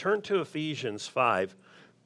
turn 0.00 0.22
to 0.22 0.40
Ephesians 0.40 1.06
5, 1.06 1.54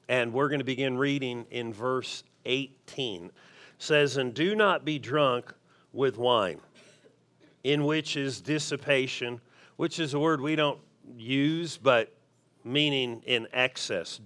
and 0.09 0.33
we're 0.33 0.49
going 0.49 0.59
to 0.59 0.65
begin 0.65 0.99
reading 0.99 1.47
in 1.53 1.73
verse 1.73 2.25
18. 2.45 3.27
It 3.27 3.33
says, 3.79 4.17
And 4.17 4.35
do 4.35 4.57
not 4.57 4.85
be 4.85 4.99
drunk 4.99 5.55
with 5.93 6.19
wine, 6.19 6.59
in 7.63 7.85
which 7.85 8.17
is 8.17 8.41
dissipation, 8.41 9.41
which 9.77 10.01
is 10.01 10.13
a 10.13 10.19
word 10.19 10.41
we 10.41 10.57
don't 10.57 10.81
use, 11.17 11.77
but 11.77 12.13
meaning 12.65 13.23
in 13.27 13.47
excess. 13.53 14.19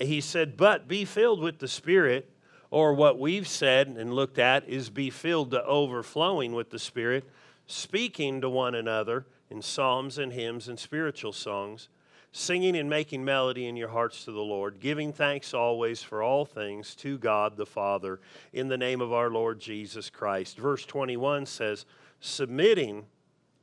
He 0.00 0.20
said, 0.20 0.56
But 0.56 0.88
be 0.88 1.04
filled 1.04 1.40
with 1.40 1.60
the 1.60 1.68
Spirit, 1.68 2.28
or 2.72 2.92
what 2.92 3.20
we've 3.20 3.46
said 3.46 3.86
and 3.86 4.14
looked 4.14 4.40
at 4.40 4.68
is 4.68 4.90
be 4.90 5.10
filled 5.10 5.52
to 5.52 5.64
overflowing 5.64 6.54
with 6.54 6.70
the 6.70 6.80
Spirit, 6.80 7.22
speaking 7.68 8.40
to 8.40 8.50
one 8.50 8.74
another 8.74 9.26
in 9.48 9.62
psalms 9.62 10.18
and 10.18 10.32
hymns 10.32 10.66
and 10.66 10.76
spiritual 10.76 11.32
songs, 11.32 11.88
singing 12.36 12.76
and 12.76 12.90
making 12.90 13.24
melody 13.24 13.66
in 13.66 13.76
your 13.76 13.88
hearts 13.88 14.26
to 14.26 14.30
the 14.30 14.38
Lord, 14.38 14.78
giving 14.78 15.10
thanks 15.10 15.54
always 15.54 16.02
for 16.02 16.22
all 16.22 16.44
things 16.44 16.94
to 16.96 17.16
God 17.16 17.56
the 17.56 17.64
Father 17.64 18.20
in 18.52 18.68
the 18.68 18.76
name 18.76 19.00
of 19.00 19.10
our 19.10 19.30
Lord 19.30 19.58
Jesus 19.58 20.10
Christ. 20.10 20.58
Verse 20.58 20.84
21 20.84 21.46
says, 21.46 21.86
submitting 22.20 23.06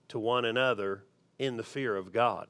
to 0.08 0.18
one 0.18 0.46
another 0.46 1.04
in 1.38 1.56
the 1.56 1.64
fear 1.64 1.96
of 1.96 2.12
God. 2.12 2.48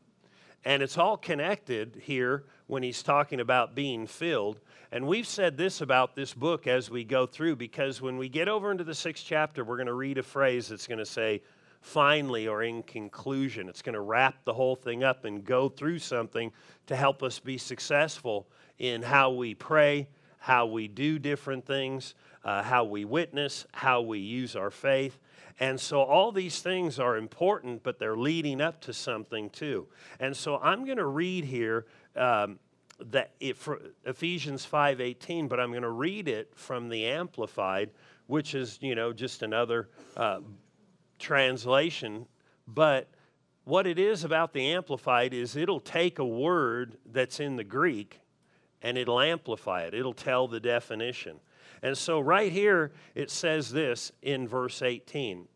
And 0.63 0.81
it's 0.81 0.97
all 0.97 1.17
connected 1.17 2.01
here 2.01 2.45
when 2.67 2.83
he's 2.83 3.03
talking 3.03 3.41
about 3.41 3.75
being 3.75 4.07
filled. 4.07 4.61
And 4.93 5.05
we've 5.05 5.27
said 5.27 5.57
this 5.57 5.81
about 5.81 6.15
this 6.15 6.33
book 6.33 6.67
as 6.67 6.89
we 6.89 7.03
go 7.03 7.25
through, 7.25 7.57
because 7.57 8.01
when 8.01 8.17
we 8.17 8.29
get 8.29 8.47
over 8.47 8.71
into 8.71 8.85
the 8.85 8.95
sixth 8.95 9.25
chapter, 9.27 9.65
we're 9.65 9.75
going 9.75 9.87
to 9.87 9.93
read 9.93 10.17
a 10.17 10.23
phrase 10.23 10.69
that's 10.69 10.87
going 10.87 10.99
to 10.99 11.05
say, 11.05 11.41
finally 11.83 12.47
or 12.47 12.63
in 12.63 12.81
conclusion. 12.81 13.67
It's 13.67 13.81
going 13.81 13.93
to 13.93 14.01
wrap 14.01 14.45
the 14.45 14.53
whole 14.53 14.75
thing 14.75 15.03
up 15.03 15.25
and 15.25 15.43
go 15.43 15.67
through 15.67 15.99
something 15.99 16.51
to 16.87 16.95
help 16.95 17.21
us 17.21 17.39
be 17.39 17.57
successful 17.57 18.47
in 18.79 19.03
how 19.03 19.31
we 19.31 19.53
pray, 19.53 20.07
how 20.37 20.65
we 20.65 20.87
do 20.87 21.19
different 21.19 21.65
things, 21.65 22.15
uh, 22.45 22.63
how 22.63 22.85
we 22.85 23.03
witness, 23.03 23.65
how 23.73 24.01
we 24.01 24.19
use 24.19 24.55
our 24.55 24.71
faith. 24.71 25.19
And 25.59 25.79
so 25.79 26.01
all 26.01 26.31
these 26.31 26.61
things 26.61 26.99
are 26.99 27.17
important, 27.17 27.83
but 27.83 27.99
they're 27.99 28.17
leading 28.17 28.61
up 28.61 28.79
to 28.81 28.93
something 28.93 29.49
too. 29.49 29.87
And 30.21 30.35
so 30.35 30.57
I'm 30.59 30.85
going 30.85 30.97
to 30.97 31.05
read 31.05 31.43
here 31.43 31.85
um, 32.15 32.59
that 33.11 33.31
it, 33.41 33.57
Ephesians 34.05 34.65
5:18, 34.65 35.49
but 35.49 35.59
I'm 35.59 35.71
going 35.71 35.83
to 35.83 35.89
read 35.89 36.29
it 36.29 36.51
from 36.55 36.87
the 36.87 37.05
Amplified, 37.05 37.91
which 38.27 38.55
is 38.55 38.79
you 38.81 38.95
know 38.95 39.11
just 39.11 39.43
another 39.43 39.89
uh, 40.15 40.39
translation, 41.23 42.27
but 42.67 43.07
what 43.63 43.87
it 43.87 43.97
is 43.97 44.23
about 44.23 44.53
the 44.53 44.73
Amplified 44.73 45.33
is 45.33 45.55
it'll 45.55 45.79
take 45.79 46.19
a 46.19 46.25
word 46.25 46.97
that's 47.11 47.39
in 47.39 47.55
the 47.55 47.63
Greek 47.63 48.19
and 48.81 48.97
it'll 48.97 49.21
amplify 49.21 49.83
it, 49.83 49.93
it'll 49.93 50.13
tell 50.13 50.47
the 50.47 50.59
definition. 50.59 51.39
And 51.81 51.97
so, 51.97 52.19
right 52.19 52.51
here, 52.51 52.91
it 53.15 53.31
says 53.31 53.71
this 53.71 54.11
in 54.21 54.47
verse 54.47 54.81
18 54.81 55.47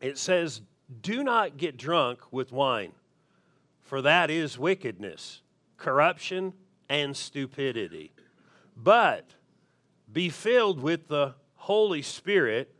it 0.00 0.18
says, 0.18 0.60
Do 1.00 1.24
not 1.24 1.56
get 1.56 1.76
drunk 1.76 2.20
with 2.30 2.52
wine, 2.52 2.92
for 3.80 4.02
that 4.02 4.30
is 4.30 4.58
wickedness, 4.58 5.40
corruption, 5.78 6.52
and 6.88 7.16
stupidity. 7.16 8.12
But 8.76 9.30
be 10.12 10.28
filled 10.28 10.80
with 10.80 11.08
the 11.08 11.34
Holy 11.54 12.02
Spirit 12.02 12.74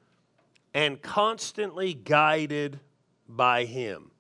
and 0.75 1.01
constantly 1.03 1.95
guided 1.95 2.81
by 3.29 3.65
Him. 3.65 4.11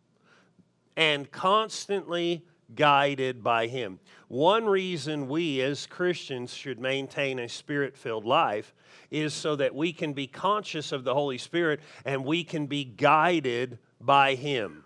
And 0.96 1.30
constantly 1.30 2.44
guided 2.74 3.42
by 3.42 3.66
Him. 3.66 3.98
One 4.28 4.66
reason 4.66 5.28
we 5.28 5.60
as 5.60 5.86
Christians 5.86 6.52
should 6.54 6.80
maintain 6.80 7.38
a 7.38 7.48
spirit 7.48 7.96
filled 7.96 8.24
life 8.24 8.74
is 9.10 9.34
so 9.34 9.56
that 9.56 9.74
we 9.74 9.92
can 9.92 10.12
be 10.12 10.26
conscious 10.26 10.92
of 10.92 11.04
the 11.04 11.14
Holy 11.14 11.38
Spirit 11.38 11.80
and 12.04 12.24
we 12.24 12.44
can 12.44 12.66
be 12.66 12.84
guided 12.84 13.78
by 14.00 14.34
Him. 14.34 14.84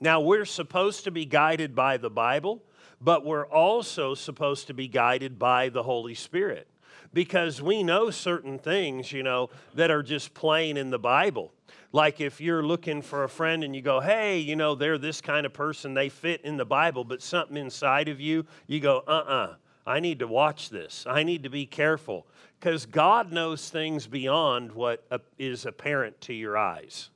Now, 0.00 0.20
we're 0.20 0.44
supposed 0.44 1.04
to 1.04 1.10
be 1.10 1.24
guided 1.24 1.74
by 1.74 1.96
the 1.96 2.10
Bible, 2.10 2.62
but 3.00 3.24
we're 3.24 3.46
also 3.46 4.14
supposed 4.14 4.66
to 4.66 4.74
be 4.74 4.88
guided 4.88 5.38
by 5.38 5.70
the 5.70 5.82
Holy 5.82 6.14
Spirit 6.14 6.68
because 7.12 7.62
we 7.62 7.82
know 7.82 8.10
certain 8.10 8.58
things, 8.58 9.12
you 9.12 9.22
know, 9.22 9.50
that 9.74 9.90
are 9.90 10.02
just 10.02 10.34
plain 10.34 10.76
in 10.76 10.90
the 10.90 10.98
Bible. 10.98 11.52
Like 11.92 12.20
if 12.20 12.40
you're 12.40 12.62
looking 12.62 13.02
for 13.02 13.24
a 13.24 13.28
friend 13.28 13.64
and 13.64 13.74
you 13.74 13.82
go, 13.82 14.00
hey, 14.00 14.38
you 14.38 14.56
know, 14.56 14.74
they're 14.74 14.98
this 14.98 15.20
kind 15.20 15.46
of 15.46 15.52
person, 15.52 15.94
they 15.94 16.08
fit 16.08 16.42
in 16.42 16.56
the 16.56 16.64
Bible, 16.64 17.04
but 17.04 17.22
something 17.22 17.56
inside 17.56 18.08
of 18.08 18.20
you, 18.20 18.44
you 18.66 18.80
go, 18.80 19.02
uh 19.06 19.10
uh-uh, 19.10 19.32
uh, 19.32 19.54
I 19.86 20.00
need 20.00 20.18
to 20.18 20.26
watch 20.26 20.68
this. 20.68 21.06
I 21.08 21.22
need 21.22 21.44
to 21.44 21.48
be 21.48 21.64
careful 21.64 22.26
because 22.58 22.86
God 22.86 23.32
knows 23.32 23.70
things 23.70 24.06
beyond 24.06 24.72
what 24.72 25.06
is 25.38 25.64
apparent 25.64 26.20
to 26.22 26.34
your 26.34 26.58
eyes. 26.58 27.10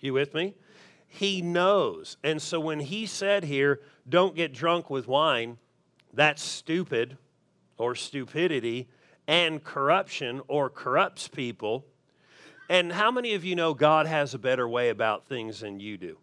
You 0.00 0.14
with 0.14 0.32
me? 0.34 0.54
He 1.06 1.42
knows. 1.42 2.16
And 2.24 2.40
so 2.40 2.58
when 2.58 2.80
he 2.80 3.06
said 3.06 3.44
here, 3.44 3.80
don't 4.08 4.34
get 4.34 4.54
drunk 4.54 4.88
with 4.88 5.06
wine, 5.06 5.58
that's 6.12 6.42
stupid 6.42 7.18
or 7.78 7.94
stupidity 7.94 8.88
and 9.26 9.62
corruption 9.62 10.40
or 10.48 10.70
corrupts 10.70 11.28
people. 11.28 11.84
And 12.68 12.92
how 12.92 13.10
many 13.10 13.34
of 13.34 13.44
you 13.44 13.54
know 13.54 13.74
God 13.74 14.06
has 14.06 14.34
a 14.34 14.38
better 14.38 14.68
way 14.68 14.88
about 14.88 15.26
things 15.26 15.60
than 15.60 15.80
you 15.80 15.96
do? 15.96 16.18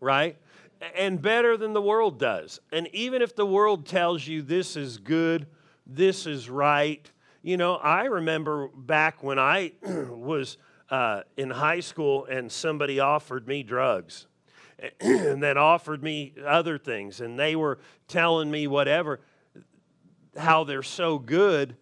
Right? 0.00 0.36
And 0.96 1.20
better 1.20 1.56
than 1.56 1.72
the 1.72 1.82
world 1.82 2.18
does. 2.18 2.60
And 2.70 2.88
even 2.92 3.22
if 3.22 3.34
the 3.34 3.46
world 3.46 3.86
tells 3.86 4.26
you 4.26 4.42
this 4.42 4.76
is 4.76 4.98
good, 4.98 5.46
this 5.86 6.26
is 6.26 6.48
right, 6.48 7.10
you 7.42 7.56
know, 7.56 7.76
I 7.76 8.04
remember 8.04 8.68
back 8.68 9.22
when 9.22 9.38
I 9.38 9.72
was 9.82 10.58
uh, 10.90 11.22
in 11.36 11.50
high 11.50 11.80
school 11.80 12.26
and 12.26 12.50
somebody 12.50 13.00
offered 13.00 13.46
me 13.46 13.62
drugs 13.62 14.26
and 15.00 15.42
then 15.42 15.56
offered 15.56 16.02
me 16.02 16.34
other 16.44 16.78
things 16.78 17.20
and 17.20 17.38
they 17.38 17.56
were 17.56 17.78
telling 18.06 18.50
me 18.50 18.66
whatever 18.66 19.20
how 20.38 20.64
they're 20.64 20.82
so 20.82 21.18
good, 21.18 21.76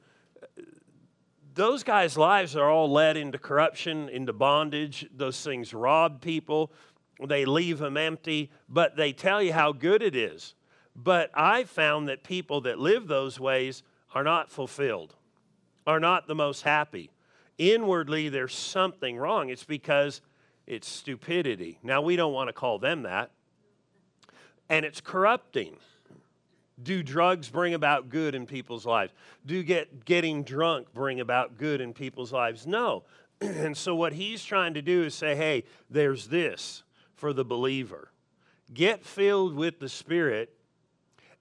those 1.55 1.83
guys' 1.83 2.19
lives 2.19 2.55
are 2.55 2.69
all 2.71 2.91
led 2.91 3.17
into 3.17 3.39
corruption, 3.39 4.09
into 4.11 4.33
bondage. 4.33 5.09
Those 5.15 5.43
things 5.43 5.73
rob 5.73 6.21
people, 6.21 6.71
they 7.27 7.47
leave 7.47 7.79
them 7.79 7.97
empty, 7.97 8.51
but 8.69 8.97
they 8.97 9.13
tell 9.13 9.43
you 9.43 9.53
how 9.55 9.73
good 9.73 10.03
it 10.03 10.15
is. 10.15 10.55
But 10.95 11.31
I 11.35 11.65
found 11.65 12.09
that 12.09 12.25
people 12.25 12.61
that 12.63 12.79
live 12.79 13.07
those 13.07 13.41
ways 13.41 13.83
are 14.15 14.25
not 14.25 14.51
fulfilled, 14.51 15.15
are 15.87 16.01
not 16.01 16.27
the 16.27 16.35
most 16.35 16.63
happy. 16.63 17.11
Inwardly, 17.59 18.29
there's 18.29 18.55
something 18.55 19.17
wrong. 19.17 19.49
It's 19.49 19.65
because 19.65 20.21
it's 20.67 20.89
stupidity. 20.89 21.79
Now, 21.83 22.03
we 22.03 22.17
don't 22.17 22.33
want 22.33 22.49
to 22.49 22.53
call 22.53 22.79
them 22.79 23.03
that. 23.03 23.31
And 24.69 24.85
it's 24.85 25.01
corrupting. 25.01 25.77
Do 26.83 27.03
drugs 27.03 27.49
bring 27.49 27.75
about 27.75 28.11
good 28.11 28.35
in 28.35 28.47
people's 28.47 28.85
lives? 28.85 29.13
Do 29.45 29.63
get 29.63 30.05
getting 30.05 30.43
drunk 30.43 30.93
bring 30.93 31.21
about 31.21 31.57
good 31.57 31.81
in 31.81 31.95
people's 31.95 32.33
lives? 32.33 32.67
No. 32.67 33.05
and 33.41 33.77
so 33.77 33.95
what 33.95 34.13
he's 34.13 34.45
trying 34.45 34.75
to 34.75 34.83
do 34.83 35.05
is 35.05 35.15
say, 35.15 35.35
hey, 35.35 35.65
there's 35.89 36.29
this 36.29 36.83
for 37.15 37.33
the 37.33 37.45
believer. 37.45 38.11
Get 38.73 39.05
filled 39.05 39.55
with 39.55 39.79
the 39.79 39.89
Spirit 39.89 40.53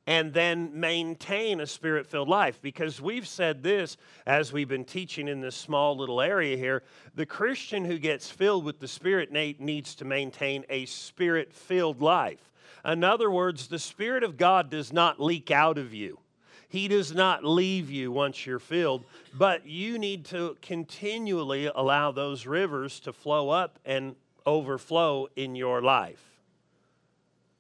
and 0.08 0.34
then 0.34 0.70
maintain 0.80 1.60
a 1.60 1.66
spirit 1.66 2.06
filled 2.06 2.30
life. 2.30 2.62
Because 2.62 3.02
we've 3.02 3.28
said 3.28 3.64
this 3.64 3.98
as 4.26 4.54
we've 4.54 4.68
been 4.68 4.86
teaching 4.86 5.28
in 5.28 5.42
this 5.42 5.56
small 5.56 5.98
little 5.98 6.22
area 6.22 6.56
here 6.56 6.84
the 7.16 7.26
Christian 7.26 7.84
who 7.84 7.98
gets 7.98 8.30
filled 8.30 8.66
with 8.66 8.80
the 8.80 8.88
Spirit 8.88 9.32
needs 9.32 9.96
to 9.96 10.06
maintain 10.06 10.64
a 10.70 10.86
spirit 10.86 11.52
filled 11.54 12.02
life. 12.02 12.52
In 12.86 13.04
other 13.04 13.32
words, 13.32 13.68
the 13.68 13.80
Spirit 13.80 14.24
of 14.24 14.38
God 14.38 14.70
does 14.70 14.94
not 14.94 15.20
leak 15.20 15.50
out 15.50 15.78
of 15.78 15.94
you. 15.94 16.20
He 16.68 16.88
does 16.88 17.14
not 17.14 17.44
leave 17.44 17.90
you 17.90 18.12
once 18.12 18.46
you're 18.46 18.60
filled, 18.60 19.06
but 19.34 19.66
you 19.66 19.98
need 19.98 20.26
to 20.26 20.58
continually 20.62 21.70
allow 21.74 22.12
those 22.12 22.46
rivers 22.46 23.00
to 23.02 23.14
flow 23.14 23.50
up 23.50 23.80
and 23.86 24.16
overflow 24.46 25.28
in 25.36 25.56
your 25.56 25.82
life. 25.82 26.24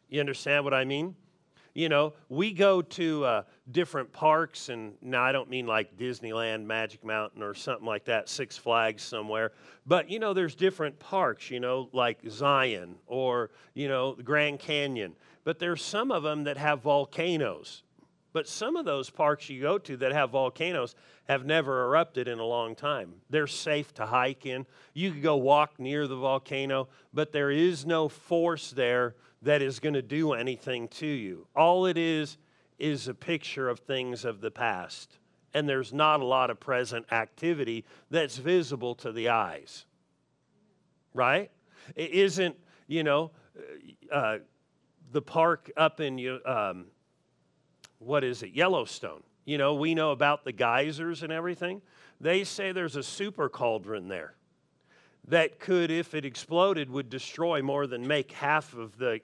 You 0.09 0.19
understand 0.19 0.63
what 0.63 0.73
I 0.73 0.85
mean? 0.85 1.15
You 1.75 1.89
know, 1.89 2.13
we 2.29 2.53
go 2.53 2.81
to 2.81 3.25
uh, 3.25 3.43
different 3.69 4.13
parks, 4.13 4.69
and 4.69 4.93
now 5.01 5.23
I 5.23 5.33
don't 5.33 5.49
mean 5.49 5.67
like 5.67 5.97
Disneyland, 5.97 6.63
Magic 6.63 7.03
Mountain, 7.03 7.43
or 7.43 7.53
something 7.53 7.85
like 7.85 8.05
that, 8.05 8.29
Six 8.29 8.57
Flags 8.57 9.03
somewhere. 9.03 9.51
But, 9.85 10.09
you 10.09 10.17
know, 10.17 10.33
there's 10.33 10.55
different 10.55 10.97
parks, 10.99 11.51
you 11.51 11.59
know, 11.59 11.89
like 11.91 12.19
Zion 12.29 12.95
or, 13.07 13.51
you 13.73 13.89
know, 13.89 14.15
the 14.15 14.23
Grand 14.23 14.59
Canyon. 14.59 15.15
But 15.43 15.59
there's 15.59 15.83
some 15.83 16.11
of 16.11 16.23
them 16.23 16.45
that 16.45 16.55
have 16.55 16.81
volcanoes. 16.81 17.83
But 18.31 18.47
some 18.47 18.77
of 18.77 18.85
those 18.85 19.09
parks 19.09 19.49
you 19.49 19.61
go 19.61 19.77
to 19.79 19.97
that 19.97 20.13
have 20.13 20.29
volcanoes 20.29 20.95
have 21.27 21.45
never 21.45 21.85
erupted 21.85 22.29
in 22.29 22.39
a 22.39 22.45
long 22.45 22.75
time. 22.75 23.15
They're 23.29 23.47
safe 23.47 23.93
to 23.95 24.05
hike 24.05 24.45
in. 24.45 24.65
You 24.93 25.11
could 25.11 25.23
go 25.23 25.35
walk 25.35 25.77
near 25.77 26.07
the 26.07 26.15
volcano, 26.15 26.87
but 27.13 27.33
there 27.33 27.51
is 27.51 27.85
no 27.85 28.07
force 28.07 28.71
there 28.71 29.15
that 29.45 29.61
is 29.61 29.79
going 29.79 29.93
to 29.93 30.01
do 30.01 30.33
anything 30.33 30.87
to 30.87 31.05
you. 31.05 31.47
All 31.55 31.85
it 31.85 31.99
is 31.99 32.37
is 32.79 33.07
a 33.07 33.13
picture 33.13 33.69
of 33.69 33.79
things 33.79 34.25
of 34.25 34.41
the 34.41 34.49
past. 34.49 35.19
And 35.53 35.69
there's 35.69 35.93
not 35.93 36.19
a 36.19 36.25
lot 36.25 36.49
of 36.49 36.59
present 36.59 37.05
activity 37.11 37.85
that's 38.09 38.37
visible 38.37 38.95
to 38.95 39.11
the 39.11 39.29
eyes. 39.29 39.85
Right? 41.13 41.51
It 41.95 42.11
isn't, 42.11 42.57
you 42.87 43.03
know, 43.03 43.31
uh, 44.11 44.39
the 45.11 45.21
park 45.21 45.71
up 45.77 46.01
in, 46.01 46.39
um, 46.43 46.87
what 47.99 48.23
is 48.23 48.41
it, 48.41 48.49
Yellowstone. 48.49 49.21
You 49.45 49.59
know, 49.59 49.75
we 49.75 49.93
know 49.93 50.11
about 50.11 50.43
the 50.43 50.53
geysers 50.53 51.21
and 51.21 51.31
everything. 51.31 51.83
They 52.19 52.43
say 52.43 52.71
there's 52.71 52.95
a 52.95 53.03
super 53.03 53.47
cauldron 53.47 54.07
there 54.07 54.33
that 55.27 55.59
could, 55.59 55.91
if 55.91 56.15
it 56.15 56.25
exploded, 56.25 56.89
would 56.89 57.11
destroy 57.11 57.61
more 57.61 57.85
than 57.85 58.07
make 58.07 58.31
half 58.31 58.73
of 58.73 58.97
the 58.97 59.21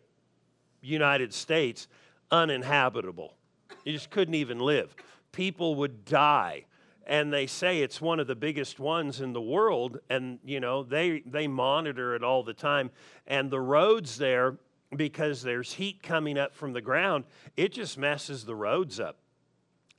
United 0.81 1.33
States 1.33 1.87
uninhabitable. 2.31 3.35
You 3.83 3.93
just 3.93 4.09
couldn't 4.09 4.35
even 4.35 4.59
live. 4.59 4.95
People 5.31 5.75
would 5.75 6.05
die. 6.05 6.65
And 7.07 7.33
they 7.33 7.47
say 7.47 7.79
it's 7.79 7.99
one 7.99 8.19
of 8.19 8.27
the 8.27 8.35
biggest 8.35 8.79
ones 8.79 9.21
in 9.21 9.33
the 9.33 9.41
world. 9.41 9.99
And, 10.09 10.39
you 10.45 10.59
know, 10.59 10.83
they, 10.83 11.23
they 11.25 11.47
monitor 11.47 12.15
it 12.15 12.23
all 12.23 12.43
the 12.43 12.53
time. 12.53 12.91
And 13.27 13.49
the 13.49 13.59
roads 13.59 14.17
there, 14.17 14.57
because 14.95 15.41
there's 15.41 15.73
heat 15.73 16.03
coming 16.03 16.37
up 16.37 16.53
from 16.53 16.73
the 16.73 16.81
ground, 16.81 17.25
it 17.57 17.71
just 17.71 17.97
messes 17.97 18.45
the 18.45 18.55
roads 18.55 18.99
up. 18.99 19.17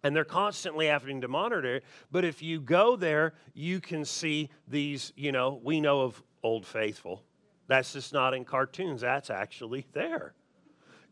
And 0.05 0.17
they're 0.17 0.25
constantly 0.25 0.87
having 0.87 1.21
to 1.21 1.29
monitor 1.29 1.77
it. 1.77 1.85
But 2.11 2.25
if 2.25 2.43
you 2.43 2.61
go 2.61 2.97
there, 2.97 3.35
you 3.55 3.81
can 3.81 4.05
see 4.05 4.51
these, 4.67 5.13
you 5.17 5.33
know, 5.33 5.61
we 5.63 5.81
know 5.81 6.03
of 6.03 6.23
Old 6.43 6.67
Faithful. 6.67 7.23
That's 7.69 7.93
just 7.93 8.13
not 8.13 8.35
in 8.35 8.45
cartoons, 8.45 9.01
that's 9.03 9.31
actually 9.31 9.87
there 9.93 10.35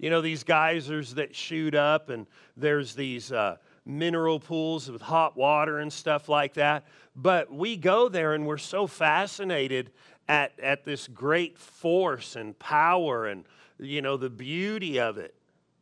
you 0.00 0.08
know, 0.08 0.22
these 0.22 0.44
geysers 0.44 1.14
that 1.14 1.36
shoot 1.36 1.74
up, 1.74 2.08
and 2.08 2.26
there's 2.56 2.94
these 2.94 3.30
uh, 3.30 3.58
mineral 3.84 4.40
pools 4.40 4.90
with 4.90 5.02
hot 5.02 5.36
water 5.36 5.78
and 5.78 5.92
stuff 5.92 6.28
like 6.28 6.54
that. 6.54 6.86
But 7.14 7.52
we 7.52 7.76
go 7.76 8.08
there 8.08 8.32
and 8.32 8.46
we're 8.46 8.56
so 8.56 8.86
fascinated 8.86 9.90
at, 10.26 10.58
at 10.58 10.84
this 10.84 11.06
great 11.06 11.58
force 11.58 12.34
and 12.34 12.58
power 12.58 13.26
and, 13.26 13.44
you 13.78 14.00
know, 14.00 14.16
the 14.16 14.30
beauty 14.30 14.98
of 14.98 15.18
it. 15.18 15.34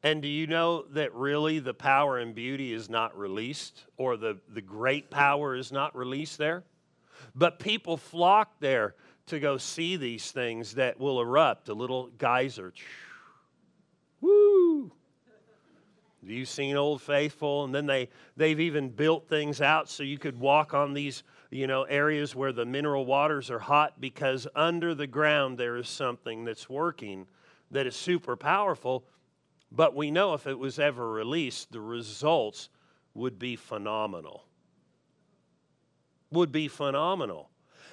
And 0.03 0.20
do 0.20 0.29
you 0.29 0.49
know 0.49 0.82
that 0.93 1.15
really 1.15 1.61
the 1.61 1.75
power 1.75 2.19
and 2.19 2.35
beauty 2.35 2.73
is 2.73 2.91
not 2.91 3.17
released, 3.17 3.85
or 3.97 4.17
the, 4.17 4.38
the 4.53 4.62
great 4.62 5.11
power 5.11 5.55
is 5.55 5.70
not 5.70 5.94
released 5.94 6.38
there? 6.38 6.65
But 7.37 7.61
people 7.61 7.97
flock 7.97 8.59
there 8.59 8.94
to 9.26 9.38
go 9.38 9.59
see 9.59 9.97
these 9.97 10.31
things 10.32 10.75
that 10.75 10.99
will 10.99 11.20
erupt, 11.20 11.69
a 11.69 11.75
little 11.75 12.11
geyser 12.19 12.73
Woo! 14.20 14.93
Have 16.20 16.31
you 16.31 16.44
seen 16.44 16.76
Old 16.76 17.00
Faithful? 17.00 17.65
And 17.65 17.75
then 17.75 17.87
they, 17.87 18.09
they've 18.37 18.61
even 18.61 18.91
built 18.91 19.29
things 19.29 19.61
out 19.61 19.88
so 19.88 20.03
you 20.03 20.19
could 20.19 20.38
walk 20.38 20.75
on 20.75 20.93
these 20.93 21.23
you 21.50 21.67
know, 21.67 21.85
areas 21.85 22.35
where 22.35 22.53
the 22.53 22.67
mineral 22.67 23.06
waters 23.06 23.50
are 23.50 23.59
hot 23.59 24.00
because 24.00 24.47
under 24.55 24.94
the 24.94 25.06
ground 25.06 25.59
there 25.59 25.76
is 25.76 25.88
something 25.88 26.44
that's 26.44 26.69
working 26.69 27.26
that 27.70 27.87
is 27.87 27.97
super 27.97 28.37
powerful. 28.37 29.05
But 29.70 29.94
we 29.94 30.11
know 30.11 30.35
if 30.35 30.47
it 30.47 30.59
was 30.59 30.79
ever 30.79 31.11
released, 31.11 31.73
the 31.73 31.81
results 31.81 32.69
would 33.15 33.38
be 33.38 33.56
phenomenal. 33.56 34.44
Would 36.31 36.53
be 36.53 36.69
phenomenal. 36.69 37.50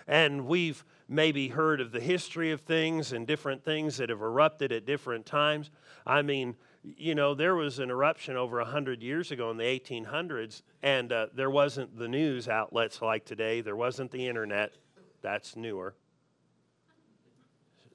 And 0.07 0.45
we've 0.45 0.83
maybe 1.07 1.47
heard 1.47 1.81
of 1.81 1.91
the 1.91 1.99
history 1.99 2.51
of 2.51 2.61
things 2.61 3.13
and 3.13 3.27
different 3.27 3.63
things 3.63 3.97
that 3.97 4.09
have 4.09 4.21
erupted 4.21 4.71
at 4.71 4.85
different 4.85 5.25
times. 5.25 5.69
I 6.05 6.21
mean, 6.21 6.55
you 6.83 7.15
know, 7.15 7.33
there 7.33 7.55
was 7.55 7.79
an 7.79 7.89
eruption 7.89 8.35
over 8.35 8.57
100 8.57 9.01
years 9.01 9.31
ago 9.31 9.51
in 9.51 9.57
the 9.57 9.63
1800s, 9.63 10.61
and 10.83 11.11
uh, 11.11 11.27
there 11.33 11.49
wasn't 11.49 11.97
the 11.97 12.07
news 12.07 12.47
outlets 12.47 13.01
like 13.01 13.25
today. 13.25 13.61
There 13.61 13.75
wasn't 13.75 14.11
the 14.11 14.27
internet. 14.27 14.73
That's 15.21 15.55
newer. 15.55 15.95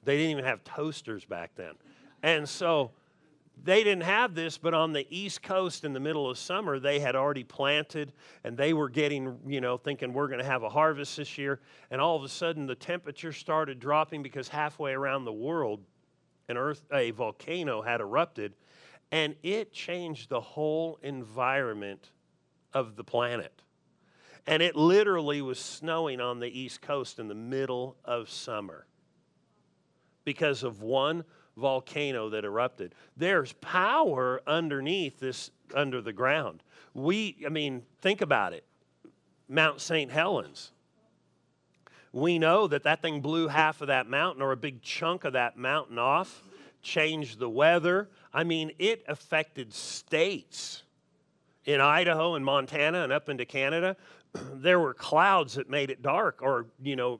They 0.03 0.17
didn't 0.17 0.31
even 0.31 0.45
have 0.45 0.63
toasters 0.63 1.25
back 1.25 1.51
then. 1.55 1.73
And 2.23 2.47
so 2.47 2.91
they 3.63 3.83
didn't 3.83 4.03
have 4.03 4.33
this, 4.33 4.57
but 4.57 4.73
on 4.73 4.93
the 4.93 5.05
East 5.09 5.43
Coast 5.43 5.83
in 5.83 5.93
the 5.93 5.99
middle 5.99 6.29
of 6.29 6.37
summer, 6.37 6.79
they 6.79 6.99
had 6.99 7.15
already 7.15 7.43
planted 7.43 8.11
and 8.43 8.57
they 8.57 8.73
were 8.73 8.89
getting, 8.89 9.37
you 9.45 9.61
know, 9.61 9.77
thinking 9.77 10.13
we're 10.13 10.27
going 10.27 10.39
to 10.39 10.45
have 10.45 10.63
a 10.63 10.69
harvest 10.69 11.17
this 11.17 11.37
year. 11.37 11.59
And 11.91 12.01
all 12.01 12.15
of 12.15 12.23
a 12.23 12.29
sudden, 12.29 12.65
the 12.65 12.75
temperature 12.75 13.31
started 13.31 13.79
dropping 13.79 14.23
because 14.23 14.47
halfway 14.47 14.93
around 14.93 15.25
the 15.25 15.33
world, 15.33 15.81
an 16.49 16.57
earth, 16.57 16.81
a 16.91 17.11
volcano 17.11 17.81
had 17.81 18.01
erupted 18.01 18.53
and 19.11 19.35
it 19.43 19.73
changed 19.73 20.29
the 20.29 20.41
whole 20.41 20.97
environment 21.03 22.11
of 22.73 22.95
the 22.95 23.03
planet. 23.03 23.61
And 24.47 24.63
it 24.63 24.75
literally 24.75 25.41
was 25.41 25.59
snowing 25.59 26.19
on 26.19 26.39
the 26.39 26.47
East 26.47 26.81
Coast 26.81 27.19
in 27.19 27.27
the 27.27 27.35
middle 27.35 27.97
of 28.05 28.29
summer 28.29 28.87
because 30.23 30.63
of 30.63 30.81
one 30.81 31.25
volcano 31.61 32.29
that 32.29 32.43
erupted. 32.43 32.93
There's 33.15 33.53
power 33.53 34.41
underneath 34.45 35.19
this, 35.19 35.51
under 35.73 36.01
the 36.01 36.13
ground. 36.13 36.63
We, 36.93 37.37
I 37.45 37.49
mean, 37.49 37.83
think 38.01 38.21
about 38.21 38.53
it 38.53 38.65
Mount 39.47 39.79
St. 39.81 40.11
Helens. 40.11 40.71
We 42.13 42.39
know 42.39 42.67
that 42.67 42.83
that 42.83 43.01
thing 43.01 43.21
blew 43.21 43.47
half 43.47 43.81
of 43.81 43.87
that 43.87 44.07
mountain 44.07 44.41
or 44.41 44.51
a 44.51 44.57
big 44.57 44.81
chunk 44.81 45.23
of 45.23 45.33
that 45.33 45.57
mountain 45.57 45.97
off, 45.97 46.43
changed 46.81 47.39
the 47.39 47.49
weather. 47.49 48.09
I 48.33 48.43
mean, 48.43 48.71
it 48.79 49.03
affected 49.07 49.73
states. 49.73 50.83
In 51.63 51.79
Idaho 51.79 52.33
and 52.33 52.43
Montana 52.43 53.03
and 53.03 53.13
up 53.13 53.29
into 53.29 53.45
Canada, 53.45 53.95
there 54.53 54.79
were 54.79 54.93
clouds 54.93 55.53
that 55.53 55.69
made 55.69 55.89
it 55.89 56.01
dark 56.01 56.41
or, 56.41 56.65
you 56.81 56.95
know, 56.95 57.19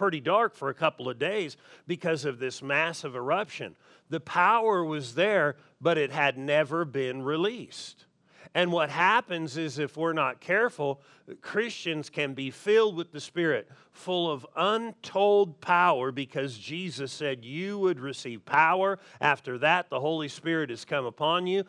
pretty 0.00 0.18
dark 0.18 0.54
for 0.54 0.70
a 0.70 0.74
couple 0.74 1.10
of 1.10 1.18
days 1.18 1.58
because 1.86 2.24
of 2.24 2.38
this 2.38 2.62
massive 2.62 3.14
eruption. 3.14 3.76
The 4.08 4.18
power 4.18 4.82
was 4.82 5.14
there, 5.14 5.56
but 5.78 5.98
it 5.98 6.10
had 6.10 6.38
never 6.38 6.86
been 6.86 7.22
released. 7.22 8.06
And 8.54 8.72
what 8.72 8.88
happens 8.88 9.58
is, 9.58 9.78
if 9.78 9.98
we're 9.98 10.14
not 10.14 10.40
careful, 10.40 11.02
Christians 11.42 12.08
can 12.08 12.32
be 12.32 12.50
filled 12.50 12.96
with 12.96 13.12
the 13.12 13.20
Spirit, 13.20 13.68
full 13.92 14.32
of 14.32 14.46
untold 14.56 15.60
power, 15.60 16.10
because 16.10 16.56
Jesus 16.56 17.12
said 17.12 17.44
you 17.44 17.78
would 17.78 18.00
receive 18.00 18.46
power. 18.46 18.98
After 19.20 19.58
that, 19.58 19.90
the 19.90 20.00
Holy 20.00 20.28
Spirit 20.28 20.70
has 20.70 20.86
come 20.86 21.04
upon 21.04 21.46
you. 21.46 21.64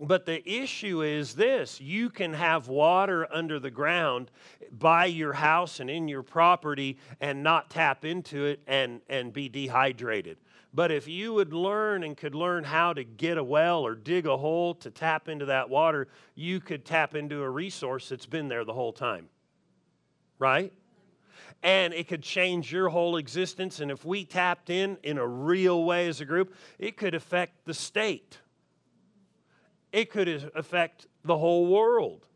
But 0.00 0.26
the 0.26 0.48
issue 0.48 1.02
is 1.02 1.34
this 1.34 1.80
you 1.80 2.10
can 2.10 2.32
have 2.32 2.68
water 2.68 3.32
under 3.32 3.60
the 3.60 3.70
ground 3.70 4.30
by 4.72 5.06
your 5.06 5.32
house 5.32 5.78
and 5.78 5.88
in 5.88 6.08
your 6.08 6.22
property 6.22 6.98
and 7.20 7.42
not 7.42 7.70
tap 7.70 8.04
into 8.04 8.44
it 8.44 8.60
and, 8.66 9.00
and 9.08 9.32
be 9.32 9.48
dehydrated. 9.48 10.38
But 10.72 10.90
if 10.90 11.06
you 11.06 11.32
would 11.34 11.52
learn 11.52 12.02
and 12.02 12.16
could 12.16 12.34
learn 12.34 12.64
how 12.64 12.92
to 12.94 13.04
get 13.04 13.38
a 13.38 13.44
well 13.44 13.86
or 13.86 13.94
dig 13.94 14.26
a 14.26 14.36
hole 14.36 14.74
to 14.76 14.90
tap 14.90 15.28
into 15.28 15.46
that 15.46 15.70
water, 15.70 16.08
you 16.34 16.58
could 16.58 16.84
tap 16.84 17.14
into 17.14 17.42
a 17.42 17.48
resource 17.48 18.08
that's 18.08 18.26
been 18.26 18.48
there 18.48 18.64
the 18.64 18.72
whole 18.72 18.92
time. 18.92 19.28
Right? 20.38 20.72
and 21.62 21.94
it 21.94 22.08
could 22.08 22.22
change 22.22 22.70
your 22.70 22.90
whole 22.90 23.16
existence. 23.16 23.80
And 23.80 23.90
if 23.90 24.04
we 24.04 24.26
tapped 24.26 24.68
in 24.68 24.98
in 25.02 25.16
a 25.16 25.26
real 25.26 25.84
way 25.84 26.06
as 26.08 26.20
a 26.20 26.26
group, 26.26 26.54
it 26.78 26.98
could 26.98 27.14
affect 27.14 27.64
the 27.64 27.72
state 27.72 28.38
it 29.94 30.10
could 30.10 30.50
affect 30.56 31.06
the 31.24 31.38
whole 31.38 31.66
world. 31.66 32.26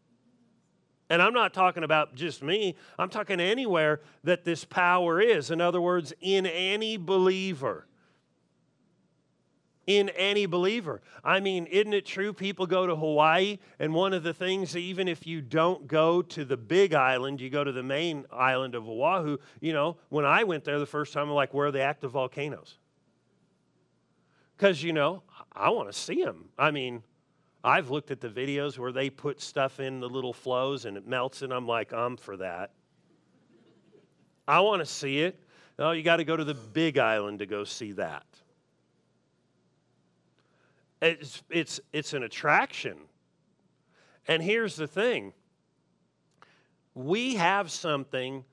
And 1.10 1.20
I'm 1.20 1.32
not 1.32 1.52
talking 1.52 1.82
about 1.82 2.14
just 2.14 2.40
me, 2.40 2.76
I'm 2.98 3.08
talking 3.08 3.40
anywhere 3.40 4.00
that 4.22 4.44
this 4.44 4.64
power 4.64 5.20
is. 5.20 5.50
In 5.50 5.60
other 5.60 5.80
words, 5.80 6.12
in 6.20 6.46
any 6.46 6.96
believer. 6.96 7.86
In 9.88 10.10
any 10.10 10.46
believer. 10.46 11.02
I 11.24 11.40
mean, 11.40 11.66
isn't 11.66 11.94
it 11.94 12.06
true? 12.06 12.32
People 12.32 12.66
go 12.66 12.86
to 12.86 12.94
Hawaii, 12.94 13.58
and 13.80 13.92
one 13.92 14.12
of 14.12 14.22
the 14.22 14.34
things, 14.34 14.76
even 14.76 15.08
if 15.08 15.26
you 15.26 15.40
don't 15.40 15.88
go 15.88 16.22
to 16.22 16.44
the 16.44 16.58
big 16.58 16.94
island, 16.94 17.40
you 17.40 17.50
go 17.50 17.64
to 17.64 17.72
the 17.72 17.82
main 17.82 18.24
island 18.30 18.76
of 18.76 18.86
Oahu. 18.86 19.38
You 19.60 19.72
know, 19.72 19.96
when 20.10 20.26
I 20.26 20.44
went 20.44 20.64
there 20.64 20.78
the 20.78 20.86
first 20.86 21.12
time, 21.12 21.28
I'm 21.28 21.34
like, 21.34 21.54
where 21.54 21.68
are 21.68 21.72
the 21.72 21.80
active 21.80 22.12
volcanoes? 22.12 22.76
Because, 24.56 24.82
you 24.82 24.92
know, 24.92 25.22
I 25.52 25.70
want 25.70 25.90
to 25.90 25.98
see 25.98 26.22
them. 26.22 26.50
I 26.58 26.70
mean, 26.70 27.02
I've 27.64 27.90
looked 27.90 28.10
at 28.10 28.20
the 28.20 28.28
videos 28.28 28.78
where 28.78 28.92
they 28.92 29.10
put 29.10 29.40
stuff 29.40 29.80
in 29.80 30.00
the 30.00 30.08
little 30.08 30.32
flows 30.32 30.84
and 30.84 30.96
it 30.96 31.06
melts, 31.06 31.42
and 31.42 31.52
I'm 31.52 31.66
like, 31.66 31.92
I'm 31.92 32.16
for 32.16 32.36
that. 32.36 32.70
I 34.46 34.60
want 34.60 34.80
to 34.80 34.86
see 34.86 35.20
it. 35.20 35.38
Oh, 35.78 35.90
you 35.90 36.02
got 36.02 36.16
to 36.16 36.24
go 36.24 36.36
to 36.36 36.44
the 36.44 36.54
big 36.54 36.98
island 36.98 37.40
to 37.40 37.46
go 37.46 37.64
see 37.64 37.92
that. 37.92 38.26
It's, 41.00 41.42
it's, 41.50 41.80
it's 41.92 42.12
an 42.12 42.22
attraction. 42.22 42.96
And 44.26 44.42
here's 44.42 44.76
the 44.76 44.86
thing 44.86 45.32
we 46.94 47.36
have 47.36 47.70
something, 47.70 48.44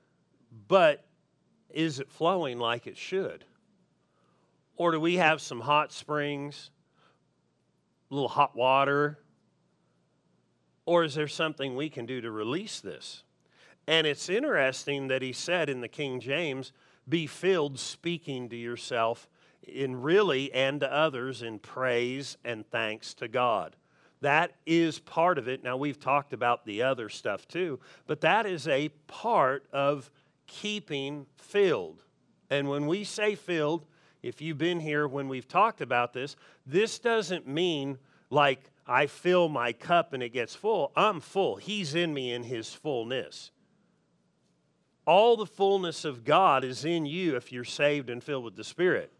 but 0.68 1.04
is 1.70 1.98
it 1.98 2.08
flowing 2.08 2.58
like 2.58 2.86
it 2.86 2.96
should? 2.96 3.44
Or 4.76 4.92
do 4.92 5.00
we 5.00 5.16
have 5.16 5.40
some 5.40 5.60
hot 5.60 5.92
springs, 5.92 6.70
a 8.10 8.14
little 8.14 8.28
hot 8.28 8.56
water? 8.56 9.18
Or 10.84 11.04
is 11.04 11.14
there 11.14 11.28
something 11.28 11.74
we 11.74 11.88
can 11.88 12.06
do 12.06 12.20
to 12.20 12.30
release 12.30 12.80
this? 12.80 13.24
And 13.88 14.06
it's 14.06 14.28
interesting 14.28 15.08
that 15.08 15.22
he 15.22 15.32
said 15.32 15.68
in 15.68 15.80
the 15.80 15.88
King 15.88 16.20
James, 16.20 16.72
be 17.08 17.26
filled 17.26 17.78
speaking 17.78 18.48
to 18.48 18.56
yourself 18.56 19.28
in 19.62 20.00
really 20.00 20.52
and 20.52 20.80
to 20.80 20.92
others 20.92 21.42
in 21.42 21.58
praise 21.58 22.36
and 22.44 22.68
thanks 22.70 23.14
to 23.14 23.28
God. 23.28 23.76
That 24.20 24.52
is 24.64 24.98
part 24.98 25.38
of 25.38 25.46
it. 25.46 25.62
Now, 25.62 25.76
we've 25.76 26.00
talked 26.00 26.32
about 26.32 26.64
the 26.64 26.82
other 26.82 27.08
stuff 27.08 27.46
too, 27.46 27.78
but 28.06 28.20
that 28.22 28.46
is 28.46 28.66
a 28.66 28.88
part 29.06 29.66
of 29.72 30.10
keeping 30.46 31.26
filled. 31.36 32.04
And 32.48 32.68
when 32.68 32.86
we 32.86 33.04
say 33.04 33.34
filled, 33.34 33.84
if 34.22 34.40
you've 34.40 34.58
been 34.58 34.80
here 34.80 35.06
when 35.06 35.28
we've 35.28 35.48
talked 35.48 35.80
about 35.80 36.12
this, 36.12 36.36
this 36.66 36.98
doesn't 36.98 37.46
mean 37.46 37.98
like 38.30 38.70
I 38.86 39.06
fill 39.06 39.48
my 39.48 39.72
cup 39.72 40.12
and 40.12 40.22
it 40.22 40.30
gets 40.30 40.54
full. 40.54 40.92
I'm 40.96 41.20
full. 41.20 41.56
He's 41.56 41.94
in 41.94 42.12
me 42.14 42.32
in 42.32 42.44
his 42.44 42.72
fullness. 42.72 43.50
All 45.06 45.36
the 45.36 45.46
fullness 45.46 46.04
of 46.04 46.24
God 46.24 46.64
is 46.64 46.84
in 46.84 47.06
you 47.06 47.36
if 47.36 47.52
you're 47.52 47.64
saved 47.64 48.10
and 48.10 48.22
filled 48.22 48.44
with 48.44 48.56
the 48.56 48.64
Spirit. 48.64 49.12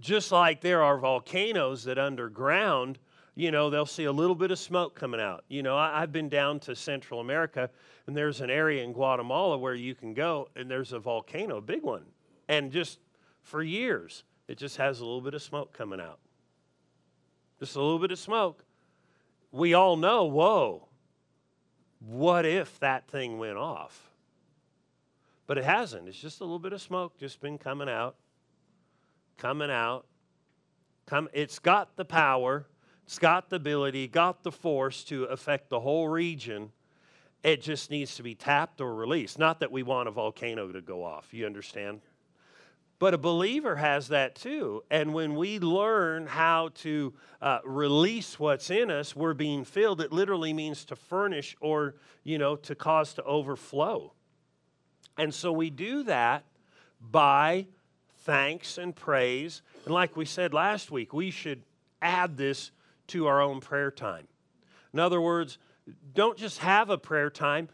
Just 0.00 0.32
like 0.32 0.60
there 0.60 0.82
are 0.82 0.96
volcanoes 0.96 1.84
that 1.84 1.98
underground, 1.98 2.98
you 3.34 3.50
know, 3.50 3.68
they'll 3.68 3.84
see 3.84 4.04
a 4.04 4.12
little 4.12 4.34
bit 4.34 4.50
of 4.50 4.58
smoke 4.58 4.94
coming 4.94 5.20
out. 5.20 5.44
You 5.48 5.62
know, 5.62 5.76
I, 5.76 6.00
have 6.00 6.12
been 6.12 6.28
down 6.28 6.60
to 6.60 6.74
Central 6.76 7.20
America, 7.20 7.68
and 8.06 8.16
there's 8.16 8.40
an 8.40 8.48
area 8.48 8.84
in 8.84 8.92
Guatemala 8.92 9.58
where 9.58 9.74
you 9.74 9.94
can 9.94 10.14
go, 10.14 10.48
and 10.56 10.70
there's 10.70 10.92
a 10.92 10.98
volcano, 10.98 11.58
a 11.58 11.60
big 11.60 11.82
one. 11.82 12.04
And 12.48 12.72
just 12.72 13.00
for 13.48 13.62
years, 13.62 14.24
it 14.46 14.58
just 14.58 14.76
has 14.76 15.00
a 15.00 15.04
little 15.04 15.20
bit 15.20 15.34
of 15.34 15.42
smoke 15.42 15.72
coming 15.72 16.00
out. 16.00 16.18
Just 17.58 17.76
a 17.76 17.80
little 17.80 17.98
bit 17.98 18.12
of 18.12 18.18
smoke. 18.18 18.64
We 19.50 19.74
all 19.74 19.96
know, 19.96 20.24
whoa, 20.24 20.86
what 21.98 22.44
if 22.46 22.78
that 22.80 23.08
thing 23.08 23.38
went 23.38 23.56
off? 23.56 24.10
But 25.46 25.58
it 25.58 25.64
hasn't. 25.64 26.06
It's 26.08 26.20
just 26.20 26.40
a 26.40 26.44
little 26.44 26.58
bit 26.58 26.72
of 26.72 26.80
smoke 26.80 27.18
just 27.18 27.40
been 27.40 27.58
coming 27.58 27.88
out 27.88 28.16
coming 29.38 29.70
out. 29.70 30.04
Come, 31.06 31.30
it's 31.32 31.58
got 31.58 31.96
the 31.96 32.04
power, 32.04 32.66
it's 33.06 33.18
got 33.18 33.48
the 33.48 33.56
ability, 33.56 34.08
got 34.08 34.42
the 34.42 34.52
force 34.52 35.02
to 35.04 35.24
affect 35.24 35.70
the 35.70 35.80
whole 35.80 36.08
region. 36.08 36.72
It 37.42 37.62
just 37.62 37.90
needs 37.90 38.16
to 38.16 38.22
be 38.22 38.34
tapped 38.34 38.80
or 38.80 38.94
released. 38.94 39.38
Not 39.38 39.60
that 39.60 39.72
we 39.72 39.82
want 39.82 40.08
a 40.08 40.10
volcano 40.10 40.70
to 40.70 40.82
go 40.82 41.04
off, 41.04 41.32
you 41.32 41.46
understand? 41.46 42.00
But 42.98 43.14
a 43.14 43.18
believer 43.18 43.76
has 43.76 44.08
that 44.08 44.34
too. 44.34 44.82
And 44.90 45.14
when 45.14 45.36
we 45.36 45.60
learn 45.60 46.26
how 46.26 46.70
to 46.76 47.14
uh, 47.40 47.60
release 47.64 48.40
what's 48.40 48.70
in 48.70 48.90
us, 48.90 49.14
we're 49.14 49.34
being 49.34 49.64
filled. 49.64 50.00
It 50.00 50.12
literally 50.12 50.52
means 50.52 50.84
to 50.86 50.96
furnish 50.96 51.56
or, 51.60 51.94
you 52.24 52.38
know, 52.38 52.56
to 52.56 52.74
cause 52.74 53.14
to 53.14 53.22
overflow. 53.22 54.12
And 55.16 55.32
so 55.32 55.52
we 55.52 55.70
do 55.70 56.02
that 56.04 56.44
by 57.00 57.66
thanks 58.18 58.78
and 58.78 58.94
praise. 58.94 59.62
And 59.84 59.94
like 59.94 60.16
we 60.16 60.24
said 60.24 60.52
last 60.52 60.90
week, 60.90 61.12
we 61.12 61.30
should 61.30 61.62
add 62.02 62.36
this 62.36 62.72
to 63.08 63.26
our 63.26 63.40
own 63.40 63.60
prayer 63.60 63.90
time. 63.90 64.26
In 64.92 64.98
other 64.98 65.20
words, 65.20 65.58
don't 66.14 66.36
just 66.36 66.58
have 66.58 66.90
a 66.90 66.98
prayer 66.98 67.30
time, 67.30 67.68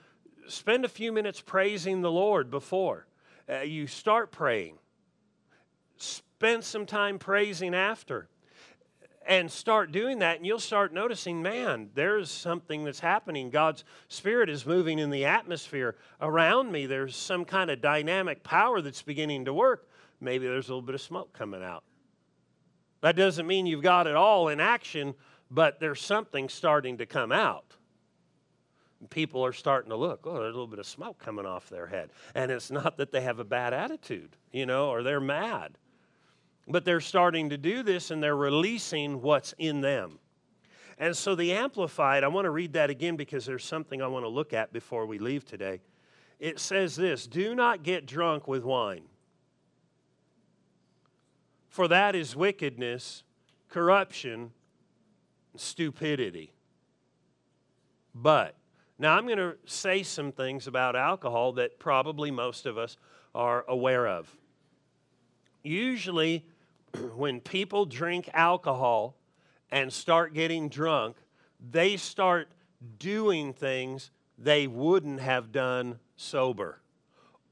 spend 0.49 0.85
a 0.85 0.89
few 0.89 1.13
minutes 1.13 1.41
praising 1.41 2.03
the 2.03 2.11
Lord 2.11 2.51
before 2.51 3.07
uh, 3.49 3.61
you 3.61 3.87
start 3.87 4.31
praying. 4.31 4.79
Spend 6.05 6.65
some 6.65 6.87
time 6.87 7.19
praising 7.19 7.75
after. 7.75 8.29
And 9.27 9.51
start 9.51 9.91
doing 9.91 10.19
that, 10.19 10.37
and 10.37 10.47
you'll 10.47 10.59
start 10.59 10.93
noticing, 10.93 11.41
man, 11.41 11.89
there's 11.95 12.31
something 12.31 12.85
that's 12.85 13.01
happening. 13.01 13.49
God's 13.49 13.83
Spirit 14.09 14.51
is 14.51 14.67
moving 14.67 14.99
in 14.99 15.09
the 15.09 15.25
atmosphere 15.25 15.97
around 16.21 16.71
me. 16.71 16.85
There's 16.85 17.17
some 17.17 17.47
kind 17.47 17.71
of 17.71 17.81
dynamic 17.81 18.43
power 18.43 18.83
that's 18.83 19.01
beginning 19.01 19.47
to 19.47 19.55
work 19.55 19.89
maybe 20.25 20.47
there's 20.47 20.69
a 20.69 20.73
little 20.73 20.83
bit 20.83 20.95
of 20.95 21.01
smoke 21.01 21.33
coming 21.33 21.63
out. 21.63 21.85
That 23.03 23.17
doesn't 23.17 23.47
mean 23.47 23.67
you've 23.67 23.83
got 23.83 24.07
it 24.07 24.17
all 24.17 24.49
in 24.49 24.61
action, 24.61 25.15
but 25.51 25.79
there's 25.79 26.01
something 26.01 26.49
starting 26.49 26.99
to 26.99 27.07
come 27.07 27.31
out. 27.31 27.77
People 29.11 29.45
are 29.45 29.53
starting 29.53 29.91
to 29.91 29.97
look, 29.97 30.21
oh, 30.25 30.35
there's 30.35 30.45
a 30.55 30.59
little 30.59 30.67
bit 30.67 30.79
of 30.79 30.87
smoke 30.87 31.19
coming 31.19 31.45
off 31.45 31.69
their 31.69 31.87
head. 31.87 32.11
And 32.35 32.51
it's 32.51 32.71
not 32.71 32.97
that 32.97 33.13
they 33.13 33.21
have 33.21 33.39
a 33.39 33.45
bad 33.45 33.75
attitude, 33.75 34.37
you 34.51 34.65
know, 34.65 34.89
or 34.89 35.03
they're 35.03 35.21
mad. 35.21 35.77
But 36.67 36.85
they're 36.85 37.01
starting 37.01 37.51
to 37.51 37.59
do 37.59 37.83
this 37.83 38.11
and 38.11 38.23
they're 38.23 38.37
releasing 38.37 39.21
what's 39.21 39.55
in 39.59 39.81
them. 39.81 40.19
And 40.99 41.17
so 41.17 41.35
the 41.35 41.53
Amplified, 41.53 42.25
I 42.25 42.29
want 42.29 42.45
to 42.47 42.51
read 42.51 42.73
that 42.75 42.89
again 42.89 43.17
because 43.17 43.45
there's 43.45 43.65
something 43.65 44.01
I 44.01 44.07
want 44.07 44.25
to 44.25 44.29
look 44.29 44.53
at 44.53 44.73
before 44.73 45.07
we 45.07 45.19
leave 45.19 45.45
today. 45.45 45.81
It 46.39 46.59
says 46.59 46.97
this 46.97 47.27
Do 47.27 47.55
not 47.55 47.83
get 47.83 48.07
drunk 48.07 48.49
with 48.49 48.65
wine 48.65 49.05
for 51.75 51.89
that 51.89 52.15
is 52.15 52.37
wickedness, 52.37 53.25
corruption, 53.69 54.53
stupidity. 55.57 56.53
But, 58.15 58.55
now 58.97 59.19
I'm 59.19 59.27
going 59.27 59.39
to 59.39 59.57
say 59.67 60.05
some 60.05 60.31
things 60.31 60.69
about 60.69 60.95
alcohol 60.95 61.55
that 61.55 61.81
probably 61.81 62.31
most 62.31 62.67
of 62.67 62.79
us 62.79 62.97
are 63.35 63.65
aware 63.67 64.07
of. 64.07 64.33
Usually, 65.65 66.47
when 67.15 67.41
people 67.41 67.85
drink 67.85 68.29
alcohol 68.33 69.17
and 69.71 69.93
start 69.93 70.35
getting 70.35 70.69
drunk, 70.69 71.17
they 71.71 71.97
start 71.97 72.49
doing 72.99 73.53
things 73.53 74.11
they 74.39 74.67
wouldn't 74.67 75.21
have 75.21 75.53
done 75.53 75.99
sober 76.17 76.81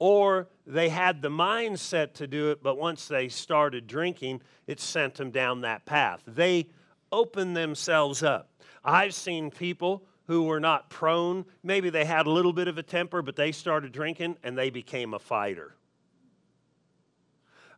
or 0.04 0.48
they 0.66 0.88
had 0.88 1.22
the 1.22 1.28
mindset 1.28 2.12
to 2.12 2.26
do 2.26 2.50
it, 2.50 2.60
but 2.60 2.76
once 2.76 3.06
they 3.06 3.28
started 3.28 3.86
drinking, 3.86 4.42
it 4.66 4.80
sent 4.80 5.14
them 5.14 5.30
down 5.30 5.60
that 5.60 5.84
path. 5.84 6.20
They 6.26 6.66
opened 7.12 7.56
themselves 7.56 8.20
up. 8.24 8.50
I've 8.84 9.14
seen 9.14 9.48
people 9.48 10.02
who 10.26 10.42
were 10.42 10.58
not 10.58 10.90
prone, 10.90 11.44
maybe 11.62 11.88
they 11.88 12.04
had 12.04 12.26
a 12.26 12.30
little 12.30 12.52
bit 12.52 12.66
of 12.66 12.78
a 12.78 12.82
temper, 12.82 13.22
but 13.22 13.36
they 13.36 13.52
started 13.52 13.92
drinking 13.92 14.38
and 14.42 14.58
they 14.58 14.70
became 14.70 15.14
a 15.14 15.20
fighter. 15.20 15.76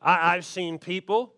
I, 0.01 0.35
have 0.35 0.47
seen 0.47 0.79
people 0.79 1.35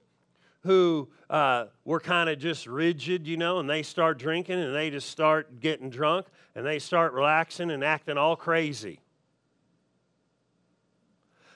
who 0.67 1.09
uh, 1.31 1.67
were 1.85 2.01
kind 2.01 2.29
of 2.29 2.39
just 2.39 2.67
rigid, 2.67 3.27
you 3.27 3.37
know, 3.37 3.59
and 3.59 3.71
they 3.71 3.83
start 3.83 4.19
drinking 4.19 4.61
and 4.61 4.75
they 4.75 4.91
just 4.91 5.09
start 5.09 5.61
getting 5.61 5.89
drunk 5.89 6.27
and 6.55 6.67
they 6.67 6.79
start 6.79 7.13
relaxing 7.13 7.71
and 7.71 7.83
acting 7.83 8.19
all 8.19 8.37
crazy. 8.37 9.01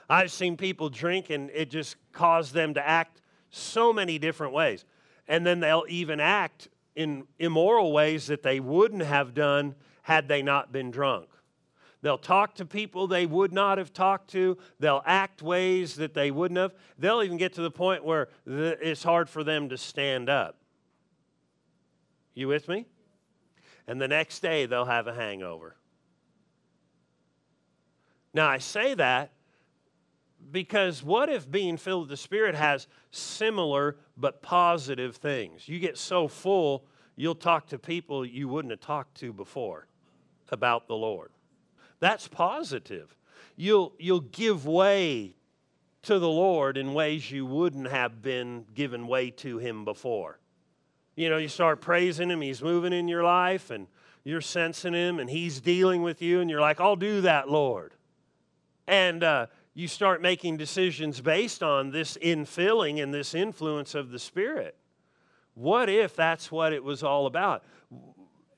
I've 0.08 0.32
seen 0.32 0.56
people 0.56 0.88
drink 0.88 1.30
and 1.30 1.50
it 1.50 1.70
just 1.70 1.96
caused 2.12 2.54
them 2.54 2.74
to 2.74 2.86
act 2.86 3.20
so 3.50 3.92
many 3.92 4.18
different 4.18 4.52
ways. 4.52 4.84
And 5.28 5.46
then 5.46 5.60
they'll 5.60 5.84
even 5.88 6.18
act 6.18 6.68
in 6.96 7.24
immoral 7.38 7.92
ways 7.92 8.26
that 8.26 8.42
they 8.42 8.58
wouldn't 8.58 9.02
have 9.02 9.34
done 9.34 9.74
had 10.02 10.26
they 10.26 10.42
not 10.42 10.72
been 10.72 10.90
drunk. 10.90 11.28
They'll 12.02 12.18
talk 12.18 12.54
to 12.56 12.64
people 12.64 13.06
they 13.06 13.26
would 13.26 13.52
not 13.52 13.78
have 13.78 13.92
talked 13.92 14.30
to. 14.30 14.56
They'll 14.78 15.02
act 15.04 15.42
ways 15.42 15.96
that 15.96 16.14
they 16.14 16.30
wouldn't 16.30 16.58
have. 16.58 16.72
They'll 16.98 17.22
even 17.22 17.36
get 17.36 17.54
to 17.54 17.62
the 17.62 17.70
point 17.70 18.04
where 18.04 18.28
it's 18.46 19.02
hard 19.02 19.28
for 19.28 19.44
them 19.44 19.68
to 19.68 19.76
stand 19.76 20.30
up. 20.30 20.56
You 22.34 22.48
with 22.48 22.68
me? 22.68 22.86
And 23.86 24.00
the 24.00 24.08
next 24.08 24.40
day 24.40 24.66
they'll 24.66 24.86
have 24.86 25.06
a 25.06 25.14
hangover. 25.14 25.76
Now, 28.32 28.48
I 28.48 28.58
say 28.58 28.94
that 28.94 29.32
because 30.50 31.02
what 31.02 31.28
if 31.28 31.50
being 31.50 31.76
filled 31.76 32.02
with 32.02 32.10
the 32.10 32.16
Spirit 32.16 32.54
has 32.54 32.86
similar 33.10 33.96
but 34.16 34.40
positive 34.40 35.16
things? 35.16 35.68
You 35.68 35.78
get 35.80 35.98
so 35.98 36.28
full, 36.28 36.86
you'll 37.16 37.34
talk 37.34 37.66
to 37.68 37.78
people 37.78 38.24
you 38.24 38.48
wouldn't 38.48 38.70
have 38.70 38.80
talked 38.80 39.16
to 39.18 39.32
before 39.32 39.86
about 40.50 40.86
the 40.86 40.96
Lord. 40.96 41.30
That's 42.00 42.28
positive. 42.28 43.16
You'll, 43.56 43.92
you'll 43.98 44.20
give 44.20 44.66
way 44.66 45.36
to 46.02 46.18
the 46.18 46.28
Lord 46.28 46.76
in 46.76 46.94
ways 46.94 47.30
you 47.30 47.46
wouldn't 47.46 47.88
have 47.88 48.22
been 48.22 48.64
given 48.74 49.06
way 49.06 49.30
to 49.30 49.58
Him 49.58 49.84
before. 49.84 50.38
You 51.14 51.28
know, 51.28 51.36
you 51.36 51.48
start 51.48 51.80
praising 51.80 52.30
Him, 52.30 52.40
He's 52.40 52.62
moving 52.62 52.92
in 52.92 53.06
your 53.06 53.22
life, 53.22 53.70
and 53.70 53.86
you're 54.24 54.40
sensing 54.40 54.94
Him, 54.94 55.20
and 55.20 55.28
He's 55.28 55.60
dealing 55.60 56.02
with 56.02 56.22
you, 56.22 56.40
and 56.40 56.50
you're 56.50 56.60
like, 56.60 56.80
I'll 56.80 56.96
do 56.96 57.20
that, 57.20 57.48
Lord. 57.48 57.92
And, 58.86 59.22
uh, 59.22 59.46
you 59.74 59.88
start 59.88 60.20
making 60.20 60.56
decisions 60.56 61.20
based 61.20 61.62
on 61.62 61.90
this 61.90 62.16
infilling 62.18 63.02
and 63.02 63.14
this 63.14 63.34
influence 63.34 63.94
of 63.94 64.10
the 64.10 64.18
Spirit. 64.18 64.76
What 65.54 65.88
if 65.88 66.16
that's 66.16 66.50
what 66.50 66.72
it 66.72 66.82
was 66.82 67.02
all 67.02 67.26
about? 67.26 67.62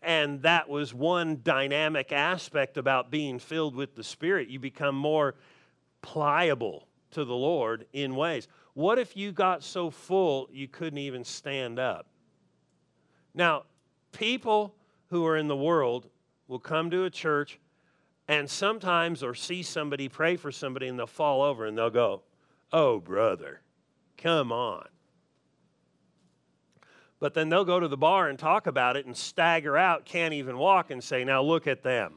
And 0.02 0.42
that 0.42 0.68
was 0.68 0.92
one 0.92 1.40
dynamic 1.42 2.12
aspect 2.12 2.76
about 2.76 3.10
being 3.10 3.38
filled 3.38 3.74
with 3.74 3.94
the 3.94 4.04
Spirit. 4.04 4.48
You 4.48 4.58
become 4.58 4.96
more 4.96 5.34
pliable 6.02 6.88
to 7.12 7.24
the 7.24 7.34
Lord 7.34 7.86
in 7.92 8.16
ways. 8.16 8.48
What 8.74 8.98
if 8.98 9.16
you 9.16 9.32
got 9.32 9.62
so 9.62 9.90
full 9.90 10.48
you 10.52 10.66
couldn't 10.66 10.98
even 10.98 11.24
stand 11.24 11.78
up? 11.78 12.06
Now, 13.34 13.64
people 14.12 14.74
who 15.08 15.24
are 15.26 15.36
in 15.36 15.48
the 15.48 15.56
world 15.56 16.08
will 16.48 16.58
come 16.58 16.90
to 16.90 17.04
a 17.04 17.10
church 17.10 17.60
and 18.28 18.48
sometimes 18.48 19.22
or 19.22 19.34
see 19.34 19.62
somebody 19.62 20.08
pray 20.08 20.36
for 20.36 20.50
somebody 20.50 20.88
and 20.88 20.98
they'll 20.98 21.06
fall 21.06 21.42
over 21.42 21.66
and 21.66 21.76
they'll 21.76 21.90
go, 21.90 22.22
Oh, 22.72 22.98
brother, 22.98 23.60
come 24.16 24.50
on. 24.50 24.86
But 27.22 27.34
then 27.34 27.50
they'll 27.50 27.64
go 27.64 27.78
to 27.78 27.86
the 27.86 27.96
bar 27.96 28.28
and 28.28 28.36
talk 28.36 28.66
about 28.66 28.96
it 28.96 29.06
and 29.06 29.16
stagger 29.16 29.76
out, 29.76 30.04
can't 30.04 30.34
even 30.34 30.58
walk, 30.58 30.90
and 30.90 31.02
say, 31.02 31.22
Now 31.22 31.40
look 31.40 31.68
at 31.68 31.84
them. 31.84 32.14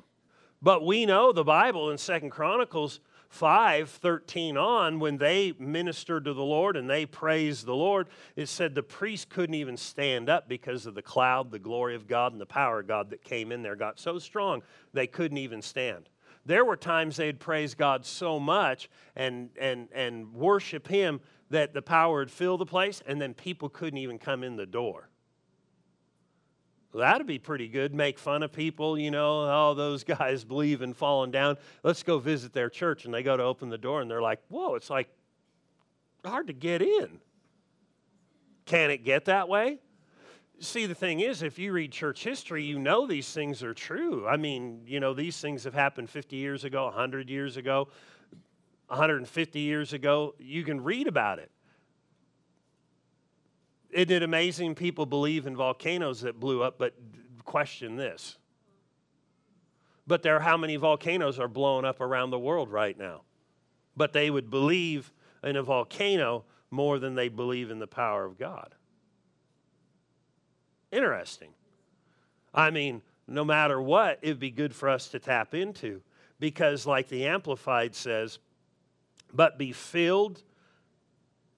But 0.63 0.83
we 0.83 1.05
know 1.05 1.31
the 1.31 1.43
Bible 1.43 1.91
in 1.91 1.99
Second 1.99 2.31
Chronicles 2.31 3.01
5 3.29 3.87
13 3.87 4.57
on, 4.57 4.99
when 4.99 5.17
they 5.17 5.53
ministered 5.59 6.25
to 6.25 6.33
the 6.33 6.41
Lord 6.41 6.75
and 6.75 6.89
they 6.89 7.05
praised 7.05 7.67
the 7.67 7.75
Lord, 7.75 8.07
it 8.35 8.47
said 8.47 8.73
the 8.73 8.81
priest 8.81 9.29
couldn't 9.29 9.53
even 9.53 9.77
stand 9.77 10.27
up 10.27 10.49
because 10.49 10.87
of 10.87 10.95
the 10.95 11.03
cloud, 11.03 11.51
the 11.51 11.59
glory 11.59 11.93
of 11.93 12.07
God, 12.07 12.31
and 12.31 12.41
the 12.41 12.47
power 12.47 12.79
of 12.79 12.87
God 12.87 13.11
that 13.11 13.23
came 13.23 13.51
in 13.51 13.61
there 13.61 13.75
got 13.75 13.99
so 13.99 14.17
strong 14.17 14.63
they 14.91 15.05
couldn't 15.05 15.37
even 15.37 15.61
stand. 15.61 16.09
There 16.47 16.65
were 16.65 16.77
times 16.77 17.17
they'd 17.17 17.39
praise 17.39 17.75
God 17.75 18.07
so 18.07 18.39
much 18.39 18.89
and, 19.15 19.49
and, 19.59 19.87
and 19.93 20.33
worship 20.33 20.87
Him 20.87 21.21
that 21.49 21.73
the 21.73 21.81
power 21.81 22.19
would 22.19 22.31
fill 22.31 22.57
the 22.57 22.65
place, 22.65 23.01
and 23.05 23.21
then 23.21 23.33
people 23.33 23.69
couldn't 23.69 23.97
even 23.97 24.17
come 24.17 24.43
in 24.43 24.55
the 24.55 24.65
door. 24.65 25.09
Well, 26.91 27.01
that'd 27.01 27.27
be 27.27 27.39
pretty 27.39 27.67
good. 27.67 27.93
Make 27.93 28.17
fun 28.17 28.41
of 28.41 28.53
people, 28.53 28.97
you 28.97 29.11
know, 29.11 29.41
oh, 29.49 29.73
those 29.73 30.03
guys 30.05 30.45
believe 30.45 30.81
in 30.81 30.93
falling 30.93 31.29
down. 31.29 31.57
Let's 31.83 32.03
go 32.03 32.19
visit 32.19 32.53
their 32.53 32.69
church. 32.69 33.03
And 33.03 33.13
they 33.13 33.21
go 33.21 33.35
to 33.35 33.43
open 33.43 33.69
the 33.69 33.77
door, 33.77 34.01
and 34.01 34.09
they're 34.09 34.21
like, 34.21 34.39
whoa, 34.47 34.75
it's 34.75 34.89
like 34.89 35.09
hard 36.23 36.47
to 36.47 36.53
get 36.53 36.81
in. 36.81 37.19
Can 38.65 38.91
it 38.91 39.03
get 39.03 39.25
that 39.25 39.49
way? 39.49 39.79
See, 40.61 40.85
the 40.85 40.95
thing 40.95 41.19
is, 41.19 41.43
if 41.43 41.59
you 41.59 41.73
read 41.73 41.91
church 41.91 42.23
history, 42.23 42.63
you 42.63 42.79
know 42.79 43.05
these 43.05 43.31
things 43.31 43.61
are 43.61 43.73
true. 43.73 44.25
I 44.25 44.37
mean, 44.37 44.83
you 44.87 45.01
know, 45.01 45.13
these 45.13 45.39
things 45.39 45.65
have 45.65 45.73
happened 45.73 46.09
50 46.09 46.37
years 46.37 46.63
ago, 46.63 46.85
100 46.85 47.29
years 47.29 47.57
ago. 47.57 47.89
150 48.87 49.59
years 49.59 49.93
ago. 49.93 50.35
You 50.39 50.63
can 50.63 50.83
read 50.83 51.07
about 51.07 51.39
it. 51.39 51.51
Isn't 53.91 54.11
it 54.11 54.23
amazing 54.23 54.75
people 54.75 55.05
believe 55.05 55.47
in 55.47 55.55
volcanoes 55.55 56.21
that 56.21 56.39
blew 56.39 56.61
up, 56.61 56.77
but 56.77 56.93
question 57.45 57.95
this? 57.95 58.37
But 60.07 60.21
there 60.21 60.35
are 60.35 60.41
how 60.41 60.57
many 60.57 60.75
volcanoes 60.75 61.39
are 61.39 61.47
blowing 61.47 61.85
up 61.85 62.01
around 62.01 62.29
the 62.29 62.39
world 62.39 62.69
right 62.69 62.97
now? 62.97 63.21
But 63.95 64.13
they 64.13 64.29
would 64.29 64.49
believe 64.49 65.11
in 65.43 65.55
a 65.55 65.63
volcano 65.63 66.43
more 66.69 66.99
than 66.99 67.15
they 67.15 67.29
believe 67.29 67.71
in 67.71 67.79
the 67.79 67.87
power 67.87 68.25
of 68.25 68.37
God. 68.37 68.75
Interesting. 70.91 71.49
I 72.53 72.69
mean, 72.71 73.01
no 73.27 73.43
matter 73.43 73.81
what, 73.81 74.19
it'd 74.21 74.39
be 74.39 74.51
good 74.51 74.75
for 74.75 74.89
us 74.89 75.07
to 75.09 75.19
tap 75.19 75.53
into 75.53 76.01
because, 76.39 76.85
like 76.85 77.07
the 77.07 77.25
Amplified 77.27 77.95
says, 77.95 78.39
but 79.35 79.57
be 79.57 79.71
filled 79.71 80.43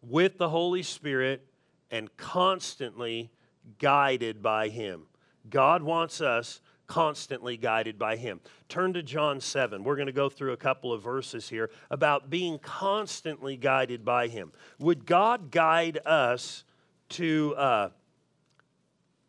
with 0.01 0.37
the 0.37 0.49
Holy 0.49 0.83
Spirit 0.83 1.45
and 1.91 2.15
constantly 2.17 3.31
guided 3.79 4.41
by 4.41 4.69
Him. 4.69 5.03
God 5.49 5.83
wants 5.83 6.21
us 6.21 6.61
constantly 6.87 7.57
guided 7.57 7.99
by 7.99 8.15
Him. 8.15 8.39
Turn 8.69 8.93
to 8.93 9.03
John 9.03 9.39
7. 9.41 9.83
We're 9.83 9.95
going 9.95 10.07
to 10.07 10.13
go 10.13 10.29
through 10.29 10.53
a 10.53 10.57
couple 10.57 10.93
of 10.93 11.03
verses 11.03 11.49
here 11.49 11.69
about 11.91 12.29
being 12.29 12.59
constantly 12.59 13.57
guided 13.57 14.05
by 14.05 14.27
Him. 14.27 14.51
Would 14.79 15.05
God 15.05 15.51
guide 15.51 15.99
us 16.05 16.63
to 17.09 17.53
uh, 17.57 17.89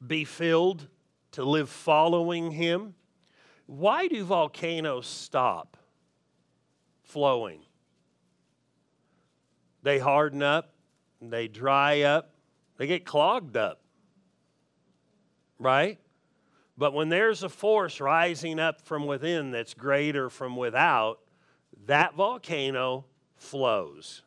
be 0.05 0.25
filled, 0.25 0.89
to 1.33 1.45
live 1.45 1.69
following 1.69 2.53
Him? 2.53 2.95
Why 3.67 4.09
do 4.09 4.25
volcanoes 4.25 5.07
stop 5.07 5.77
flowing? 7.03 7.61
They 9.89 9.99
harden 9.99 10.43
up, 10.43 10.75
they 11.19 11.49
dry 11.49 12.03
up, 12.03 12.35
they 12.77 12.87
get 12.87 13.07
clogged 13.07 13.57
up. 13.57 13.81
Right? 15.59 15.99
But 16.77 16.93
when 16.93 17.09
there's 17.09 17.43
a 17.43 17.49
force 17.49 17.99
rising 17.99 18.61
up 18.61 18.83
from 18.83 19.07
within 19.07 19.51
that's 19.51 19.73
greater 19.73 20.29
from 20.29 20.57
without, 20.57 21.21
that 21.87 22.15
volcano 22.15 23.07
flows. 23.37 24.25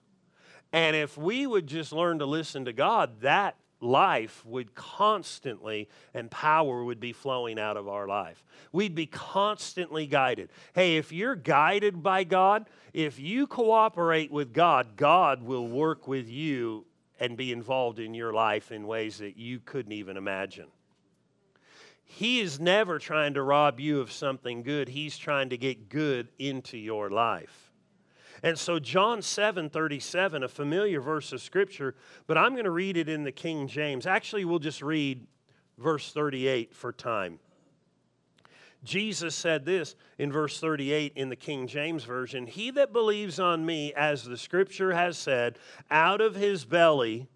And 0.73 0.95
if 0.95 1.15
we 1.15 1.45
would 1.45 1.67
just 1.67 1.93
learn 1.93 2.17
to 2.17 2.25
listen 2.25 2.65
to 2.65 2.73
God, 2.73 3.21
that 3.21 3.55
life 3.81 4.45
would 4.45 4.73
constantly 4.75 5.89
and 6.13 6.29
power 6.29 6.83
would 6.83 6.99
be 6.99 7.13
flowing 7.13 7.59
out 7.59 7.77
of 7.77 7.87
our 7.87 8.07
life. 8.07 8.43
We'd 8.71 8.95
be 8.95 9.07
constantly 9.07 10.07
guided. 10.07 10.49
Hey, 10.73 10.97
if 10.97 11.11
you're 11.11 11.35
guided 11.35 12.01
by 12.01 12.23
God, 12.23 12.69
if 12.93 13.19
you 13.19 13.47
cooperate 13.47 14.31
with 14.31 14.53
God, 14.53 14.95
God 14.95 15.43
will 15.43 15.67
work 15.67 16.07
with 16.07 16.29
you 16.29 16.85
and 17.19 17.37
be 17.37 17.51
involved 17.51 17.99
in 17.99 18.13
your 18.13 18.33
life 18.33 18.71
in 18.71 18.87
ways 18.87 19.17
that 19.19 19.37
you 19.37 19.59
couldn't 19.59 19.91
even 19.91 20.17
imagine. 20.17 20.67
He 22.03 22.41
is 22.41 22.59
never 22.59 22.99
trying 22.99 23.35
to 23.35 23.43
rob 23.43 23.79
you 23.79 24.01
of 24.01 24.11
something 24.11 24.63
good, 24.63 24.89
He's 24.89 25.17
trying 25.17 25.49
to 25.49 25.57
get 25.57 25.87
good 25.87 26.27
into 26.37 26.77
your 26.77 27.09
life. 27.09 27.70
And 28.43 28.57
so, 28.57 28.79
John 28.79 29.21
7 29.21 29.69
37, 29.69 30.43
a 30.43 30.47
familiar 30.47 30.99
verse 30.99 31.31
of 31.31 31.41
Scripture, 31.41 31.95
but 32.27 32.37
I'm 32.37 32.53
going 32.53 32.65
to 32.65 32.71
read 32.71 32.97
it 32.97 33.07
in 33.07 33.23
the 33.23 33.31
King 33.31 33.67
James. 33.67 34.07
Actually, 34.07 34.45
we'll 34.45 34.59
just 34.59 34.81
read 34.81 35.25
verse 35.77 36.11
38 36.11 36.73
for 36.73 36.91
time. 36.91 37.39
Jesus 38.83 39.35
said 39.35 39.63
this 39.63 39.95
in 40.17 40.31
verse 40.31 40.59
38 40.59 41.13
in 41.15 41.29
the 41.29 41.35
King 41.35 41.67
James 41.67 42.03
Version 42.03 42.47
He 42.47 42.71
that 42.71 42.91
believes 42.91 43.39
on 43.39 43.65
me, 43.65 43.93
as 43.93 44.23
the 44.23 44.37
Scripture 44.37 44.93
has 44.93 45.17
said, 45.17 45.59
out 45.91 46.19
of 46.19 46.35
his 46.35 46.65
belly 46.65 47.27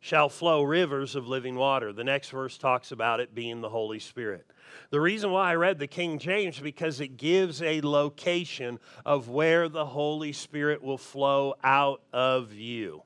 shall 0.00 0.28
flow 0.28 0.62
rivers 0.62 1.16
of 1.16 1.28
living 1.28 1.56
water. 1.56 1.92
The 1.92 2.04
next 2.04 2.30
verse 2.30 2.56
talks 2.56 2.92
about 2.92 3.20
it 3.20 3.34
being 3.34 3.60
the 3.60 3.68
Holy 3.68 3.98
Spirit. 3.98 4.46
The 4.90 5.00
reason 5.00 5.30
why 5.30 5.50
I 5.50 5.54
read 5.54 5.78
the 5.78 5.86
King 5.86 6.18
James 6.18 6.60
because 6.60 7.00
it 7.00 7.16
gives 7.16 7.62
a 7.62 7.80
location 7.80 8.78
of 9.04 9.28
where 9.28 9.68
the 9.68 9.86
Holy 9.86 10.32
Spirit 10.32 10.82
will 10.82 10.98
flow 10.98 11.54
out 11.64 12.02
of 12.12 12.52
you. 12.52 13.02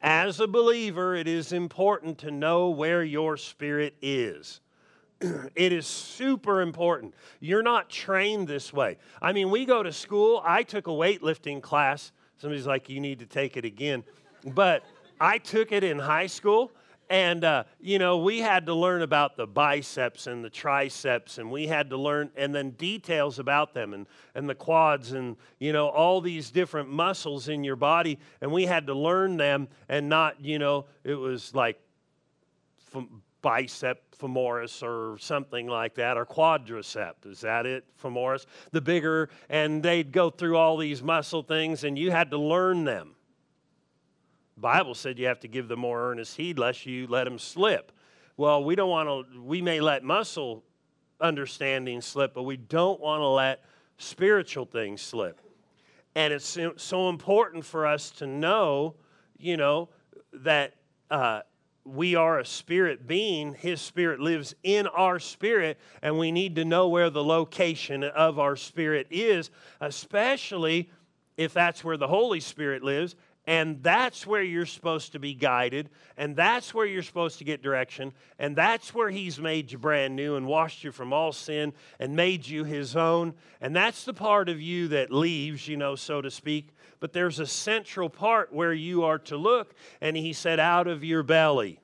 As 0.00 0.40
a 0.40 0.48
believer, 0.48 1.14
it 1.14 1.28
is 1.28 1.52
important 1.52 2.18
to 2.18 2.30
know 2.32 2.70
where 2.70 3.04
your 3.04 3.36
spirit 3.36 3.94
is. 4.02 4.60
it 5.20 5.72
is 5.72 5.86
super 5.86 6.60
important. 6.60 7.14
You're 7.38 7.62
not 7.62 7.88
trained 7.88 8.48
this 8.48 8.72
way. 8.72 8.98
I 9.20 9.32
mean, 9.32 9.50
we 9.50 9.64
go 9.64 9.82
to 9.82 9.92
school. 9.92 10.42
I 10.44 10.64
took 10.64 10.88
a 10.88 10.90
weightlifting 10.90 11.62
class. 11.62 12.10
Somebody's 12.38 12.66
like, 12.66 12.88
you 12.88 12.98
need 12.98 13.20
to 13.20 13.26
take 13.26 13.56
it 13.56 13.64
again. 13.64 14.02
But 14.44 14.82
I 15.22 15.38
took 15.38 15.70
it 15.70 15.84
in 15.84 16.00
high 16.00 16.26
school 16.26 16.72
and, 17.08 17.44
uh, 17.44 17.64
you 17.78 18.00
know, 18.00 18.18
we 18.18 18.40
had 18.40 18.66
to 18.66 18.74
learn 18.74 19.02
about 19.02 19.36
the 19.36 19.46
biceps 19.46 20.26
and 20.26 20.42
the 20.42 20.48
triceps, 20.48 21.36
and 21.36 21.50
we 21.50 21.66
had 21.66 21.90
to 21.90 21.96
learn, 21.96 22.30
and 22.36 22.54
then 22.54 22.70
details 22.70 23.38
about 23.38 23.74
them, 23.74 23.92
and, 23.92 24.06
and 24.34 24.48
the 24.48 24.54
quads, 24.54 25.12
and, 25.12 25.36
you 25.58 25.74
know, 25.74 25.88
all 25.88 26.22
these 26.22 26.50
different 26.50 26.88
muscles 26.88 27.48
in 27.48 27.64
your 27.64 27.76
body. 27.76 28.18
And 28.40 28.50
we 28.50 28.64
had 28.64 28.86
to 28.86 28.94
learn 28.94 29.36
them 29.36 29.68
and 29.90 30.08
not, 30.08 30.42
you 30.42 30.58
know, 30.58 30.86
it 31.04 31.14
was 31.14 31.54
like 31.54 31.78
bicep 33.42 34.16
femoris 34.18 34.82
or 34.82 35.18
something 35.18 35.66
like 35.66 35.94
that, 35.96 36.16
or 36.16 36.24
quadricep. 36.24 37.26
Is 37.26 37.42
that 37.42 37.66
it? 37.66 37.84
Femoris? 38.02 38.46
The 38.70 38.80
bigger, 38.80 39.28
and 39.50 39.82
they'd 39.82 40.12
go 40.12 40.30
through 40.30 40.56
all 40.56 40.78
these 40.78 41.02
muscle 41.02 41.42
things, 41.42 41.84
and 41.84 41.98
you 41.98 42.10
had 42.10 42.30
to 42.30 42.38
learn 42.38 42.84
them. 42.84 43.16
Bible 44.62 44.94
said 44.94 45.18
you 45.18 45.26
have 45.26 45.40
to 45.40 45.48
give 45.48 45.68
them 45.68 45.80
more 45.80 46.10
earnest 46.10 46.36
heed 46.36 46.58
lest 46.58 46.86
you 46.86 47.06
let 47.08 47.24
them 47.24 47.38
slip. 47.38 47.92
Well, 48.36 48.64
we 48.64 48.76
don't 48.76 48.88
want 48.88 49.08
to, 49.08 49.42
we 49.42 49.60
may 49.60 49.80
let 49.80 50.04
muscle 50.04 50.64
understanding 51.20 52.00
slip, 52.00 52.32
but 52.32 52.44
we 52.44 52.56
don't 52.56 53.00
want 53.00 53.20
to 53.20 53.26
let 53.26 53.64
spiritual 53.98 54.64
things 54.64 55.02
slip. 55.02 55.40
And 56.14 56.32
it's 56.32 56.58
so 56.76 57.08
important 57.08 57.64
for 57.64 57.86
us 57.86 58.10
to 58.12 58.26
know, 58.26 58.94
you 59.36 59.56
know, 59.56 59.88
that 60.32 60.74
uh, 61.10 61.40
we 61.84 62.14
are 62.14 62.38
a 62.38 62.44
spirit 62.44 63.06
being. 63.06 63.54
His 63.54 63.80
spirit 63.80 64.20
lives 64.20 64.54
in 64.62 64.86
our 64.86 65.18
spirit, 65.18 65.78
and 66.02 66.18
we 66.18 66.30
need 66.30 66.54
to 66.56 66.64
know 66.64 66.88
where 66.88 67.10
the 67.10 67.24
location 67.24 68.04
of 68.04 68.38
our 68.38 68.56
spirit 68.56 69.08
is, 69.10 69.50
especially 69.80 70.90
if 71.36 71.52
that's 71.52 71.82
where 71.82 71.96
the 71.96 72.08
Holy 72.08 72.40
Spirit 72.40 72.84
lives 72.84 73.16
And 73.44 73.82
that's 73.82 74.24
where 74.24 74.42
you're 74.42 74.66
supposed 74.66 75.12
to 75.12 75.18
be 75.18 75.34
guided, 75.34 75.90
and 76.16 76.36
that's 76.36 76.72
where 76.72 76.86
you're 76.86 77.02
supposed 77.02 77.38
to 77.38 77.44
get 77.44 77.60
direction, 77.60 78.12
and 78.38 78.54
that's 78.54 78.94
where 78.94 79.10
He's 79.10 79.40
made 79.40 79.72
you 79.72 79.78
brand 79.78 80.14
new 80.14 80.36
and 80.36 80.46
washed 80.46 80.84
you 80.84 80.92
from 80.92 81.12
all 81.12 81.32
sin 81.32 81.72
and 81.98 82.14
made 82.14 82.46
you 82.46 82.62
His 82.62 82.94
own. 82.94 83.34
And 83.60 83.74
that's 83.74 84.04
the 84.04 84.14
part 84.14 84.48
of 84.48 84.60
you 84.60 84.86
that 84.88 85.10
leaves, 85.10 85.66
you 85.66 85.76
know, 85.76 85.96
so 85.96 86.22
to 86.22 86.30
speak. 86.30 86.68
But 87.00 87.12
there's 87.12 87.40
a 87.40 87.46
central 87.46 88.08
part 88.08 88.52
where 88.52 88.72
you 88.72 89.02
are 89.02 89.18
to 89.18 89.36
look, 89.36 89.74
and 90.00 90.16
He 90.16 90.32
said, 90.32 90.60
out 90.60 90.86
of 90.86 91.02
your 91.02 91.24
belly. 91.24 91.80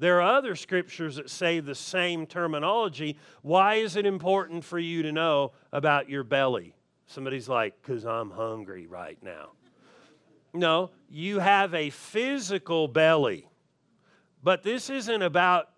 There 0.00 0.20
are 0.20 0.36
other 0.38 0.56
scriptures 0.56 1.16
that 1.16 1.30
say 1.30 1.60
the 1.60 1.76
same 1.76 2.26
terminology. 2.26 3.16
Why 3.42 3.76
is 3.76 3.94
it 3.94 4.06
important 4.06 4.64
for 4.64 4.78
you 4.78 5.02
to 5.02 5.12
know 5.12 5.52
about 5.72 6.08
your 6.08 6.24
belly? 6.24 6.74
Somebody's 7.06 7.48
like, 7.48 7.80
because 7.80 8.04
I'm 8.04 8.30
hungry 8.30 8.88
right 8.88 9.18
now. 9.22 9.50
No, 10.52 10.90
you 11.08 11.38
have 11.38 11.74
a 11.74 11.90
physical 11.90 12.88
belly. 12.88 13.46
But 14.42 14.62
this 14.62 14.90
isn't 14.90 15.22
about 15.22 15.70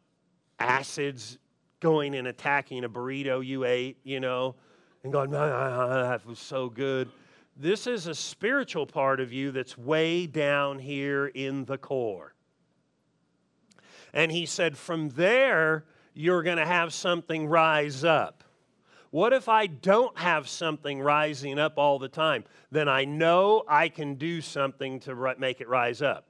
acids 0.59 1.39
going 1.81 2.15
and 2.15 2.29
attacking 2.29 2.85
a 2.85 2.89
burrito 2.89 3.45
you 3.45 3.65
ate, 3.65 3.99
you 4.05 4.21
know, 4.21 4.55
and 5.03 5.13
going, 5.13 5.35
ah, 5.35 5.39
ah, 5.39 5.81
ah, 5.81 6.11
that 6.11 6.25
was 6.25 6.39
so 6.39 6.69
good. 6.69 7.11
This 7.57 7.87
is 7.87 8.07
a 8.07 8.15
spiritual 8.15 8.87
part 8.87 9.21
of 9.21 9.33
you 9.33 9.51
that's 9.51 9.77
way 9.77 10.27
down 10.27 10.79
here 10.79 11.27
in 11.27 11.65
the 11.65 11.77
core. 11.77 12.35
And 14.15 14.31
he 14.31 14.47
said, 14.47 14.77
from 14.77 15.11
there, 15.11 15.85
you're 16.15 16.43
going 16.43 16.59
to 16.59 16.67
have 16.67 16.95
something 16.95 17.47
rise 17.47 18.05
up. 18.05 18.45
What 19.13 19.35
if 19.35 19.47
I 19.47 19.67
don't 19.67 20.17
have 20.19 20.49
something 20.49 20.99
rising 20.99 21.59
up 21.59 21.75
all 21.77 21.99
the 21.99 22.09
time? 22.09 22.45
Then 22.71 22.89
I 22.89 23.05
know 23.05 23.63
I 23.69 23.91
can 23.91 24.15
do 24.15 24.41
something 24.41 25.01
to 25.01 25.35
make 25.39 25.61
it 25.61 25.69
rise 25.69 26.01
up. 26.01 26.29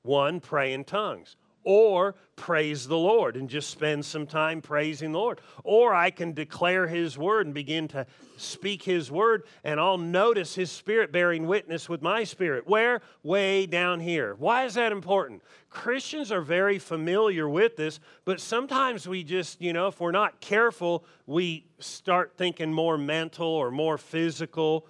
One, 0.00 0.40
pray 0.40 0.72
in 0.72 0.84
tongues 0.84 1.36
or 1.66 2.14
praise 2.36 2.86
the 2.86 2.96
Lord 2.96 3.36
and 3.36 3.50
just 3.50 3.70
spend 3.70 4.04
some 4.04 4.24
time 4.24 4.62
praising 4.62 5.10
the 5.10 5.18
Lord. 5.18 5.40
Or 5.64 5.92
I 5.92 6.10
can 6.10 6.32
declare 6.32 6.86
His 6.86 7.18
word 7.18 7.46
and 7.46 7.54
begin 7.54 7.88
to 7.88 8.06
speak 8.36 8.84
His 8.84 9.10
word, 9.10 9.42
and 9.64 9.80
I'll 9.80 9.98
notice 9.98 10.54
His 10.54 10.70
Spirit 10.70 11.10
bearing 11.10 11.48
witness 11.48 11.88
with 11.88 12.02
my 12.02 12.22
spirit. 12.22 12.68
Where? 12.68 13.00
Way 13.24 13.66
down 13.66 13.98
here. 13.98 14.36
Why 14.36 14.64
is 14.64 14.74
that 14.74 14.92
important? 14.92 15.42
Christians 15.68 16.30
are 16.30 16.40
very 16.40 16.78
familiar 16.78 17.48
with 17.48 17.76
this, 17.76 17.98
but 18.24 18.40
sometimes 18.40 19.08
we 19.08 19.24
just, 19.24 19.60
you 19.60 19.72
know, 19.72 19.88
if 19.88 20.00
we're 20.00 20.12
not 20.12 20.40
careful, 20.40 21.04
we 21.26 21.66
start 21.80 22.34
thinking 22.36 22.72
more 22.72 22.96
mental 22.96 23.48
or 23.48 23.72
more 23.72 23.98
physical, 23.98 24.86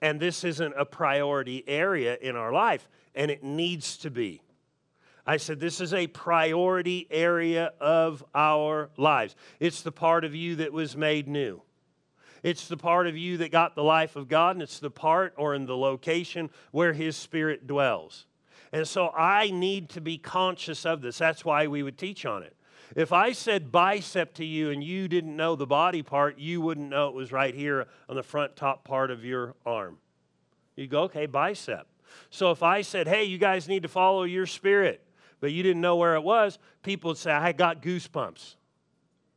and 0.00 0.18
this 0.18 0.42
isn't 0.42 0.74
a 0.76 0.84
priority 0.84 1.62
area 1.68 2.18
in 2.20 2.34
our 2.34 2.52
life, 2.52 2.88
and 3.14 3.30
it 3.30 3.44
needs 3.44 3.96
to 3.98 4.10
be. 4.10 4.42
I 5.28 5.36
said, 5.36 5.60
This 5.60 5.82
is 5.82 5.92
a 5.92 6.06
priority 6.06 7.06
area 7.10 7.72
of 7.80 8.24
our 8.34 8.88
lives. 8.96 9.36
It's 9.60 9.82
the 9.82 9.92
part 9.92 10.24
of 10.24 10.34
you 10.34 10.56
that 10.56 10.72
was 10.72 10.96
made 10.96 11.28
new. 11.28 11.60
It's 12.42 12.66
the 12.66 12.78
part 12.78 13.06
of 13.06 13.14
you 13.14 13.36
that 13.36 13.52
got 13.52 13.74
the 13.74 13.84
life 13.84 14.16
of 14.16 14.26
God, 14.26 14.56
and 14.56 14.62
it's 14.62 14.78
the 14.78 14.90
part 14.90 15.34
or 15.36 15.54
in 15.54 15.66
the 15.66 15.76
location 15.76 16.48
where 16.70 16.94
His 16.94 17.14
Spirit 17.14 17.66
dwells. 17.66 18.24
And 18.72 18.88
so 18.88 19.10
I 19.10 19.50
need 19.50 19.90
to 19.90 20.00
be 20.00 20.16
conscious 20.16 20.86
of 20.86 21.02
this. 21.02 21.18
That's 21.18 21.44
why 21.44 21.66
we 21.66 21.82
would 21.82 21.98
teach 21.98 22.24
on 22.24 22.42
it. 22.42 22.56
If 22.96 23.12
I 23.12 23.32
said 23.32 23.70
bicep 23.70 24.32
to 24.34 24.46
you 24.46 24.70
and 24.70 24.82
you 24.82 25.08
didn't 25.08 25.36
know 25.36 25.56
the 25.56 25.66
body 25.66 26.02
part, 26.02 26.38
you 26.38 26.62
wouldn't 26.62 26.88
know 26.88 27.08
it 27.08 27.14
was 27.14 27.32
right 27.32 27.54
here 27.54 27.86
on 28.08 28.16
the 28.16 28.22
front 28.22 28.56
top 28.56 28.82
part 28.82 29.10
of 29.10 29.26
your 29.26 29.56
arm. 29.66 29.98
You 30.74 30.86
go, 30.86 31.02
okay, 31.02 31.26
bicep. 31.26 31.86
So 32.30 32.50
if 32.50 32.62
I 32.62 32.80
said, 32.80 33.08
hey, 33.08 33.24
you 33.24 33.36
guys 33.36 33.68
need 33.68 33.82
to 33.82 33.88
follow 33.88 34.22
your 34.22 34.46
spirit, 34.46 35.02
but 35.40 35.52
you 35.52 35.62
didn't 35.62 35.80
know 35.80 35.96
where 35.96 36.14
it 36.14 36.22
was, 36.22 36.58
people 36.82 37.10
would 37.10 37.18
say, 37.18 37.30
I 37.30 37.52
got 37.52 37.82
goosebumps. 37.82 38.56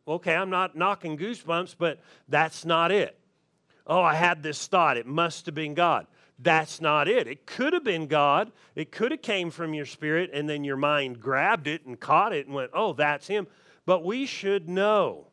Okay, 0.07 0.35
I'm 0.35 0.49
not 0.49 0.75
knocking 0.75 1.17
goosebumps, 1.17 1.75
but 1.77 1.99
that's 2.27 2.65
not 2.65 2.91
it. 2.91 3.17
Oh, 3.85 4.01
I 4.01 4.15
had 4.15 4.43
this 4.43 4.67
thought. 4.67 4.97
It 4.97 5.05
must 5.05 5.45
have 5.45 5.55
been 5.55 5.73
God. 5.73 6.07
That's 6.39 6.81
not 6.81 7.07
it. 7.07 7.27
It 7.27 7.45
could 7.45 7.73
have 7.73 7.83
been 7.83 8.07
God. 8.07 8.51
It 8.75 8.91
could 8.91 9.11
have 9.11 9.21
came 9.21 9.51
from 9.51 9.73
your 9.73 9.85
spirit, 9.85 10.31
and 10.33 10.49
then 10.49 10.63
your 10.63 10.77
mind 10.77 11.19
grabbed 11.19 11.67
it 11.67 11.85
and 11.85 11.99
caught 11.99 12.33
it 12.33 12.47
and 12.47 12.55
went, 12.55 12.71
oh, 12.73 12.93
that's 12.93 13.27
him. 13.27 13.47
But 13.85 14.03
we 14.03 14.25
should 14.25 14.67
know. 14.67 15.27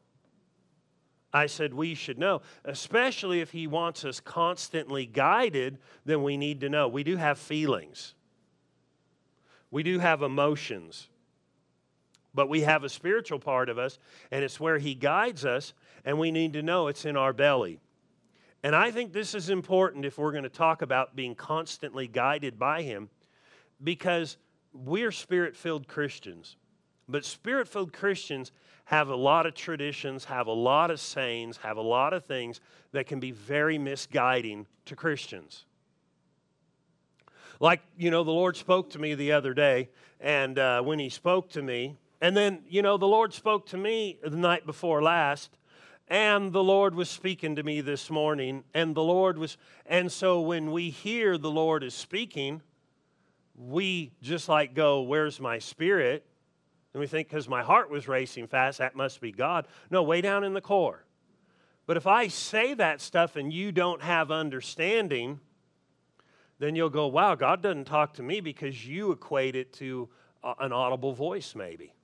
I 1.32 1.46
said 1.46 1.74
we 1.74 1.94
should 1.94 2.18
know, 2.18 2.40
especially 2.64 3.40
if 3.40 3.52
he 3.52 3.66
wants 3.66 4.04
us 4.04 4.18
constantly 4.18 5.04
guided, 5.04 5.78
then 6.06 6.22
we 6.22 6.36
need 6.36 6.60
to 6.60 6.70
know. 6.70 6.88
We 6.88 7.04
do 7.04 7.16
have 7.16 7.38
feelings. 7.38 8.14
We 9.70 9.82
do 9.82 9.98
have 9.98 10.22
emotions, 10.22 11.08
but 12.34 12.48
we 12.48 12.62
have 12.62 12.84
a 12.84 12.88
spiritual 12.88 13.38
part 13.38 13.68
of 13.68 13.78
us, 13.78 13.98
and 14.30 14.44
it's 14.44 14.58
where 14.58 14.78
He 14.78 14.94
guides 14.94 15.44
us, 15.44 15.74
and 16.04 16.18
we 16.18 16.30
need 16.30 16.54
to 16.54 16.62
know 16.62 16.88
it's 16.88 17.04
in 17.04 17.16
our 17.16 17.32
belly. 17.32 17.80
And 18.62 18.74
I 18.74 18.90
think 18.90 19.12
this 19.12 19.34
is 19.34 19.50
important 19.50 20.04
if 20.04 20.18
we're 20.18 20.32
going 20.32 20.44
to 20.44 20.48
talk 20.48 20.82
about 20.82 21.14
being 21.14 21.34
constantly 21.34 22.08
guided 22.08 22.58
by 22.58 22.82
Him, 22.82 23.08
because 23.82 24.36
we're 24.72 25.12
spirit 25.12 25.56
filled 25.56 25.86
Christians. 25.86 26.56
But 27.08 27.24
spirit 27.24 27.68
filled 27.68 27.92
Christians 27.92 28.52
have 28.84 29.08
a 29.08 29.16
lot 29.16 29.46
of 29.46 29.54
traditions, 29.54 30.24
have 30.24 30.46
a 30.46 30.52
lot 30.52 30.90
of 30.90 31.00
sayings, 31.00 31.58
have 31.58 31.76
a 31.76 31.82
lot 31.82 32.12
of 32.12 32.24
things 32.24 32.60
that 32.92 33.06
can 33.06 33.20
be 33.20 33.30
very 33.30 33.78
misguiding 33.78 34.66
to 34.86 34.96
Christians. 34.96 35.64
Like, 37.60 37.82
you 37.96 38.10
know, 38.10 38.22
the 38.22 38.30
Lord 38.30 38.56
spoke 38.56 38.90
to 38.90 38.98
me 38.98 39.14
the 39.14 39.32
other 39.32 39.52
day, 39.52 39.88
and 40.20 40.58
uh, 40.58 40.80
when 40.82 40.98
He 40.98 41.08
spoke 41.08 41.50
to 41.50 41.62
me, 41.62 41.96
and 42.20 42.36
then, 42.36 42.62
you 42.68 42.82
know, 42.82 42.96
the 42.96 43.08
Lord 43.08 43.32
spoke 43.32 43.66
to 43.66 43.76
me 43.76 44.18
the 44.22 44.36
night 44.36 44.64
before 44.64 45.02
last, 45.02 45.56
and 46.06 46.52
the 46.52 46.62
Lord 46.62 46.94
was 46.94 47.10
speaking 47.10 47.56
to 47.56 47.62
me 47.62 47.80
this 47.80 48.10
morning, 48.10 48.64
and 48.74 48.94
the 48.94 49.02
Lord 49.02 49.38
was, 49.38 49.56
and 49.86 50.10
so 50.10 50.40
when 50.40 50.70
we 50.70 50.90
hear 50.90 51.36
the 51.36 51.50
Lord 51.50 51.82
is 51.82 51.94
speaking, 51.94 52.62
we 53.56 54.12
just 54.22 54.48
like 54.48 54.74
go, 54.74 55.02
Where's 55.02 55.40
my 55.40 55.58
spirit? 55.58 56.24
And 56.94 57.00
we 57.00 57.06
think, 57.06 57.28
because 57.28 57.48
my 57.48 57.62
heart 57.62 57.90
was 57.90 58.08
racing 58.08 58.46
fast, 58.46 58.78
that 58.78 58.96
must 58.96 59.20
be 59.20 59.30
God. 59.30 59.66
No, 59.90 60.02
way 60.02 60.20
down 60.20 60.42
in 60.42 60.54
the 60.54 60.60
core. 60.60 61.04
But 61.86 61.96
if 61.96 62.06
I 62.06 62.28
say 62.28 62.74
that 62.74 63.00
stuff 63.00 63.36
and 63.36 63.52
you 63.52 63.72
don't 63.72 64.02
have 64.02 64.30
understanding, 64.30 65.40
then 66.58 66.74
you'll 66.74 66.90
go, 66.90 67.06
wow, 67.06 67.34
God 67.34 67.62
doesn't 67.62 67.84
talk 67.84 68.14
to 68.14 68.22
me 68.22 68.40
because 68.40 68.86
you 68.86 69.12
equate 69.12 69.54
it 69.54 69.72
to 69.74 70.08
uh, 70.42 70.54
an 70.60 70.72
audible 70.72 71.12
voice, 71.12 71.54
maybe. 71.54 71.94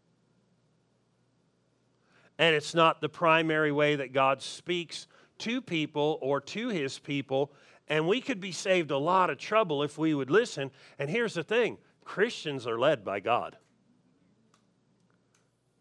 And 2.39 2.55
it's 2.55 2.75
not 2.75 3.01
the 3.01 3.09
primary 3.09 3.73
way 3.73 3.97
that 3.97 4.13
God 4.13 4.43
speaks 4.43 5.07
to 5.39 5.61
people 5.61 6.19
or 6.21 6.41
to 6.41 6.69
his 6.69 6.99
people. 6.99 7.53
And 7.89 8.09
we 8.09 8.21
could 8.21 8.41
be 8.41 8.53
saved 8.53 8.91
a 8.91 8.99
lot 8.99 9.31
of 9.31 9.39
trouble 9.39 9.83
if 9.83 9.99
we 9.99 10.15
would 10.15 10.31
listen. 10.31 10.71
And 10.99 11.11
here's 11.11 11.35
the 11.35 11.45
thing 11.45 11.79
Christians 12.05 12.67
are 12.67 12.79
led 12.79 13.05
by 13.05 13.21
God. 13.21 13.57